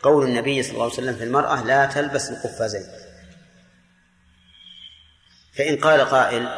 قول 0.02 0.24
النبي 0.24 0.62
صلى 0.62 0.72
الله 0.72 0.84
عليه 0.84 0.94
وسلم 0.94 1.16
في 1.16 1.24
المرأة 1.24 1.64
لا 1.64 1.86
تلبس 1.86 2.30
القفازين. 2.30 2.86
فإن 5.56 5.76
قال 5.76 6.00
قائل 6.00 6.48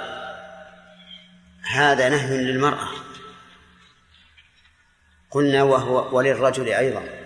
هذا 1.62 2.08
نهي 2.08 2.36
للمرأة. 2.36 2.88
قلنا 5.30 5.62
وهو 5.62 6.16
وللرجل 6.16 6.68
أيضا. 6.68 7.25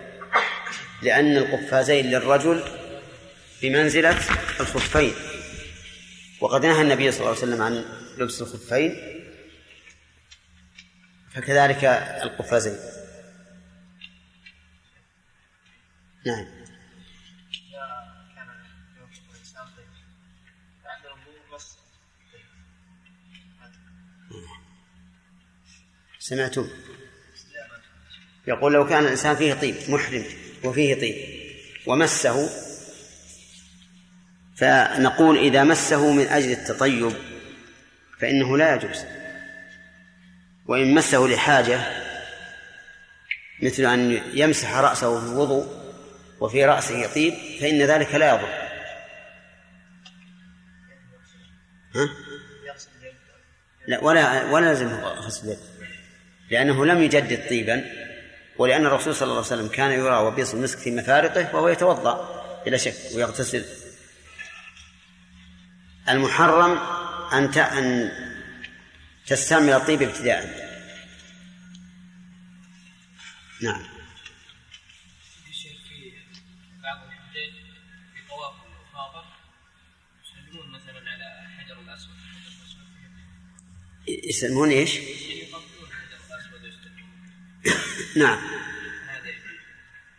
لأن 1.01 1.37
القفازين 1.37 2.05
للرجل 2.05 2.63
بمنزلة 3.61 4.17
الخفين. 4.59 5.13
وقد 6.41 6.65
نهى 6.65 6.81
النبي 6.81 7.11
صلى 7.11 7.19
الله 7.19 7.29
عليه 7.29 7.39
وسلم 7.39 7.61
عن 7.61 7.85
لبس 8.17 8.41
الخفين 8.41 8.95
فكذلك 11.33 11.83
القفازين. 12.23 12.77
نعم. 16.25 16.61
سمعتم. 26.19 26.69
يقول 28.47 28.73
لو 28.73 28.87
كان 28.87 29.03
الإنسان 29.03 29.35
فيه 29.35 29.53
طيب 29.53 29.75
محرم. 29.89 30.40
وفيه 30.63 30.95
طيب. 30.95 31.15
ومسه 31.87 32.49
فنقول 34.55 35.37
إذا 35.37 35.63
مسه 35.63 36.13
من 36.13 36.27
أجل 36.27 36.51
التطيب 36.51 37.13
فإنه 38.19 38.57
لا 38.57 38.75
يجوز. 38.75 39.05
وإن 40.65 40.93
مسه 40.93 41.27
لحاجة 41.27 41.79
مثل 43.61 43.85
أن 43.85 44.21
يمسح 44.33 44.77
رأسه 44.77 45.19
في 45.19 45.25
الوضوء 45.25 45.81
وفي 46.39 46.65
رأسه 46.65 47.13
طيب 47.13 47.33
فإن 47.61 47.81
ذلك 47.81 48.15
لا 48.15 48.35
يضر. 48.35 48.61
ها؟ 51.95 52.09
لا 53.87 54.03
ولا 54.03 54.43
ولا 54.43 54.65
لازم 54.65 54.87
غسل 55.03 55.57
لأنه 56.49 56.85
لم 56.85 57.01
يجدد 57.01 57.49
طيبا. 57.49 58.10
ولأن 58.61 58.85
الرسول 58.85 59.15
صلى 59.15 59.23
الله 59.23 59.35
عليه 59.35 59.47
وسلم 59.47 59.67
كان 59.67 59.91
يرى 59.91 60.17
وبيص 60.17 60.53
المسك 60.53 60.77
في 60.77 60.91
مفارقه 60.91 61.55
وهو 61.55 61.67
يتوضأ 61.67 62.43
بلا 62.65 62.77
شك 62.77 62.95
ويغتسل. 63.15 63.65
المحرم 66.09 66.77
أن 67.33 67.59
أن 67.59 68.11
تستعمل 69.27 69.69
الطيب 69.69 70.01
ابتداء. 70.01 70.71
نعم. 73.61 73.83
في 75.45 75.53
شيء 75.53 75.77
نعم. 88.17 88.39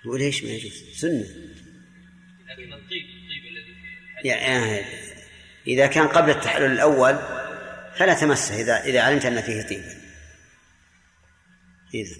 وليش 0.04 0.44
ما 0.44 0.50
يجوز؟ 0.50 0.84
سنة. 0.96 1.20
لكن 1.20 2.72
الطيب 2.72 3.02
الطيب 3.02 3.44
الذي 3.50 4.28
يعني 4.28 4.84
إذا 5.66 5.86
كان 5.86 6.08
قبل 6.08 6.30
التحلل 6.30 6.72
الأول 6.72 7.18
فلا 7.96 8.14
تمسه 8.14 8.60
إذا 8.60 8.84
إذا 8.84 9.00
علمت 9.00 9.26
أن 9.26 9.42
فيه 9.42 9.62
طيبا 9.62 9.94
إذا. 11.94 12.16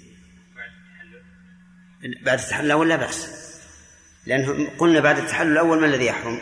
بعد 2.23 2.39
التحلل 2.39 2.67
الأول 2.67 2.89
لا 2.89 2.97
بأس. 2.97 3.43
لأنه 4.27 4.71
قلنا 4.79 5.01
بعد 5.01 5.19
التحلل 5.19 5.53
الأول 5.53 5.81
ما 5.81 5.87
الذي 5.87 6.07
يحرم؟ 6.07 6.41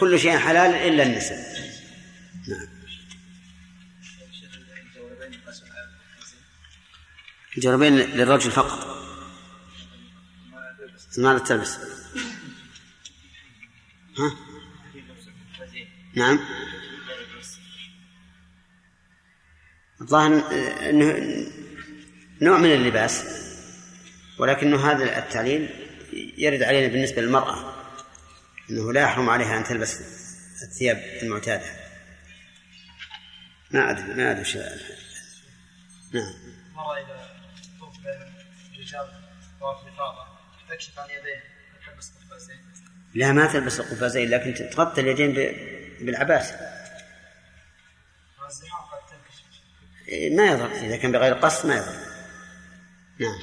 كل 0.00 0.18
شيء 0.18 0.36
حلال 0.36 0.74
إلا 0.74 1.02
النساء 1.02 1.38
نعم. 2.48 2.73
جربين 7.56 7.96
للرجل 7.96 8.50
فقط. 8.50 8.94
ما 11.18 11.38
تلبس. 11.38 11.78
ها؟ 14.18 14.36
نعم. 16.14 16.40
الظاهر 20.00 20.32
إنه 20.90 21.46
نوع 22.40 22.58
من 22.58 22.72
اللباس 22.72 23.24
ولكنه 24.38 24.90
هذا 24.90 25.18
التعليل 25.18 25.70
يرد 26.38 26.62
علينا 26.62 26.92
بالنسبة 26.92 27.22
للمرأة 27.22 27.74
إنه 28.70 28.92
لا 28.92 29.00
يحرم 29.00 29.30
عليها 29.30 29.58
أن 29.58 29.64
تلبس 29.64 30.00
الثياب 30.62 30.96
المعتادة. 31.22 31.66
ما 33.70 33.90
ادري 33.90 34.14
ما 34.14 34.30
أدري 34.30 34.44
نعم. 36.12 36.32
طوف 36.76 36.86
بين 36.94 37.23
لا 43.14 43.32
ما 43.32 43.52
تلبس 43.52 43.80
القفازين 43.80 44.30
لكن 44.30 44.70
تغطي 44.70 45.00
اليدين 45.00 45.34
بالعباس. 46.00 46.52
إيه، 50.08 50.36
ما 50.36 50.46
يضر 50.46 50.72
إذا 50.72 50.96
كان 50.96 51.12
بغير 51.12 51.34
قصد 51.34 51.66
ما 51.66 51.74
يضر. 51.76 51.96
نعم. 53.18 53.38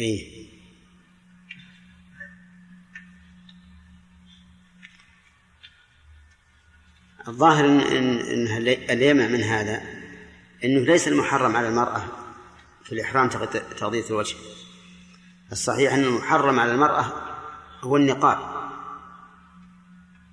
إيه. 0.00 0.41
الظاهر 7.28 7.64
ان 7.64 7.80
ان 7.80 8.18
إن 8.20 8.46
اليمع 8.90 9.26
من 9.26 9.40
هذا 9.42 9.82
إنه 10.64 10.80
ليس 10.80 11.08
المحرم 11.08 11.56
على 11.56 11.68
المرأة 11.68 12.04
في 12.84 12.92
الإحرام 12.92 13.30
تغ- 13.30 13.74
تغطيه 13.78 14.04
الوجه. 14.10 14.36
الصحيح 15.52 15.92
إن 15.94 16.04
المحرم 16.04 16.60
على 16.60 16.72
المرأة 16.72 17.12
هو 17.80 17.96
النقاب. 17.96 18.38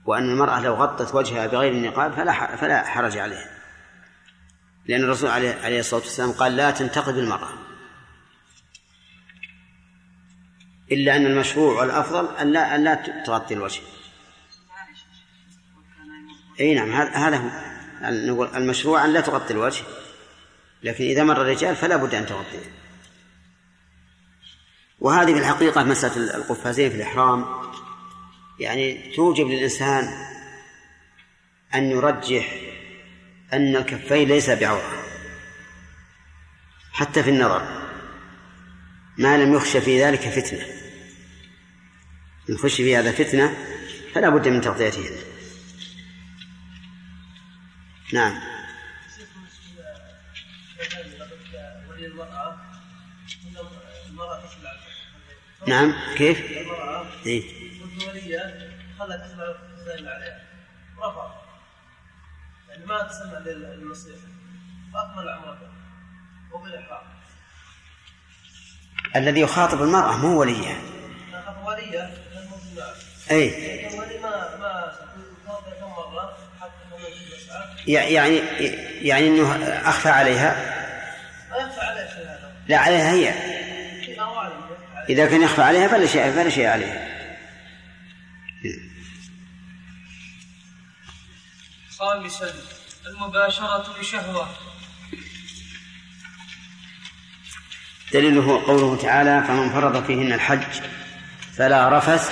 وأن 0.05 0.29
المرأة 0.29 0.61
لو 0.61 0.73
غطت 0.75 1.15
وجهها 1.15 1.47
بغير 1.47 1.71
النقاب 1.71 2.13
فلا 2.13 2.55
فلا 2.55 2.83
حرج 2.85 3.17
عليها. 3.17 3.49
لأن 4.85 5.03
الرسول 5.03 5.29
عليه 5.29 5.79
الصلاة 5.79 6.01
والسلام 6.01 6.31
قال 6.31 6.55
لا 6.55 6.71
تنتقد 6.71 7.17
المرأة. 7.17 7.49
إلا 10.91 11.15
أن 11.15 11.25
المشروع 11.25 11.81
والأفضل 11.81 12.35
أن 12.37 12.51
لا 12.51 12.75
أن 12.75 12.83
لا 12.83 12.95
تغطي 13.25 13.53
الوجه. 13.53 13.81
أي 16.59 16.73
نعم 16.73 16.91
هذا 16.91 17.37
هو. 17.37 18.45
المشروع 18.55 19.05
أن 19.05 19.13
لا 19.13 19.21
تغطي 19.21 19.53
الوجه. 19.53 19.83
لكن 20.83 21.03
إذا 21.03 21.23
مر 21.23 21.41
الرجال 21.41 21.75
فلا 21.75 21.95
بد 21.95 22.15
أن 22.15 22.25
تغطيه. 22.25 22.71
وهذه 24.99 25.33
في 25.33 25.39
الحقيقة 25.39 25.83
مسألة 25.83 26.35
القفازين 26.35 26.89
في 26.89 26.95
الإحرام. 26.95 27.45
يعني 28.59 29.13
توجب 29.15 29.47
للإنسان 29.47 30.09
أن 31.75 31.91
يرجح 31.91 32.55
أن 33.53 33.75
الكفين 33.75 34.27
ليس 34.27 34.49
بعورة 34.49 35.03
حتى 36.91 37.23
في 37.23 37.29
النظر. 37.29 37.89
ما 39.17 39.37
لم 39.37 39.53
يخشى 39.53 39.81
في 39.81 40.03
ذلك 40.03 40.19
فتنة. 40.19 40.65
إن 42.49 42.57
خشي 42.57 42.83
في 42.83 42.95
هذا 42.95 43.11
فتنة 43.11 43.57
فلا 44.13 44.29
بد 44.29 44.47
من 44.47 44.61
تغطيته. 44.61 45.28
نعم 48.13 48.39
ولي 51.89 52.07
نعم 55.67 55.93
كيف؟ 56.17 56.51
المرأة 56.51 57.05
إيه؟ 57.25 57.43
والولية 57.81 58.71
خلت 58.99 59.21
زي 59.85 59.95
اللي 59.95 60.09
عليها 60.09 60.41
رفع 60.97 61.31
يعني 62.69 62.85
ما 62.85 63.03
تسمى 63.03 63.39
للنصيحة 63.51 64.27
أكمل 64.95 65.29
عمرها 65.29 65.71
وبالإحرام 66.51 67.03
الذي 69.15 69.41
يخاطب 69.41 69.81
المرأة 69.81 70.17
مو 70.17 70.39
وليها 70.39 70.81
ولية 71.65 72.13
أي 73.31 73.87
الولي 73.87 74.19
ما 74.19 74.57
ما 74.57 74.93
يعني 77.87 78.35
يعني 79.01 79.27
أنه 79.27 79.53
أخفى 79.89 80.09
عليها؟ 80.09 80.75
ما 81.51 81.57
يخفى 81.57 81.81
عليه 81.81 82.07
شيء 82.07 82.23
هذا. 82.23 82.51
لا 82.67 82.77
عليها 82.77 83.11
هي. 83.11 83.33
إذا 85.09 85.25
كان 85.25 85.41
يخفى 85.41 85.61
عليها 85.61 85.87
فلا 85.87 86.05
شيء 86.05 86.31
فلا 86.31 86.49
شيء 86.49 86.67
عليها. 86.67 87.07
خامسا 91.99 92.53
المباشرة 93.07 93.95
بشهوة. 93.99 94.49
دليله 98.13 98.65
قوله 98.65 99.01
تعالى 99.01 99.43
فمن 99.47 99.69
فرض 99.69 100.05
فيهن 100.05 100.33
الحج 100.33 100.81
فلا 101.57 101.97
رفث 101.97 102.31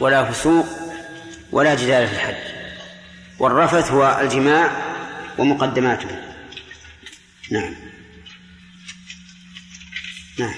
ولا 0.00 0.24
فسوق 0.24 0.66
ولا 1.52 1.74
جدال 1.74 2.08
في 2.08 2.14
الحج. 2.14 2.61
والرفث 3.42 3.90
هو 3.90 4.18
الجماع 4.20 4.70
ومقدماته. 5.38 6.08
نعم. 7.50 7.74
نعم. 10.38 10.54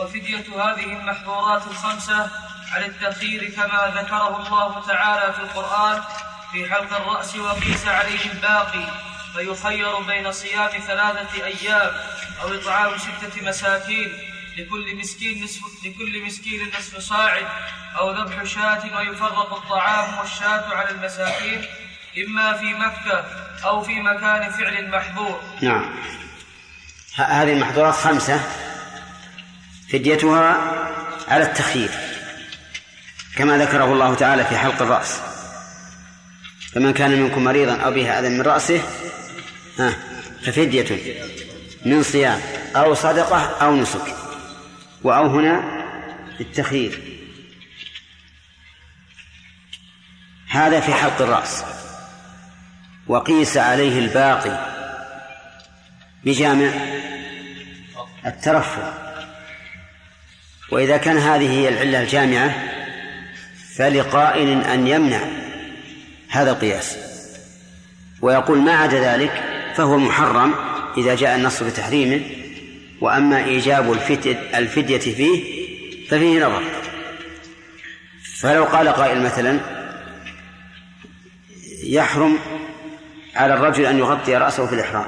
وفدية 0.00 0.36
هذه 0.38 0.84
المحظورات 0.84 1.62
الخمسة 1.66 2.30
على 2.72 2.86
التأخير 2.86 3.50
كما 3.50 3.92
ذكره 3.96 4.46
الله 4.46 4.86
تعالى 4.86 5.32
في 5.32 5.38
القرآن 5.38 6.02
في 6.52 6.70
حلق 6.70 6.96
الرأس 6.96 7.36
وقيس 7.36 7.86
عليه 7.86 8.32
الباقي 8.32 8.86
فيخير 9.34 10.00
بين 10.00 10.32
صيام 10.32 10.68
ثلاثة 10.68 11.44
أيام 11.44 11.90
أو 12.42 12.54
إطعام 12.54 12.98
ستة 12.98 13.48
مساكين. 13.48 14.31
لكل 14.58 14.96
مسكين 14.96 15.44
نصف 15.44 15.60
لكل 15.84 16.22
مسكين 16.26 16.70
نصف 16.78 16.98
صاع 16.98 17.38
أو 17.98 18.10
ذبح 18.10 18.44
شاة 18.44 18.98
ويفرق 18.98 19.54
الطعام 19.54 20.18
والشاة 20.18 20.74
على 20.74 20.90
المساكين 20.90 21.64
إما 22.26 22.52
في 22.52 22.74
مكة 22.74 23.24
أو 23.64 23.82
في 23.82 24.00
مكان 24.00 24.50
فعل 24.50 24.90
محظور. 24.90 25.40
نعم. 25.62 25.94
هذه 27.14 27.52
المحظورات 27.52 27.94
خمسة. 27.94 28.40
فديتها 29.92 30.56
على 31.28 31.44
التخيير 31.44 31.90
كما 33.36 33.58
ذكره 33.58 33.84
الله 33.84 34.14
تعالى 34.14 34.44
في 34.44 34.56
حلق 34.56 34.82
الرأس. 34.82 35.20
فمن 36.74 36.92
كان 36.92 37.22
منكم 37.22 37.44
مريضا 37.44 37.76
أو 37.76 37.90
به 37.90 38.18
أذى 38.18 38.28
من 38.28 38.42
رأسه 38.42 38.82
ففدية 40.46 40.98
من 41.84 42.02
صيام 42.02 42.40
أو 42.76 42.94
صدقة 42.94 43.40
أو 43.40 43.76
نسك. 43.76 44.21
وأو 45.04 45.26
هنا 45.26 45.84
التخيير. 46.40 47.00
هذا 50.48 50.80
في 50.80 50.94
حلق 50.94 51.22
الرأس. 51.22 51.64
وقيس 53.06 53.56
عليه 53.56 53.98
الباقي 53.98 54.72
بجامع 56.24 56.70
الترفع 58.26 58.92
وإذا 60.72 60.96
كان 60.96 61.16
هذه 61.16 61.50
هي 61.50 61.68
العلة 61.68 62.02
الجامعة 62.02 62.54
فلقائل 63.76 64.64
أن 64.64 64.86
يمنع 64.86 65.20
هذا 66.28 66.50
القياس. 66.50 66.96
ويقول 68.20 68.58
ما 68.58 68.72
عدا 68.72 69.00
ذلك 69.00 69.42
فهو 69.76 69.98
محرم 69.98 70.54
إذا 70.96 71.14
جاء 71.14 71.36
النص 71.36 71.62
بتحريمه. 71.62 72.41
وأما 73.02 73.44
إيجاب 73.44 73.92
الفدية, 74.54 74.98
فيه 74.98 75.42
ففيه 76.08 76.46
نظر. 76.46 76.62
فلو 78.36 78.64
قال 78.64 78.88
قائل 78.88 79.22
مثلا 79.22 79.60
يحرم 81.84 82.38
على 83.34 83.54
الرجل 83.54 83.86
أن 83.86 83.98
يغطي 83.98 84.36
رأسه 84.36 84.66
في 84.66 84.74
الإحرام. 84.74 85.06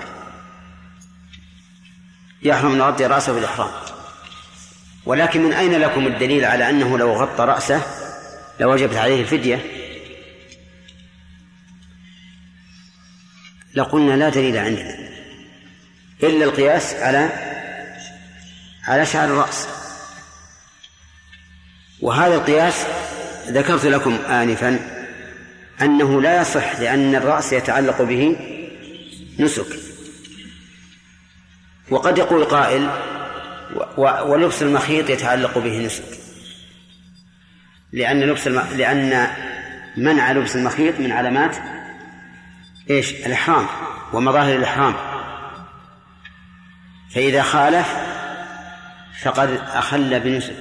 يحرم 2.42 2.72
أن 2.72 2.78
يغطي 2.78 3.06
رأسه 3.06 3.32
في 3.32 3.38
الإحرام. 3.38 3.70
ولكن 5.06 5.42
من 5.42 5.52
أين 5.52 5.72
لكم 5.72 6.06
الدليل 6.06 6.44
على 6.44 6.70
أنه 6.70 6.98
لو 6.98 7.12
غطى 7.12 7.44
رأسه 7.44 7.82
لوجبت 8.60 8.96
عليه 8.96 9.20
الفدية؟ 9.20 9.64
لقلنا 13.74 14.16
لا 14.16 14.28
دليل 14.28 14.56
عندنا. 14.56 15.08
إلا 16.22 16.44
القياس 16.44 16.94
على 16.94 17.53
على 18.88 19.06
شعر 19.06 19.24
الرأس. 19.28 19.68
وهذا 22.00 22.34
القياس 22.34 22.86
ذكرت 23.48 23.84
لكم 23.84 24.14
آنفا 24.14 24.80
أنه 25.82 26.22
لا 26.22 26.40
يصح 26.40 26.80
لأن 26.80 27.14
الرأس 27.14 27.52
يتعلق 27.52 28.02
به 28.02 28.36
نسك. 29.38 29.66
وقد 31.90 32.18
يقول 32.18 32.44
قائل 32.44 32.90
ولبس 33.96 34.62
المخيط 34.62 35.10
يتعلق 35.10 35.58
به 35.58 35.86
نسك. 35.86 36.04
لأن 37.92 38.20
لبس 38.20 38.46
الم... 38.46 38.60
لأن 38.76 39.28
منع 39.96 40.32
لبس 40.32 40.56
المخيط 40.56 41.00
من 41.00 41.12
علامات 41.12 41.56
إيش؟ 42.90 43.10
الإحرام 43.10 43.66
ومظاهر 44.12 44.56
الإحرام. 44.56 44.94
فإذا 47.14 47.42
خالف 47.42 48.13
فقد 49.22 49.60
أخل 49.66 50.20
بنسك 50.20 50.56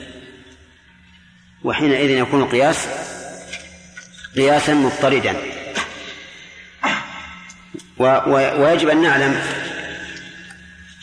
وحينئذ 1.64 2.10
يكون 2.10 2.42
القياس 2.42 2.88
قياسا 4.36 4.74
مضطردا. 4.74 5.36
و... 7.98 8.04
ويجب 8.62 8.90
أن 8.90 9.02
نعلم 9.02 9.42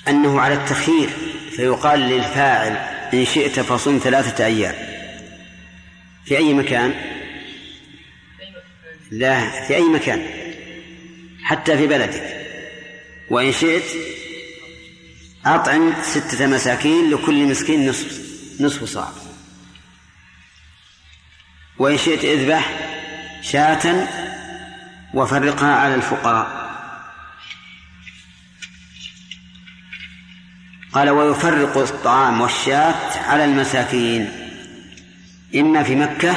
أنه 0.08 0.40
على 0.40 0.54
التخيير 0.54 1.08
فيقال 1.56 2.00
للفاعل 2.00 2.76
إن 3.14 3.24
شئت 3.24 3.60
فصم 3.60 4.00
ثلاثة 4.04 4.44
أيام. 4.46 4.74
في 6.24 6.36
أي 6.36 6.54
مكان؟ 6.54 6.94
لا 9.10 9.50
في 9.50 9.74
أي 9.74 9.82
مكان؟ 9.82 10.26
حتى 11.42 11.76
في 11.76 11.86
بلدك. 11.86 12.46
وإن 13.30 13.52
شئت 13.52 13.84
أطعم 15.46 16.02
ستة 16.02 16.46
مساكين 16.46 17.10
لكل 17.10 17.46
مسكين 17.46 17.88
نصف 17.88 18.20
نصف 18.60 18.84
صاع. 18.84 19.08
وإن 21.78 21.98
شئت 21.98 22.24
اذبح 22.24 22.70
شاة 23.42 24.08
وفرقها 25.14 25.74
على 25.74 25.94
الفقراء. 25.94 26.60
قال 30.92 31.10
ويفرق 31.10 31.76
الطعام 31.76 32.40
والشاة 32.40 33.18
على 33.22 33.44
المساكين 33.44 34.32
إما 35.54 35.82
في 35.82 35.94
مكة 35.94 36.36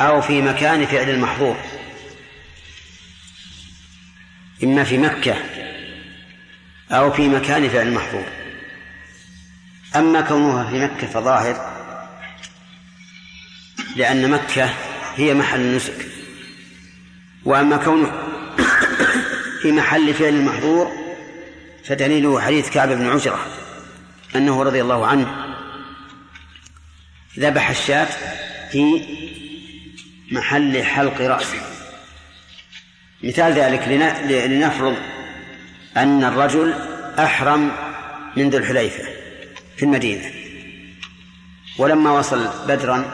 أو 0.00 0.22
في 0.22 0.42
مكان 0.42 0.86
فعل 0.86 1.10
المحظور. 1.10 1.56
إما 4.64 4.84
في 4.84 4.98
مكة 4.98 5.36
أو 6.90 7.12
في 7.12 7.28
مكان 7.28 7.68
فعل 7.68 7.88
المحظور 7.88 8.24
أما 9.96 10.20
كونها 10.20 10.70
في 10.70 10.84
مكة 10.84 11.06
فظاهر 11.06 11.76
لأن 13.96 14.30
مكة 14.30 14.70
هي 15.16 15.34
محل 15.34 15.60
النسك. 15.60 16.06
وأما 17.44 17.76
كونه 17.76 18.12
في 19.62 19.72
محل 19.72 20.14
فعل 20.14 20.34
المحظور 20.34 20.92
فدليله 21.84 22.40
حديث 22.40 22.70
كعب 22.70 22.88
بن 22.88 23.08
عجرة 23.08 23.46
أنه 24.36 24.62
رضي 24.62 24.82
الله 24.82 25.06
عنه 25.06 25.56
ذبح 27.38 27.70
الشاة 27.70 28.08
في 28.70 29.04
محل 30.32 30.84
حلق 30.84 31.20
رأسه. 31.20 31.60
مثال 33.22 33.52
ذلك 33.52 33.88
لنفرض 34.28 34.96
أن 35.96 36.24
الرجل 36.24 36.74
أحرم 37.18 37.72
من 38.36 38.50
ذو 38.50 38.58
الحليفة 38.58 39.04
في 39.76 39.82
المدينة. 39.82 40.30
ولما 41.78 42.10
وصل 42.10 42.66
بدرا 42.68 43.04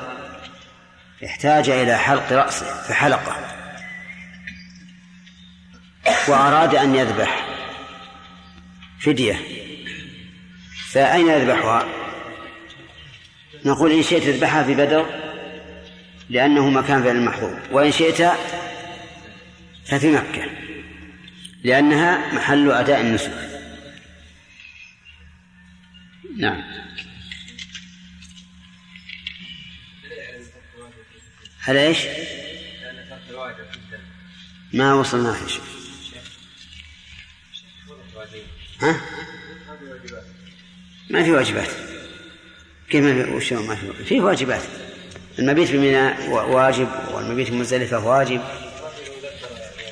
احتاج 1.24 1.70
إلى 1.70 1.98
حلق 1.98 2.32
رأسه 2.32 2.82
فحلقه. 2.82 3.36
وأراد 6.28 6.74
أن 6.74 6.94
يذبح 6.94 7.46
فدية. 9.00 9.40
فأين 10.90 11.28
يذبحها؟ 11.28 11.86
نقول 13.64 13.92
إن 13.92 14.02
شئت 14.02 14.22
اذبحها 14.22 14.62
في 14.62 14.74
بدر 14.74 15.06
لأنه 16.30 16.70
مكان 16.70 17.02
فعل 17.02 17.16
المحظور 17.16 17.58
وإن 17.70 17.92
شئت 17.92 18.32
ففي 19.86 20.10
مكة. 20.10 20.61
لأنها 21.64 22.34
محل 22.34 22.70
أداء 22.70 23.00
النسك. 23.00 23.32
نعم. 26.36 26.62
هل 31.60 31.76
إيش؟ 31.76 31.98
ما 34.72 34.94
وصلنا 34.94 35.32
في 35.32 35.52
شيء 35.52 35.62
ها؟ 38.80 39.00
ما 41.10 41.24
في 41.24 41.30
واجبات. 41.30 41.68
كيف 42.90 43.04
ما 43.04 43.24
في؟ 43.24 43.30
وش 43.30 43.52
ما 43.52 43.76
في؟ 43.76 44.04
فيه 44.04 44.20
واجبات. 44.20 44.62
المبيت 45.38 45.70
بميناء 45.70 46.30
واجب 46.30 46.88
والمبيت 47.10 47.50
بمزدلفة 47.50 48.06
واجب. 48.06 48.40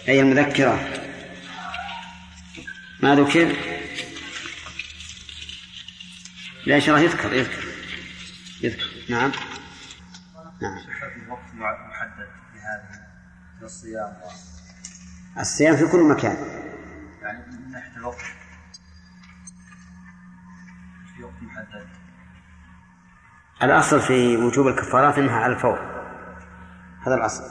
أي 0.09 0.20
المذكرة؟ 0.20 0.99
ما 3.02 3.14
ذكر 3.14 3.56
لا 6.66 6.78
شرح 6.78 7.01
يذكر 7.01 7.32
يذكر 7.32 7.64
يذكر. 8.62 8.86
نعم. 9.10 9.32
نعم. 10.62 10.78
وقت 11.31 11.55
محدد 11.55 12.28
لهذه 12.55 13.01
الصيام؟ 13.62 14.16
الصيام 15.39 15.77
في 15.77 15.86
كل 15.86 16.02
مكان. 16.02 16.36
يعني 17.22 17.47
من 17.47 17.70
ناحية 17.72 17.97
الوقت 17.97 18.24
في 21.16 21.22
وقت 21.22 21.43
محدد. 21.43 21.86
الأصل 23.62 24.01
في 24.01 24.36
وجوب 24.36 24.68
الكفارات 24.68 25.18
أنها 25.18 25.36
على 25.36 25.52
الفور. 25.52 25.78
هذا 27.06 27.14
الأصل. 27.14 27.44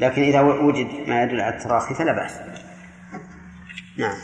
لكن 0.00 0.22
إذا 0.22 0.40
وجد 0.40 1.08
ما 1.08 1.22
يدل 1.22 1.40
على 1.40 1.56
التراخي 1.56 1.94
فلا 1.94 2.12
بأس. 2.12 2.65
نعم. 3.98 4.16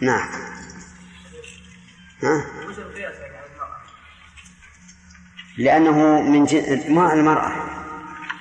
نعم. 0.00 0.28
ها؟ 2.22 2.44
لأنه 5.58 6.22
من 6.22 6.44
جن... 6.44 6.94
ما 6.94 7.12
المرأة. 7.12 7.52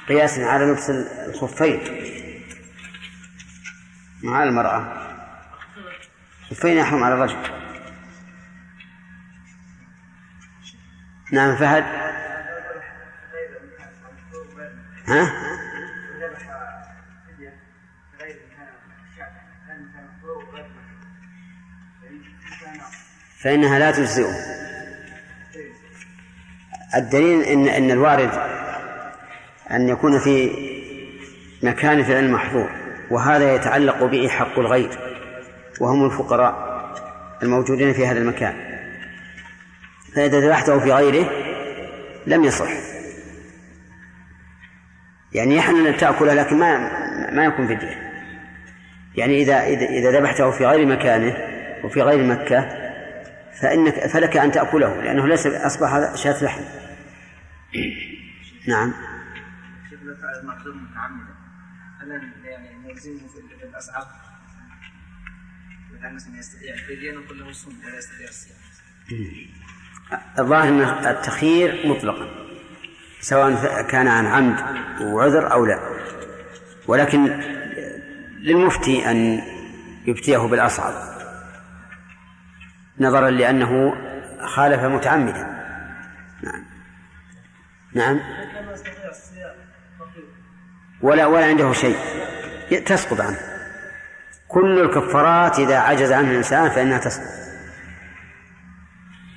قياسا 0.07 0.41
على 0.41 0.65
لبس 0.65 0.89
الخفين. 0.89 1.81
مع 4.23 4.43
المرأة. 4.43 5.07
الخفين 6.51 6.77
يحرم 6.77 7.03
على 7.03 7.13
الرجل. 7.13 7.37
نعم 11.31 11.55
فهد. 11.55 11.83
ها؟ 15.07 15.56
فإنها 23.43 23.79
لا 23.79 23.91
تجزئه. 23.91 24.35
الدليل 26.95 27.41
إن 27.41 27.67
إن 27.67 27.91
الوارد 27.91 28.31
أن 29.71 29.89
يكون 29.89 30.19
في 30.19 30.51
مكان 31.63 32.03
فعل 32.03 32.31
محظور 32.31 32.69
وهذا 33.11 33.55
يتعلق 33.55 34.03
به 34.03 34.27
حق 34.27 34.59
الغير 34.59 34.89
وهم 35.79 36.05
الفقراء 36.05 36.67
الموجودين 37.43 37.93
في 37.93 38.07
هذا 38.07 38.19
المكان. 38.19 38.55
فإذا 40.15 40.39
ذبحته 40.39 40.79
في 40.79 40.91
غيره 40.91 41.29
لم 42.27 42.43
يصح. 42.43 42.69
يعني 45.33 45.55
يحن 45.55 45.87
أن 45.87 45.97
تأكله 45.97 46.33
لكن 46.33 46.59
ما 46.59 46.77
ما 47.31 47.45
يكون 47.45 47.67
فدية. 47.67 48.07
يعني 49.15 49.41
إذا 49.41 49.63
إذا 49.67 50.19
ذبحته 50.19 50.51
في 50.51 50.65
غير 50.65 50.85
مكانه 50.85 51.37
وفي 51.83 52.01
غير 52.01 52.23
مكة 52.23 52.86
فإنك 53.61 54.07
فلك 54.07 54.37
أن 54.37 54.51
تأكله 54.51 55.01
لأنه 55.01 55.27
ليس 55.27 55.47
أصبح 55.47 56.15
شاة 56.15 56.43
لحم. 56.43 56.61
نعم. 58.67 58.93
متعمدا 60.75 61.35
هل 62.01 62.31
يعني 62.45 62.87
نلزمه 62.87 63.27
له 67.39 67.49
يستطيع 67.97 68.27
الصيام 68.27 68.57
الظاهر 70.39 70.69
أن 70.69 70.81
التخيير 70.81 71.87
مطلقا 71.87 72.47
سواء 73.21 73.81
كان 73.87 74.07
عن 74.07 74.25
عمد 74.25 74.59
وعذر 75.01 75.51
أو 75.51 75.65
لا. 75.65 75.79
ولكن 76.87 77.25
للمفتي 78.39 79.11
أن 79.11 79.41
يفتيه 80.05 80.37
بالأصعب. 80.37 81.16
نظرا 82.99 83.29
لأنه 83.29 83.95
خالف 84.55 84.83
متعمدا. 84.83 85.43
نعم. 86.43 86.65
نعم. 87.93 88.19
ولا 91.01 91.25
ولا 91.25 91.45
عنده 91.45 91.73
شيء. 91.73 91.97
تسقط 92.85 93.21
عنه. 93.21 93.39
كل 94.47 94.79
الكفارات 94.79 95.59
إذا 95.59 95.79
عجز 95.79 96.11
عنها 96.11 96.31
الإنسان 96.31 96.69
فإنها 96.69 96.97
تسقط. 96.97 97.27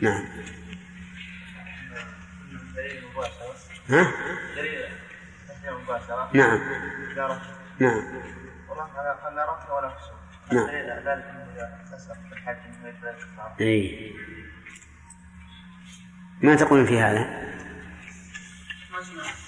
نعم. 0.01 0.25
ها؟ 3.89 4.13
نعم 6.35 6.61
نعم. 7.17 7.41
نعم. 7.81 8.03
أي. 13.61 14.13
ما 16.43 16.55
تقول 16.55 16.87
في 16.87 17.01
هذا؟ 17.01 17.51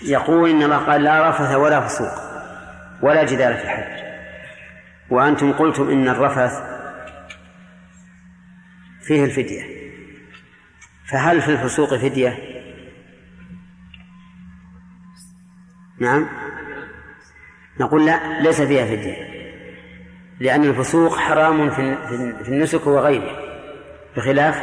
يقول 0.03 0.51
إن 0.51 0.63
الله 0.63 0.77
قال 0.77 1.03
لا 1.03 1.29
رفث 1.29 1.55
ولا 1.55 1.81
فسوق 1.81 2.33
ولا 3.03 3.25
جدال 3.25 3.57
في 3.57 3.63
الحج. 3.63 4.03
وأنتم 5.11 5.53
قلتم 5.53 5.91
إن 5.91 6.09
الرفث 6.09 6.53
فيه 9.03 9.25
الفدية. 9.25 9.63
فهل 11.11 11.43
في 11.43 11.49
الفسوق 11.49 11.97
فدية؟ 11.97 12.39
نعم. 16.01 16.29
نقول 17.81 18.07
لا 18.07 18.41
ليس 18.41 18.61
فيها 18.61 18.87
فدية. 18.87 19.32
لأن 20.43 20.65
الفسوق 20.65 21.17
حرام 21.17 21.71
في 22.45 22.49
النسك 22.49 22.87
وغيره 22.87 23.37
بخلاف 24.17 24.63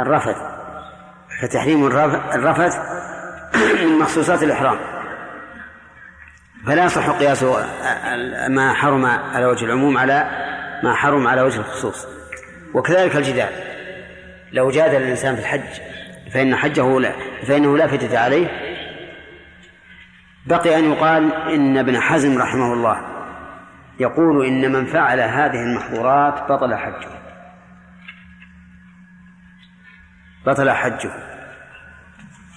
الرفث. 0.00 0.36
فتحريم 1.42 1.86
الرفث 1.86 2.76
من 3.84 3.98
مخصوصات 3.98 4.42
الإحرام. 4.42 4.76
فلا 6.66 6.84
يصح 6.84 7.10
قياس 7.10 7.42
ما 8.48 8.72
حرم 8.74 9.06
على 9.06 9.46
وجه 9.46 9.64
العموم 9.64 9.98
على 9.98 10.26
ما 10.82 10.94
حرم 10.94 11.26
على 11.26 11.42
وجه 11.42 11.58
الخصوص. 11.58 12.06
وكذلك 12.74 13.16
الجدال. 13.16 13.50
لو 14.52 14.70
جادل 14.70 14.96
الإنسان 14.96 15.34
في 15.34 15.40
الحج 15.40 15.80
فإن 16.34 16.56
حجه 16.56 16.98
لا 17.00 17.12
فإنه 17.46 17.76
لا 17.76 17.86
فتة 17.86 18.18
عليه. 18.18 18.46
بقي 20.46 20.78
أن 20.78 20.92
يقال 20.92 21.34
إن 21.34 21.78
ابن 21.78 22.00
حزم 22.00 22.38
رحمه 22.38 22.72
الله 22.72 23.11
يقول 24.00 24.46
إن 24.46 24.72
من 24.72 24.86
فعل 24.86 25.20
هذه 25.20 25.62
المحظورات 25.62 26.42
بطل 26.52 26.74
حجه. 26.74 27.08
بطل 30.46 30.70
حجه. 30.70 31.12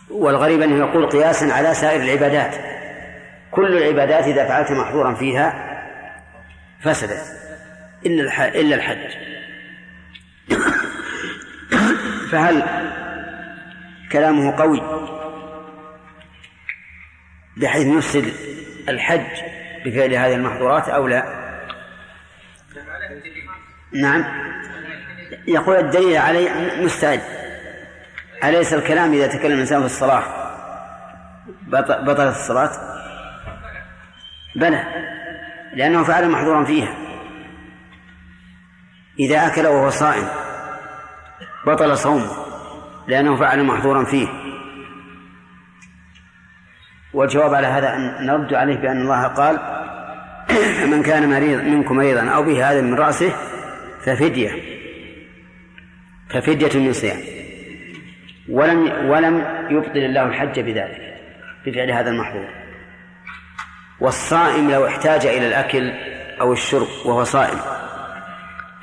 والغريب 0.10 0.62
أنه 0.62 0.76
يقول 0.76 1.10
قياسا 1.10 1.54
على 1.54 1.74
سائر 1.74 2.02
العبادات. 2.02 2.56
كل 3.52 3.78
العبادات 3.78 4.24
إذا 4.24 4.48
فعلت 4.48 4.72
محظورا 4.72 5.14
فيها 5.14 5.76
فسدت. 6.82 7.46
إلا 8.06 8.48
إلا 8.48 8.76
الحج. 8.76 9.26
فهل 12.32 12.64
كلامه 14.12 14.58
قوي 14.58 14.82
بحيث 17.58 17.88
يفسد 17.88 18.34
الحج 18.90 19.55
بفعل 19.86 20.14
هذه 20.14 20.34
المحظورات 20.36 20.90
أو 20.90 21.08
لا؟ 21.08 21.46
نعم. 23.94 24.26
يقول 25.48 25.76
الدليل 25.76 26.18
عليه 26.18 26.52
مستعد. 26.84 27.22
أليس 28.44 28.74
الكلام 28.74 29.14
إذا 29.14 29.28
تكلم 29.28 29.54
الإنسان 29.54 29.80
في 29.80 29.86
الصلاة؟ 29.86 30.24
بطلت 32.04 32.20
الصلاة؟ 32.20 32.72
بلى. 34.56 34.84
لأنه 35.74 36.04
فعل 36.04 36.30
محظورا 36.30 36.64
فيها. 36.64 36.96
إذا 39.20 39.48
أكل 39.48 39.68
وهو 39.68 39.90
صائم 39.90 40.28
بطل 41.66 41.98
صومه 41.98 42.32
لأنه 43.08 43.36
فعل 43.36 43.64
محظورا 43.64 44.06
فيه. 44.06 44.45
والجواب 47.16 47.54
على 47.54 47.68
هذا 47.68 47.96
أن 47.96 48.26
نرد 48.26 48.54
عليه 48.54 48.76
بأن 48.76 49.02
الله 49.02 49.28
قال 49.28 49.60
من 50.92 51.04
كان 51.04 51.30
مريض 51.30 51.64
منكم 51.64 51.96
مريضا 51.96 52.30
أو 52.30 52.44
به 52.44 52.72
هذا 52.72 52.82
من 52.82 52.94
رأسه 52.94 53.34
ففدية. 54.06 54.52
ففدية 56.30 56.80
من 56.80 56.94
صيام. 56.94 57.18
ولم 58.50 59.10
ولم 59.10 59.46
يبطل 59.70 59.98
الله 59.98 60.24
الحج 60.24 60.60
بذلك 60.60 61.18
بفعل 61.66 61.92
هذا 61.92 62.10
المحظور. 62.10 62.48
والصائم 64.00 64.72
لو 64.72 64.88
احتاج 64.88 65.26
إلى 65.26 65.48
الأكل 65.48 65.92
أو 66.42 66.54
الشرب 66.54 66.88
وهو 67.06 67.24
صائم 67.24 67.60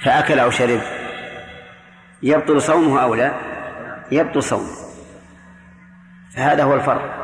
فأكل 0.04 0.38
أو 0.38 0.50
شرب 0.50 0.80
يبطل 2.22 2.62
صومه 2.62 3.02
أو 3.02 3.14
لا؟ 3.14 3.32
يبطل 4.10 4.42
صومه. 4.42 4.70
فهذا 6.36 6.62
هو 6.62 6.74
الفرق. 6.74 7.21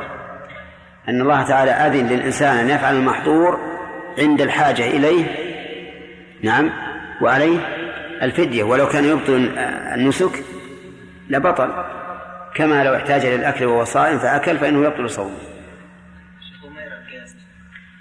أن 1.09 1.21
الله 1.21 1.43
تعالى 1.43 1.71
أذن 1.71 2.07
للإنسان 2.07 2.57
أن 2.57 2.69
يفعل 2.69 2.95
المحظور 2.95 3.59
عند 4.17 4.41
الحاجة 4.41 4.87
إليه 4.87 5.25
نعم 6.43 6.71
وعليه 7.21 7.59
الفدية. 8.21 8.63
ولو 8.63 8.87
كان 8.87 9.05
يبطل 9.05 9.51
النسك 9.95 10.43
لبطل 11.29 11.85
كما 12.55 12.83
لو 12.83 12.95
احتاج 12.95 13.25
للأكل 13.25 13.65
وهو 13.65 13.83
صائم 13.83 14.19
فأكل 14.19 14.57
فإنه 14.57 14.85
يبطل 14.85 15.09
صومه. 15.09 15.37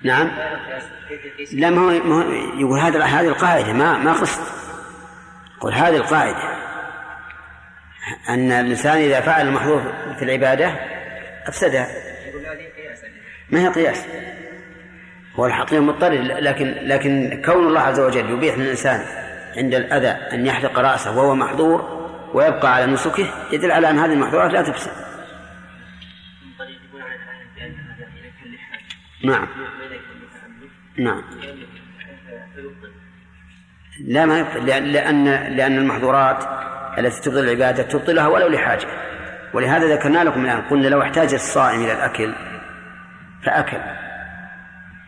نعم. 0.02 0.30
لا 1.52 1.70
ما 1.70 1.80
هو 1.80 1.90
يقول 2.60 2.78
هذا 2.78 3.04
هذه 3.04 3.28
القاعدة 3.28 3.72
ما 3.72 3.98
ما 3.98 4.12
قصد. 4.12 4.42
يقول 5.56 5.72
هذه 5.72 5.96
القاعدة 5.96 6.58
أن 8.28 8.52
الإنسان 8.52 8.96
إذا 8.96 9.20
فعل 9.20 9.48
المحظور 9.48 9.82
في 10.18 10.24
العبادة 10.24 10.72
أفسدها. 11.46 11.86
ما 13.50 13.60
هي 13.60 13.68
قياس؟ 13.68 14.06
هو 15.36 15.46
الحقيقة 15.46 15.82
مضطر 15.82 16.12
لكن 16.22 16.66
لكن 16.66 17.42
كون 17.44 17.66
الله 17.66 17.80
عز 17.80 18.00
وجل 18.00 18.30
يبيح 18.30 18.58
للإنسان 18.58 19.04
عند 19.56 19.74
الأذى 19.74 20.08
أن 20.08 20.46
يحلق 20.46 20.78
رأسه 20.78 21.18
وهو 21.18 21.34
محظور 21.34 21.98
ويبقى 22.34 22.74
على 22.74 22.86
نسكه 22.86 23.30
يدل 23.52 23.72
على 23.72 23.90
أن 23.90 23.98
هذه 23.98 24.12
المحظورات 24.12 24.52
لا 24.52 24.62
تفسد. 24.62 24.90
نعم. 29.24 29.48
نعم. 30.98 31.22
لا 34.00 34.26
ما 34.26 34.38
يبطل 34.38 34.66
لأن 34.66 35.24
لأن 35.56 35.78
المحظورات 35.78 36.44
التي 36.98 37.22
تبطل 37.22 37.38
العبادة 37.38 37.82
تبطلها 37.82 38.26
ولو 38.26 38.48
لحاجة. 38.48 38.86
ولهذا 39.52 39.94
ذكرنا 39.94 40.24
لكم 40.24 40.44
الآن 40.44 40.60
قلنا 40.60 40.88
لو 40.88 41.02
احتاج 41.02 41.34
الصائم 41.34 41.80
إلى 41.80 41.92
الأكل 41.92 42.34
فأكل. 43.42 43.78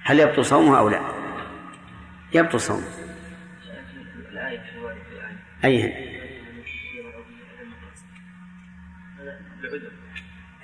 هل 0.05 0.21
يبطل 0.21 0.45
صومه 0.45 0.79
أو 0.79 0.89
لا؟ 0.89 1.01
يبطل 2.35 2.61
صومه. 2.61 2.87
أي 5.65 6.11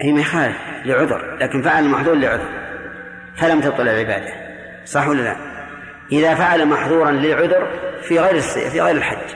أي 0.03 0.13
ما 0.13 0.21
يخالف 0.21 0.57
لعذر 0.85 1.37
لكن 1.37 1.63
فعل 1.63 1.85
المحظور 1.85 2.15
لعذر. 2.15 2.67
فلم 3.37 3.61
تبطل 3.61 3.89
العبادة 3.89 4.33
صح 4.85 5.09
ولا 5.09 5.23
لا؟ 5.23 5.37
إذا 6.13 6.35
فعل 6.35 6.67
محظورا 6.67 7.11
للعذر 7.11 7.71
في 8.03 8.19
غير 8.19 8.41
في 8.41 8.81
غير 8.81 8.97
الحج. 8.97 9.35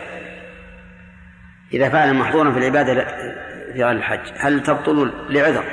إذا 1.73 1.89
فعل 1.89 2.15
محظورا 2.15 2.53
في 2.53 2.59
العبادة 2.59 2.93
في 3.73 3.85
غير 3.85 3.91
الحج. 3.91 4.33
هل 4.37 4.63
تبطل 4.63 5.13
لعذر؟ 5.29 5.65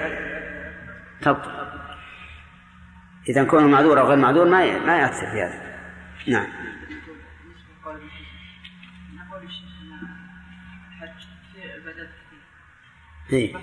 تبطل. 1.22 1.52
إذا 3.30 3.44
كونه 3.44 3.68
معذور 3.68 4.00
أو 4.00 4.08
غير 4.08 4.18
معذور 4.18 4.46
ما 4.46 4.86
ما 4.86 4.98
يأثر 4.98 5.32
في 5.32 5.42
هذا. 5.42 5.78
نعم. 6.28 6.48
إيه؟ 13.34 13.56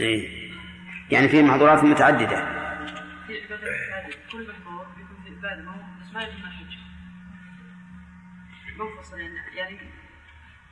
إيه؟ 0.00 0.50
يعني 1.10 1.28
في 1.28 1.42
محظورات 1.42 1.84
متعددة. 1.84 2.60
في 3.26 3.42
عبادات 3.42 4.14
كل 4.32 4.46
محظور 4.48 4.86
بيكون 4.96 5.16
في 5.24 5.46
عبادة 5.46 5.70
بس 6.00 6.14
ما 6.14 6.22
يجمع 6.22 6.50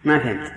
ما 0.04 0.18
فهمت. 0.18 0.52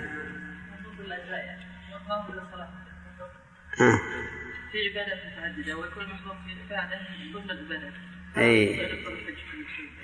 في 4.72 4.78
عبادات 4.90 5.20
متعددة 5.26 5.78
ويكون 5.78 6.04
المحظور 6.04 6.36
في 6.46 6.74
عبادة 6.76 7.00
ضمن 7.34 7.52
العبادات 7.52 7.94
أي 8.38 8.82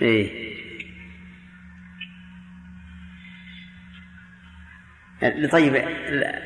أي 0.02 0.58
طيب 5.48 5.76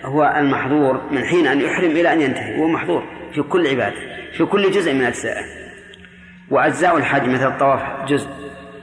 هو 0.05 0.33
المحظور 0.37 1.09
من 1.11 1.25
حين 1.25 1.47
أن 1.47 1.61
يحرم 1.61 1.91
إلى 1.91 2.13
أن 2.13 2.21
ينتهي 2.21 2.57
هو 2.57 2.67
محظور 2.67 3.29
في 3.33 3.41
كل 3.41 3.67
عبادة 3.67 4.31
في 4.31 4.45
كل 4.45 4.71
جزء 4.71 4.93
من 4.93 5.01
أجزائه 5.03 5.45
وأجزاء 6.49 6.97
الحج 6.97 7.29
مثل 7.29 7.47
الطواف 7.47 8.09
جزء 8.09 8.29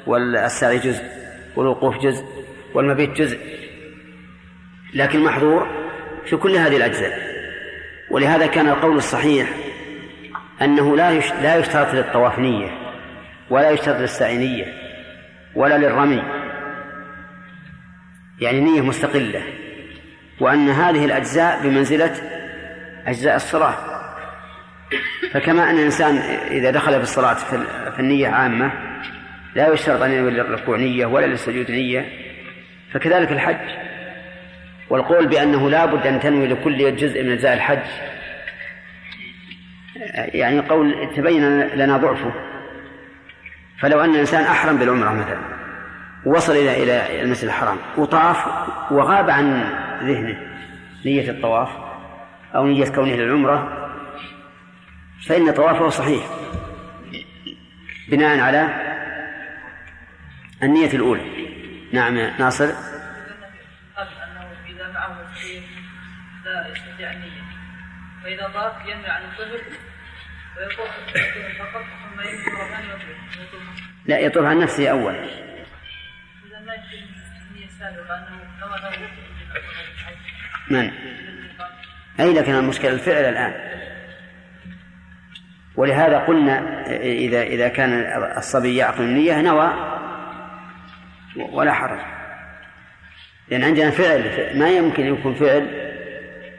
والسعي 0.07 0.79
جزء 0.79 1.03
والوقوف 1.57 1.99
جزء 1.99 2.25
والمبيت 2.75 3.11
جزء. 3.11 3.39
لكن 4.95 5.25
محظور 5.25 5.69
في 6.27 6.37
كل 6.37 6.57
هذه 6.57 6.77
الأجزاء. 6.77 7.29
ولهذا 8.11 8.47
كان 8.47 8.69
القول 8.69 8.97
الصحيح 8.97 9.49
أنه 10.63 10.97
لا 10.97 11.13
لا 11.43 11.57
يشترط 11.57 11.95
للطواف 11.95 12.39
نية 12.39 12.71
ولا 13.51 13.71
يشترط 13.71 14.01
للسعي 14.01 14.39
نية 14.39 14.75
ولا 15.55 15.79
للرمي. 15.79 16.23
يعني 18.41 18.61
نية 18.61 18.81
مستقلة 18.81 19.43
وأن 20.41 20.69
هذه 20.69 21.05
الأجزاء 21.05 21.63
بمنزلة 21.63 22.15
أجزاء 23.07 23.37
الصلاة. 23.37 23.75
فكما 25.33 25.71
أن 25.71 25.75
الإنسان 25.75 26.17
إذا 26.51 26.71
دخل 26.71 26.93
في 26.93 27.03
الصلاة 27.03 27.35
في 27.91 28.01
النية 28.01 28.29
عامة 28.29 28.88
لا 29.55 29.73
يشترط 29.73 30.03
أن 30.03 30.11
ينوي 30.11 30.31
للركوع 30.31 30.77
نية 30.77 31.07
ولا 31.07 31.27
للسجود 31.27 31.71
نية 31.71 32.09
فكذلك 32.93 33.33
الحج. 33.33 33.89
والقول 34.91 35.27
بأنه 35.27 35.71
لا 35.71 35.85
بد 35.85 36.07
أن 36.07 36.21
تنوي 36.21 36.47
لكل 36.47 36.97
جزء 36.97 37.23
من 37.23 37.33
أجزاء 37.33 37.55
الحج 37.55 37.87
يعني 40.35 40.61
قول 40.61 41.13
تبين 41.17 41.61
لنا 41.61 41.97
ضعفه. 41.97 42.33
فلو 43.81 44.01
أن 44.01 44.15
الإنسان 44.15 44.45
أحرم 44.45 44.77
بالعمرة 44.77 45.13
مثلا 45.13 45.39
وصل 46.27 46.53
إلى 46.53 46.83
إلى 46.83 47.23
المسجد 47.23 47.45
الحرام 47.45 47.77
وطاف 47.97 48.47
وغاب 48.91 49.31
عن 49.31 49.73
ذهنه 50.03 50.39
نية 51.07 51.31
الطواف 51.31 51.69
أو 52.55 52.67
نية 52.67 52.89
كونه 52.89 53.15
للعمرة 53.15 53.89
فإن 55.27 55.53
طوافه 55.53 55.89
صحيح 55.89 56.27
بناء 58.09 58.41
على 58.41 58.88
النية 60.63 60.93
الأولى. 60.93 61.23
نعم 61.93 62.17
يا 62.17 62.35
ناصر. 62.39 62.65
قبل 62.65 62.75
انه 63.97 64.51
اذا 64.69 64.93
معه 64.93 65.19
لا 66.45 66.69
يستطيع 66.69 67.13
النية 67.13 67.39
طاف 68.55 68.87
يمنع 68.87 69.13
عن 69.13 69.23
الطفل 69.23 69.63
ويطوف 70.57 70.89
فقط 71.59 71.83
ثم 71.83 72.21
لا 74.07 74.19
يطوف 74.19 74.45
عن 74.45 74.59
نفسه 74.59 74.89
أولا 74.89 75.25
اذا 75.25 76.61
ما 76.67 76.75
النية 77.51 77.67
السابقه 77.67 78.15
انه 78.15 78.37
نوى 78.61 78.79
له 78.79 78.91
من 80.71 80.93
أي 82.21 82.35
لكن 82.35 82.55
المشكلة 82.55 82.93
الفعل 82.93 83.25
الآن. 83.25 83.55
ولهذا 85.77 86.19
قلنا 86.19 86.87
إذا 87.03 87.43
إذا 87.43 87.69
كان 87.69 87.93
الصبي 88.37 88.77
يعقل 88.77 89.03
النية 89.03 89.41
نوى. 89.43 89.98
ولا 91.37 91.73
حرج. 91.73 92.01
لأن 93.49 93.65
عندنا 93.65 93.91
فعل 93.91 94.59
ما 94.59 94.71
يمكن 94.71 95.07
يكون 95.07 95.35
فعل 95.35 95.63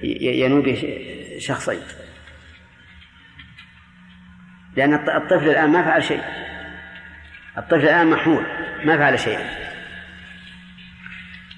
ي- 0.03 0.41
ينوي 0.41 0.61
به 0.61 1.05
شخصين. 1.39 1.81
لأن 4.75 4.93
الط- 4.93 5.09
الطفل 5.09 5.49
الآن 5.49 5.69
ما 5.69 5.83
فعل 5.83 6.03
شيء. 6.03 6.23
الطفل 7.57 7.79
الآن 7.83 8.07
محمول 8.07 8.45
ما 8.85 8.97
فعل 8.97 9.19
شيئا 9.19 9.69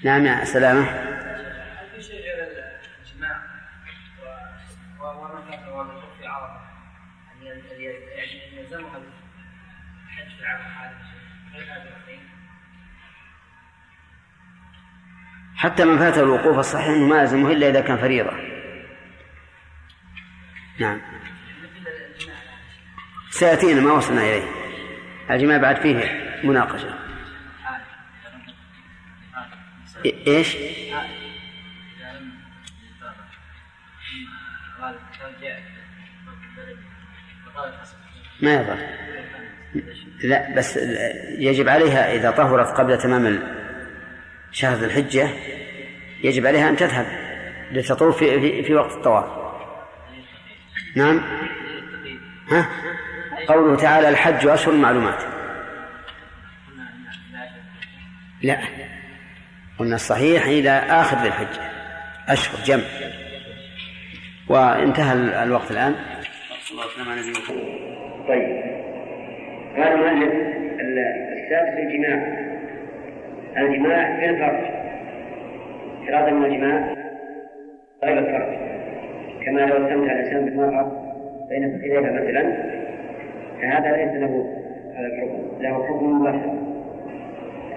نعم 0.04 0.26
يا 0.26 0.44
سلامة. 0.44 0.84
شيء 2.00 2.20
يعني 8.16 8.56
يلزمها 8.56 8.98
الحج 10.58 11.82
في 12.01 12.01
حتى 15.62 15.84
من 15.84 15.98
فاته 15.98 16.20
الوقوف 16.22 16.58
الصحيح 16.58 16.88
إنه 16.88 17.06
ما 17.06 17.20
يلزمه 17.20 17.52
إلا 17.52 17.68
إذا 17.68 17.80
كان 17.80 17.96
فريضة. 17.96 18.32
نعم. 20.78 21.00
سيأتينا 23.30 23.80
ما 23.80 23.92
وصلنا 23.92 24.20
إليه. 24.20 24.42
الجماع 25.30 25.56
بعد 25.56 25.76
فيه 25.76 26.04
مناقشة. 26.44 26.98
إيش؟ 30.26 30.56
ما 38.40 38.54
يضر. 38.54 38.78
لا 40.24 40.56
بس 40.56 40.76
يجب 41.38 41.68
عليها 41.68 42.14
إذا 42.14 42.30
طهرت 42.30 42.68
قبل 42.68 42.98
تمام 42.98 43.26
شهر 44.52 44.76
ذي 44.76 44.86
الحجة 44.86 45.28
يجب 46.24 46.46
عليها 46.46 46.68
أن 46.68 46.76
تذهب 46.76 47.06
لتطوف 47.72 48.18
في, 48.18 48.40
في, 48.40 48.62
في 48.62 48.74
وقت 48.74 48.92
الطواف. 48.92 49.24
نعم. 50.96 51.20
ها؟ 52.50 52.68
قوله 53.48 53.76
تعالى 53.76 54.08
الحج 54.08 54.46
اشهر 54.46 54.74
معلومات. 54.74 55.22
لا 58.42 58.58
قلنا 59.78 59.94
الصحيح 59.94 60.44
إلى 60.46 60.70
آخر 60.70 61.16
ذي 61.22 61.28
الحجة 61.28 61.60
أشهر 62.28 62.64
جمع 62.64 62.84
وانتهى 64.48 65.12
ال- 65.12 65.34
الوقت 65.34 65.70
الآن 65.70 65.94
الله 66.72 66.86
وسلم 66.86 67.08
على 67.10 67.20
نبينا 67.20 67.38
محمد. 67.38 67.56
طيب 68.28 68.62
قال 69.76 69.92
المؤلف 69.92 70.32
ال- 70.80 70.98
السادس 71.38 71.78
الجماع 71.78 72.42
الجماع 73.56 74.16
في 74.16 74.30
الفرج 74.30 74.64
إرادة 76.08 76.30
من 76.30 76.44
الجماع 76.44 76.94
غير 78.04 78.18
الفرج 78.18 78.56
كما 79.44 79.60
لو 79.60 79.86
استمتع 79.86 80.12
الإنسان 80.12 80.44
بالمرأة 80.44 80.92
بين 81.48 81.78
فخذيها 81.78 82.00
مثلا 82.00 82.52
فهذا 83.62 83.96
ليس 83.96 84.12
له 84.12 84.56
هذا 84.96 85.06
الحكم. 85.06 85.62
له 85.62 85.86
حكم 85.88 86.20
مباشر. 86.20 86.54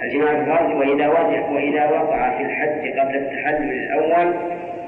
الجماع 0.04 0.36
في 0.36 0.42
الفرج 0.42 0.76
وإذا 0.76 1.08
وقع 1.08 1.50
وإذا 1.50 1.90
وقع 1.90 2.38
في 2.38 2.44
الحج 2.44 3.00
قبل 3.00 3.16
التحلل 3.16 3.72
الأول 3.72 4.34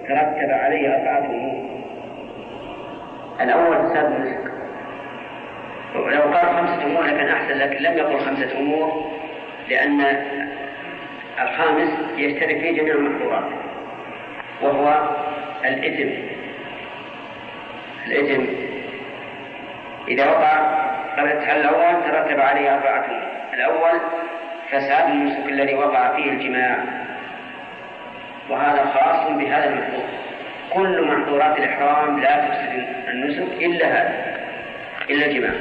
ترتب 0.08 0.52
عليه 0.52 0.96
أربعة 0.96 1.26
أمور. 1.26 1.68
الأول 3.42 3.90
فساد 3.90 4.06
النسك 4.06 4.52
لو 5.96 6.22
قال 6.22 6.46
خمسة 6.56 6.86
أمور 6.86 7.04
لكان 7.04 7.28
أحسن 7.28 7.58
لكن 7.58 7.84
لم 7.84 7.98
يقل 7.98 8.20
خمسة 8.20 8.60
أمور 8.60 9.12
لأن 9.70 10.02
الخامس 11.42 11.90
يشترك 12.18 12.60
فيه 12.60 12.82
جميع 12.82 12.94
المحظورات 12.94 13.44
وهو 14.62 15.10
الإثم. 15.66 16.10
الإثم 18.08 18.44
إذا 20.08 20.30
وقع 20.30 20.60
التحلل 21.18 21.60
الأول 21.60 22.04
ترتب 22.04 22.40
عليه 22.40 22.74
أربعة. 22.74 23.06
الأول 23.54 24.00
فساد 24.72 25.10
النسك 25.10 25.50
الذي 25.50 25.74
وقع 25.76 26.16
فيه 26.16 26.32
الجماع. 26.32 26.78
وهذا 28.50 28.86
خاص 28.86 29.32
بهذا 29.32 29.70
المحظور. 29.70 30.06
كل 30.74 31.08
محظورات 31.08 31.58
الإحرام 31.58 32.20
لا 32.20 32.48
تفسد 32.48 32.88
النسك 33.08 33.64
إلا 33.64 33.88
هذا 33.88 34.38
إلا 35.10 35.26
الجماع. 35.26 35.54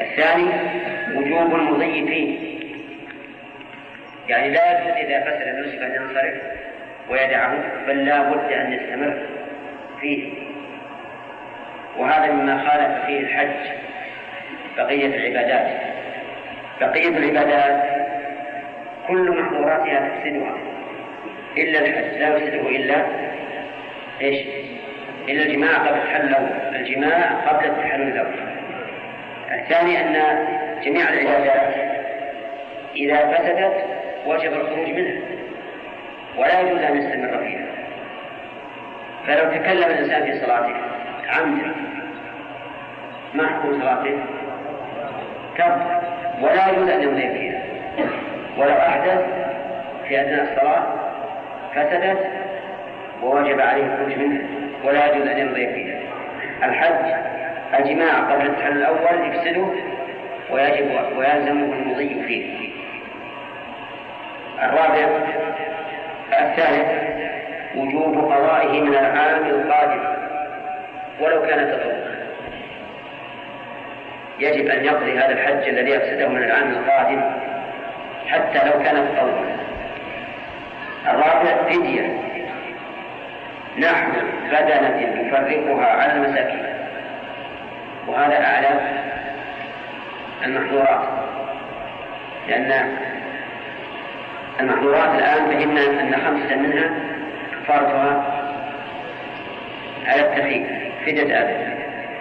الثاني 0.00 0.50
وجوب 1.14 1.54
المضي 1.54 2.06
فيه. 2.06 2.49
يعني 4.30 4.50
لا 4.50 4.72
يجوز 4.72 4.96
إذا 4.96 5.20
فسد 5.20 5.48
النسك 5.48 5.82
أن 5.82 5.94
ينصرف 5.94 6.34
ويدعه 7.08 7.54
بل 7.86 8.04
لا 8.04 8.22
بد 8.22 8.52
أن 8.52 8.72
يستمر 8.72 9.22
فيه. 10.00 10.32
وهذا 11.98 12.32
مما 12.32 12.58
خالف 12.58 13.06
فيه 13.06 13.20
الحج 13.20 13.76
بقية 14.76 15.06
العبادات. 15.06 15.80
بقية 16.80 17.08
العبادات 17.08 17.82
كل 19.08 19.30
محظوراتها 19.30 20.08
تفسدها. 20.08 20.56
إلا 21.56 21.80
الحج 21.80 22.18
لا 22.18 22.36
يفسده 22.36 22.68
إلا 22.68 23.06
إيش؟ 24.20 24.46
إلا 25.28 25.42
الجماع 25.42 25.78
قبل 25.78 25.98
التحلل 25.98 26.48
الجماع 26.74 27.30
قبل 27.48 27.64
التحلل 27.64 28.08
الأول. 28.08 28.50
الثاني 29.50 30.00
أن 30.00 30.46
جميع 30.84 31.08
العبادات 31.08 31.74
إذا 32.96 33.16
فسدت 33.16 33.99
وجب 34.26 34.52
الخروج 34.52 34.88
منها 34.88 35.20
ولا 36.38 36.60
يجوز 36.60 36.82
أن 36.82 36.96
يستمر 36.96 37.38
فيها. 37.38 37.66
فلو 39.26 39.50
تكلم 39.50 39.84
الإنسان 39.84 40.24
في 40.24 40.40
صلاته 40.40 40.74
عمدا 41.28 41.74
ما 43.34 43.46
حكم 43.46 43.80
صلاته؟ 43.80 44.18
تبطل 45.58 46.00
ولا 46.42 46.68
يجوز 46.72 46.88
أن 46.88 47.02
يمضي 47.02 47.28
فيها. 47.28 47.62
ولو 48.58 48.72
أحدث 48.72 49.24
في 50.08 50.20
أثناء 50.20 50.52
الصلاة 50.52 50.86
فسدت 51.74 52.26
ووجب 53.22 53.60
عليه 53.60 53.82
الخروج 53.82 54.18
منها 54.18 54.42
ولا 54.84 55.06
يجوز 55.06 55.26
أن 55.28 55.38
يمضي 55.38 55.66
فيها. 55.66 56.00
الحج 56.64 57.14
الجماع 57.78 58.18
قبل 58.32 58.46
التحلل 58.46 58.76
الأول 58.76 59.28
يفسده 59.28 59.66
ويجب 60.50 60.90
ويلزمه 61.16 61.74
المضي 61.74 62.22
فيه. 62.26 62.70
الرابع 64.62 65.08
الثالث 66.40 67.10
وجوب 67.76 68.32
قضائه 68.32 68.80
من 68.80 68.94
العام 68.94 69.44
القادم 69.44 70.00
ولو 71.20 71.42
كان 71.42 71.70
تطوعا. 71.70 72.10
يجب 74.38 74.66
أن 74.66 74.84
يقضي 74.84 75.18
هذا 75.18 75.32
الحج 75.32 75.68
الذي 75.68 75.96
أفسده 75.96 76.28
من 76.28 76.42
العام 76.42 76.70
القادم 76.70 77.22
حتى 78.26 78.68
لو 78.68 78.82
كان 78.82 79.08
تطوعا. 79.14 79.56
الرابع 81.08 81.56
فدية. 81.68 82.30
نحو 83.78 84.10
بدنة 84.50 85.00
يفرقها 85.00 85.86
على 85.86 86.12
المساكين 86.12 86.66
وهذا 88.06 88.44
أعلى 88.44 88.80
المحظورات 90.44 91.00
لأن 92.48 92.96
المحظورات 94.60 95.14
الآن 95.14 95.50
فهمنا 95.50 96.00
أن 96.00 96.12
خمسة 96.26 96.56
منها 96.56 96.90
كفارتها 97.52 98.24
على 100.06 100.20
التخييم 100.20 100.66
فدية 101.06 101.40
أبد 101.40 101.74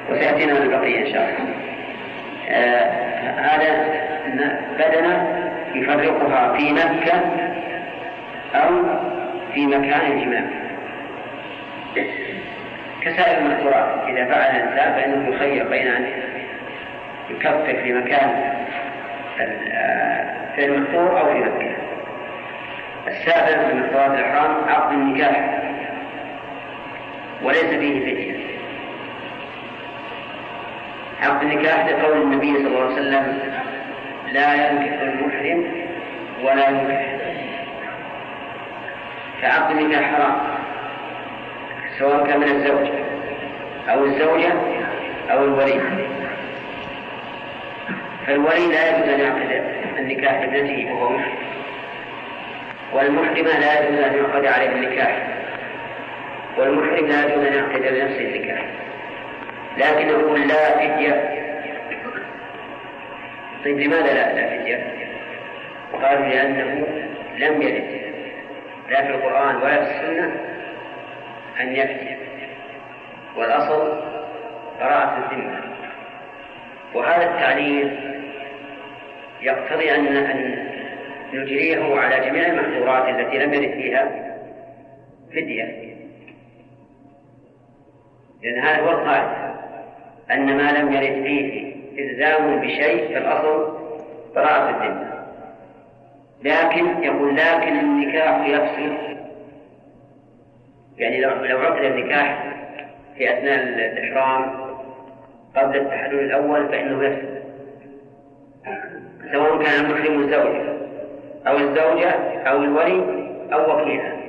وسيأتينا 0.09 0.57
البقية 0.57 1.07
إن 1.07 1.13
شاء 1.13 1.29
الله. 1.29 1.55
آه 2.49 3.09
هذا 3.39 3.99
بدنة 4.79 5.27
يفرقها 5.75 6.53
في 6.57 6.73
مكة 6.73 7.21
أو 8.55 8.69
في 9.53 9.67
مكان 9.67 10.11
الجماع 10.11 10.43
كسائر 13.01 13.37
المحظورات 13.37 14.07
إذا 14.07 14.25
فعل 14.25 14.55
الإنسان 14.55 14.93
فإنه 14.93 15.35
يخير 15.35 15.67
بين 15.69 15.87
أن 15.87 16.05
يكفر 17.29 17.81
في 17.83 17.93
مكان 17.93 18.53
في 20.55 20.65
المختور 20.65 21.19
أو 21.19 21.33
في 21.33 21.39
مكة. 21.39 21.88
السابع 23.07 23.73
من 23.73 23.81
محظورات 23.81 24.19
الإحرام 24.19 24.69
عقد 24.69 24.93
النكاح. 24.93 25.59
وليس 27.43 27.65
فيه 27.65 27.99
فدية. 27.99 28.39
عقد 31.21 31.41
النكاح 31.41 31.85
لقول 31.85 32.21
النبي 32.21 32.53
صلى 32.53 32.67
الله 32.67 32.83
عليه 32.83 32.93
وسلم 32.93 33.39
لا 34.31 34.53
ينكح 34.53 35.01
المحرم 35.01 35.65
ولا 36.43 36.69
ينكح 36.69 37.05
فعقد 39.41 39.77
النكاح 39.77 40.15
حرام 40.15 40.37
سواء 41.99 42.27
كان 42.27 42.39
من 42.39 42.47
الزوج 42.47 42.87
أو 43.89 44.05
الزوجة 44.05 44.53
أو 45.31 45.43
الولي 45.43 45.81
فالولي 48.27 48.67
لا 48.67 48.89
يجوز 48.89 49.09
أن 49.09 49.19
يعقد 49.19 49.63
النكاح 49.99 50.33
لابنته 50.33 50.93
وهو 50.93 51.09
محرم. 51.09 51.37
والمحرمة 52.93 53.59
لا 53.59 53.79
يجوز 53.79 53.99
أن 53.99 54.15
يعقد 54.17 54.45
عليه 54.45 54.69
النكاح. 54.69 55.27
والمحرم 56.57 57.07
لا 57.07 57.25
يجوز 57.25 57.45
أن 57.45 57.53
يعقد 57.53 57.81
لنفسه 57.81 58.21
النكاح. 58.21 58.65
لكن 59.77 60.07
نقول 60.07 60.47
لا 60.47 60.77
فدية. 60.77 61.39
طيب 63.65 63.79
لماذا 63.79 64.13
لا 64.13 64.33
لا 64.33 64.57
فدية؟ 64.57 64.93
قالوا 65.93 66.25
لأنه 66.25 66.87
لم 67.37 67.61
يرد 67.61 68.01
لا 68.89 69.01
في 69.01 69.09
القرآن 69.09 69.55
ولا 69.55 69.83
في 69.83 69.91
السنة 69.91 70.35
أن 71.59 71.75
يفتي 71.75 72.17
والأصل 73.35 74.01
براءة 74.79 75.29
الذمة. 75.31 75.59
وهذا 76.93 77.23
التعليل 77.23 77.99
يقتضي 79.41 79.95
أن 79.95 80.07
أن 80.17 80.68
نجريه 81.33 81.95
على 81.95 82.29
جميع 82.29 82.45
المحظورات 82.47 83.09
التي 83.09 83.37
لم 83.37 83.53
يرد 83.53 83.71
فيها 83.71 84.29
فدية. 85.31 85.95
لأن 88.43 88.59
هذا 88.59 88.81
هو 88.81 88.89
القاعدة. 88.89 89.55
أن 90.31 90.57
ما 90.57 90.71
لم 90.71 90.93
يرد 90.93 91.23
فيه 91.23 91.75
إلزام 91.99 92.59
بشيء 92.59 93.13
فالأصل 93.13 93.77
براءة 94.35 94.69
الذمة. 94.69 95.09
لكن 96.43 97.03
يقول 97.03 97.35
لكن 97.35 97.79
النكاح 97.79 98.47
يفسد 98.47 99.19
يعني 100.97 101.21
لو 101.21 101.29
لو 101.29 101.59
عقد 101.59 101.83
النكاح 101.83 102.53
في 103.17 103.33
أثناء 103.33 103.63
الإحرام 103.63 104.69
قبل 105.55 105.77
التحلل 105.77 106.19
الأول 106.19 106.67
فإنه 106.67 107.03
يفسد 107.03 107.43
سواء 109.31 109.63
كان 109.63 109.85
المحرم 109.85 110.19
الزوجة 110.19 110.78
أو 111.47 111.57
الزوجة 111.57 112.09
أو 112.49 112.63
الولي 112.63 113.29
أو 113.53 113.81
وكيلها 113.81 114.19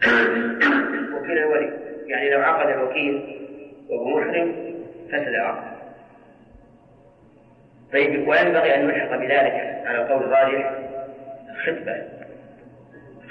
وكيل 1.14 1.38
الولي. 1.38 1.70
يعني 2.06 2.30
لو 2.30 2.40
عقد 2.40 2.68
الوكيل 2.68 3.36
وهو 3.88 4.18
محرم 4.18 4.54
فسد 5.08 5.28
العقد. 5.28 5.70
طيب 7.92 8.28
وينبغي 8.28 8.74
أن 8.74 8.86
نلحق 8.86 9.16
بذلك 9.16 9.82
على 9.86 10.02
القول 10.02 10.22
الراجح 10.22 10.72
خطبة 11.66 12.02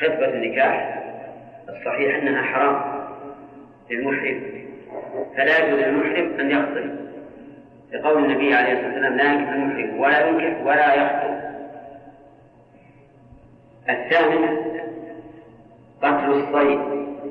خطبة 0.02 0.34
النكاح. 0.34 1.04
الصحيح 1.70 2.16
أنها 2.16 2.42
حرام 2.42 3.00
للمحرم 3.90 4.42
فلا 5.38 5.58
يجوز 5.58 5.80
للمحرم 5.80 6.40
أن 6.40 6.52
يخطب. 6.52 6.90
لقول 7.94 8.26
النبي 8.26 8.54
عليه 8.54 8.74
الصلاة 8.74 8.88
والسلام 8.88 9.16
لا 9.18 9.34
ينكح 9.34 9.52
المحرم 9.52 10.00
ولا 10.00 10.28
ينكح 10.28 10.62
ولا 10.66 10.94
يخطب. 10.94 11.49
الثامن 13.90 14.58
قتل 16.02 16.32
الصيد 16.32 16.80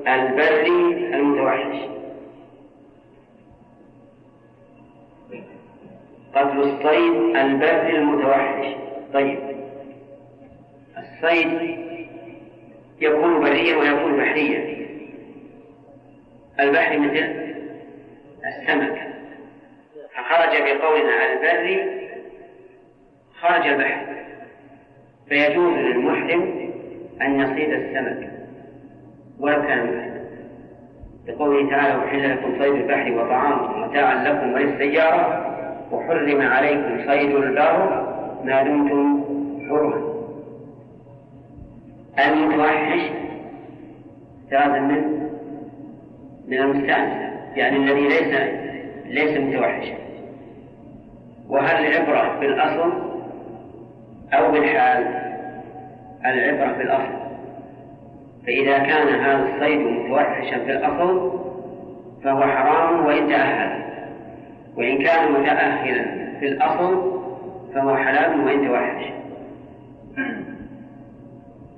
البري 0.07 1.15
المتوحش. 1.15 1.77
قتل 6.35 6.59
الصيد 6.59 7.35
البري 7.35 7.97
المتوحش. 7.97 8.75
طيب. 9.13 9.39
الصيد 10.97 11.79
يكون 13.01 13.39
بريا 13.39 13.75
ويكون 13.77 14.17
بحريا 14.17 14.87
البحر 16.59 16.99
مثل 16.99 17.53
السمك. 18.45 19.09
فخرج 20.15 20.77
بقولنا 20.77 21.33
البري 21.33 22.09
خرج 23.41 23.67
البحر. 23.67 24.28
فيجوز 25.29 25.73
للمحرم 25.73 26.69
أن 27.21 27.39
يصيد 27.39 27.73
السمك 27.73 28.29
ولو 29.39 29.61
كان 29.61 29.85
محرما 29.85 30.09
لقوله 31.27 31.69
تعالى 31.69 32.05
أحل 32.05 32.31
لكم 32.31 32.59
صيد 32.59 32.75
البحر 32.75 33.11
وطعامه 33.11 33.87
متاعا 33.87 34.23
لكم 34.23 34.53
وللسيارة 34.53 35.45
وحرم 35.91 36.41
عليكم 36.41 36.97
صيد 37.07 37.35
البر 37.35 38.05
ما 38.43 38.63
دمتم 38.63 39.23
حرما. 39.69 40.09
المتوحش 42.19 43.01
هذا 44.51 44.79
من 44.79 45.19
من 46.47 46.57
المستأنس 46.57 47.29
يعني 47.55 47.77
الذي 47.77 48.01
ليس 48.01 48.35
ليس 49.05 49.37
متوحشا. 49.37 49.95
وهل 51.49 51.85
العبرة 51.85 52.39
بالأصل 52.39 53.08
أو 54.33 54.51
بالحال 54.51 55.05
العبرة 56.25 56.77
بالأصل 56.77 57.29
فإذا 58.47 58.77
كان 58.77 59.07
هذا 59.07 59.55
الصيد 59.55 59.79
متوحشا 59.79 60.65
في 60.65 60.71
الأصل 60.71 61.39
فهو 62.23 62.41
حرام 62.41 63.05
وإن 63.05 63.29
تأهل. 63.29 63.81
وإن 64.75 65.03
كان 65.03 65.31
متأهلا 65.31 66.05
في 66.39 66.47
الأصل 66.47 67.19
فهو 67.73 67.95
حلال 67.95 68.39
وإن 68.39 68.67
توحش. 68.67 69.05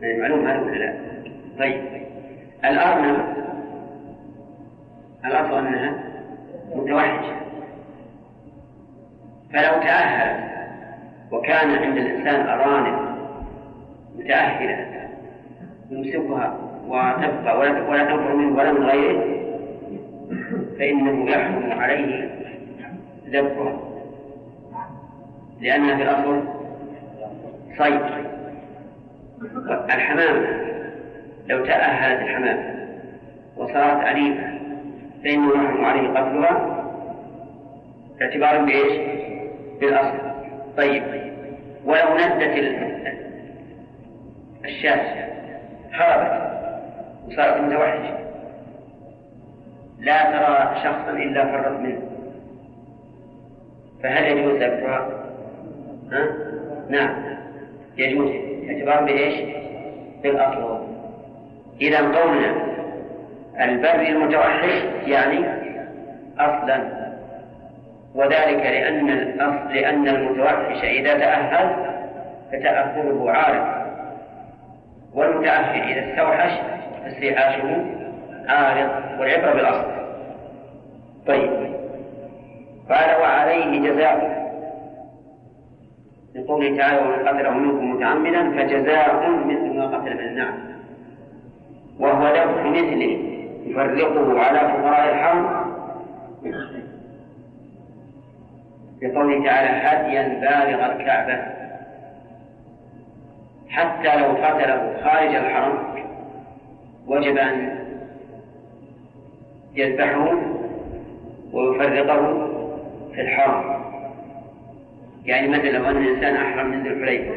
يعني 0.02 0.22
معلوم 0.22 0.48
هذا 0.48 0.62
ولا 0.62 0.76
لا؟ 0.76 0.94
طيب 1.60 1.82
الأرنب 2.66 3.26
الأصل 5.26 5.58
أنها 5.58 5.94
متوحشة. 6.76 7.36
فلو 9.54 9.82
تأهل 9.82 10.61
وكان 11.32 11.70
عند 11.70 11.98
الإنسان 11.98 12.48
أرانب 12.50 13.00
متأهلة 14.18 15.08
يمسكها 15.92 16.58
وتبقى 16.88 17.60
ولا 17.60 17.90
ولا 17.90 18.16
منه 18.34 18.58
ولا 18.58 18.72
من 18.72 18.84
غيره 18.84 19.42
فإنه 20.80 21.30
يحرم 21.32 21.80
عليه 21.80 22.30
ذبحها 23.28 23.74
لأنها 25.62 25.96
في 25.96 26.04
الأصل 26.04 26.44
صيد 27.78 28.02
الحمامة 29.96 30.48
لو 31.48 31.66
تأهلت 31.66 32.22
الحمامة 32.22 32.88
وصارت 33.58 34.08
أليفة 34.08 34.60
فإنه 35.24 35.54
يحرم 35.54 35.86
عليه 35.86 36.10
قتلها 36.10 36.78
اعتبارا 38.22 38.58
بإيش؟ 38.66 39.00
بالأصل 39.82 40.31
طيب 40.78 41.04
ولو 41.86 42.18
ندت 42.18 42.58
الشاة 44.66 45.28
هربت 45.92 46.52
وصارت 47.28 47.62
متوحشة 47.62 48.18
لا 50.00 50.24
ترى 50.24 50.82
شخصا 50.84 51.12
إلا 51.12 51.46
فرت 51.46 51.80
منه 51.80 52.02
فهل 54.04 54.38
يجوز 54.38 54.56
ذبحها؟ 54.56 55.10
ها؟ 56.12 56.28
نعم 56.90 57.24
يجوز 57.98 58.32
اعتبارا 58.70 59.02
بإيش؟ 59.02 59.36
بالأصل 60.24 60.88
إذا 61.82 61.98
قولنا 61.98 62.56
البر 63.60 64.02
المتوحش 64.02 64.84
يعني 65.08 65.46
أصلا 66.40 67.01
وذلك 68.16 68.62
لأن 68.66 69.08
لأن 69.70 70.08
المتوحش 70.08 70.84
إذا 70.84 71.14
تأهل 71.20 71.76
فتأهله 72.52 73.32
عارض 73.32 73.82
والمتأهل 75.14 75.82
إذا 75.82 76.12
استوحش 76.12 76.52
فاستيحاشه 77.04 77.86
عارض 78.48 78.90
والعبرة 79.20 79.54
بالأصل. 79.54 79.92
طيب. 81.28 81.52
قال 82.90 83.22
وعليه 83.22 83.90
جزاء. 83.90 84.42
لقوله 86.36 86.78
تعالى 86.78 87.00
ومن 87.00 87.28
قتله 87.28 87.50
منكم 87.50 87.92
متعمدا 87.92 88.52
فجزاء 88.52 89.30
مثل 89.46 89.78
ما 89.78 89.88
قتل 89.88 90.14
من 90.14 90.20
النعم. 90.20 90.54
وهو 92.00 92.28
ذبح 92.28 92.66
مثله 92.66 93.20
يفرقه 93.66 94.40
على 94.40 94.60
فقراء 94.60 95.10
الحرم 95.10 95.72
لقوله 99.02 99.46
تعالى 99.46 99.70
هديا 99.70 100.24
بالغ 100.28 100.86
الكعبة. 100.86 101.44
حتى 103.70 104.18
لو 104.18 104.26
قتله 104.26 104.98
خارج 105.04 105.36
الحرم 105.36 105.78
وجب 107.08 107.38
أن 107.38 107.80
يذبحه 109.76 110.38
ويفرقه 111.54 112.48
في 113.16 113.22
الحرم. 113.22 113.82
يعني 115.26 115.48
مثلا 115.48 115.70
لو 115.70 115.86
أن 115.86 115.98
الإنسان 115.98 116.36
أحرم 116.36 116.68
من 116.68 116.84
ذي 116.84 116.90
الحليفة 116.90 117.36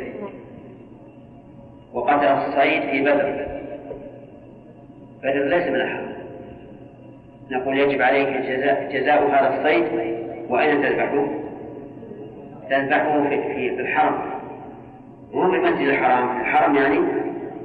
وقتل 1.93 2.27
الصيد 2.27 2.82
في 2.82 3.01
بدر. 3.01 3.47
بدر 5.23 5.45
ليس 5.45 5.69
من 5.69 5.74
الحرم. 5.74 6.15
نقول 7.51 7.78
يجب 7.78 8.03
عليك 8.03 8.28
جزاء, 8.28 8.89
جزاء 8.93 9.27
هذا 9.27 9.59
الصيد 9.59 9.85
وأين 10.49 10.82
تذبحه؟ 10.82 11.44
تذبحه 12.70 13.23
في, 13.28 13.43
في 13.77 13.81
الحرم. 13.81 14.19
مو 15.32 15.51
في 15.51 15.57
المسجد 15.57 15.89
الحرام. 15.89 16.41
الحرم 16.41 16.77
يعني 16.77 16.99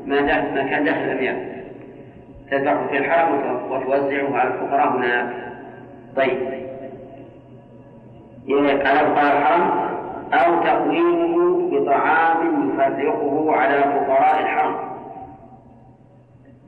ما 0.05 0.21
داخل 0.21 0.53
ما 0.53 0.63
كان 0.63 0.84
داخل 0.84 0.99
الأميال 0.99 1.49
تذبحه 2.51 2.88
في 2.88 2.97
الحرم 2.97 3.61
وتوزعه 3.71 4.38
على 4.38 4.53
الفقراء 4.53 4.97
هناك 4.97 5.30
طيب. 6.15 6.38
على 8.85 8.99
فقراء 8.99 9.38
الحرم؟ 9.38 9.89
أو 10.34 10.63
تقويمه 10.63 11.69
بطعام 11.71 12.69
يفرقه 12.69 13.51
على 13.51 13.84
فقراء 13.84 14.39
الحرم. 14.39 14.76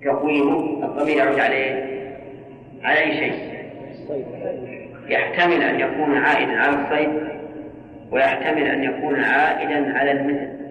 تقويمه 0.06 0.86
الضمير 0.86 1.18
يعود 1.18 1.40
عليه. 1.40 1.92
على 2.84 3.00
أي 3.00 3.14
شيء؟ 3.14 3.34
يحتمل 5.08 5.62
أن 5.64 5.80
يكون 5.80 6.18
عائدا 6.18 6.60
على 6.60 6.76
الصيد. 6.76 7.41
ويحتمل 8.12 8.64
أن 8.64 8.84
يكون 8.84 9.20
عائدا 9.20 9.98
على 9.98 10.12
المثل. 10.12 10.62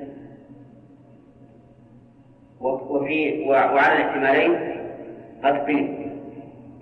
وفي 2.60 3.44
وعلى 3.48 3.96
الاحتمالين 3.96 4.58
قد 5.44 5.58
قيل 5.58 6.10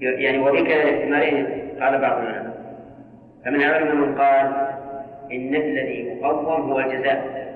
يعني 0.00 0.38
وبكلا 0.38 0.82
الاحتمالين 0.82 1.46
قال 1.80 2.00
بعض 2.00 2.18
العلماء 2.22 2.58
فمن 3.44 3.54
العلماء 3.54 3.94
من 3.94 4.18
قال 4.18 4.46
إن 5.32 5.54
الذي 5.54 6.06
يقوم 6.06 6.70
هو 6.70 6.80
الجزاء. 6.80 7.48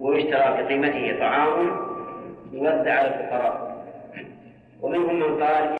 ويشترى 0.00 0.62
بقيمته 0.62 1.18
طعام 1.20 1.70
يوزع 2.52 2.92
على 2.92 3.08
الفقراء. 3.08 3.84
ومنهم 4.82 5.16
من 5.16 5.42
قال 5.42 5.70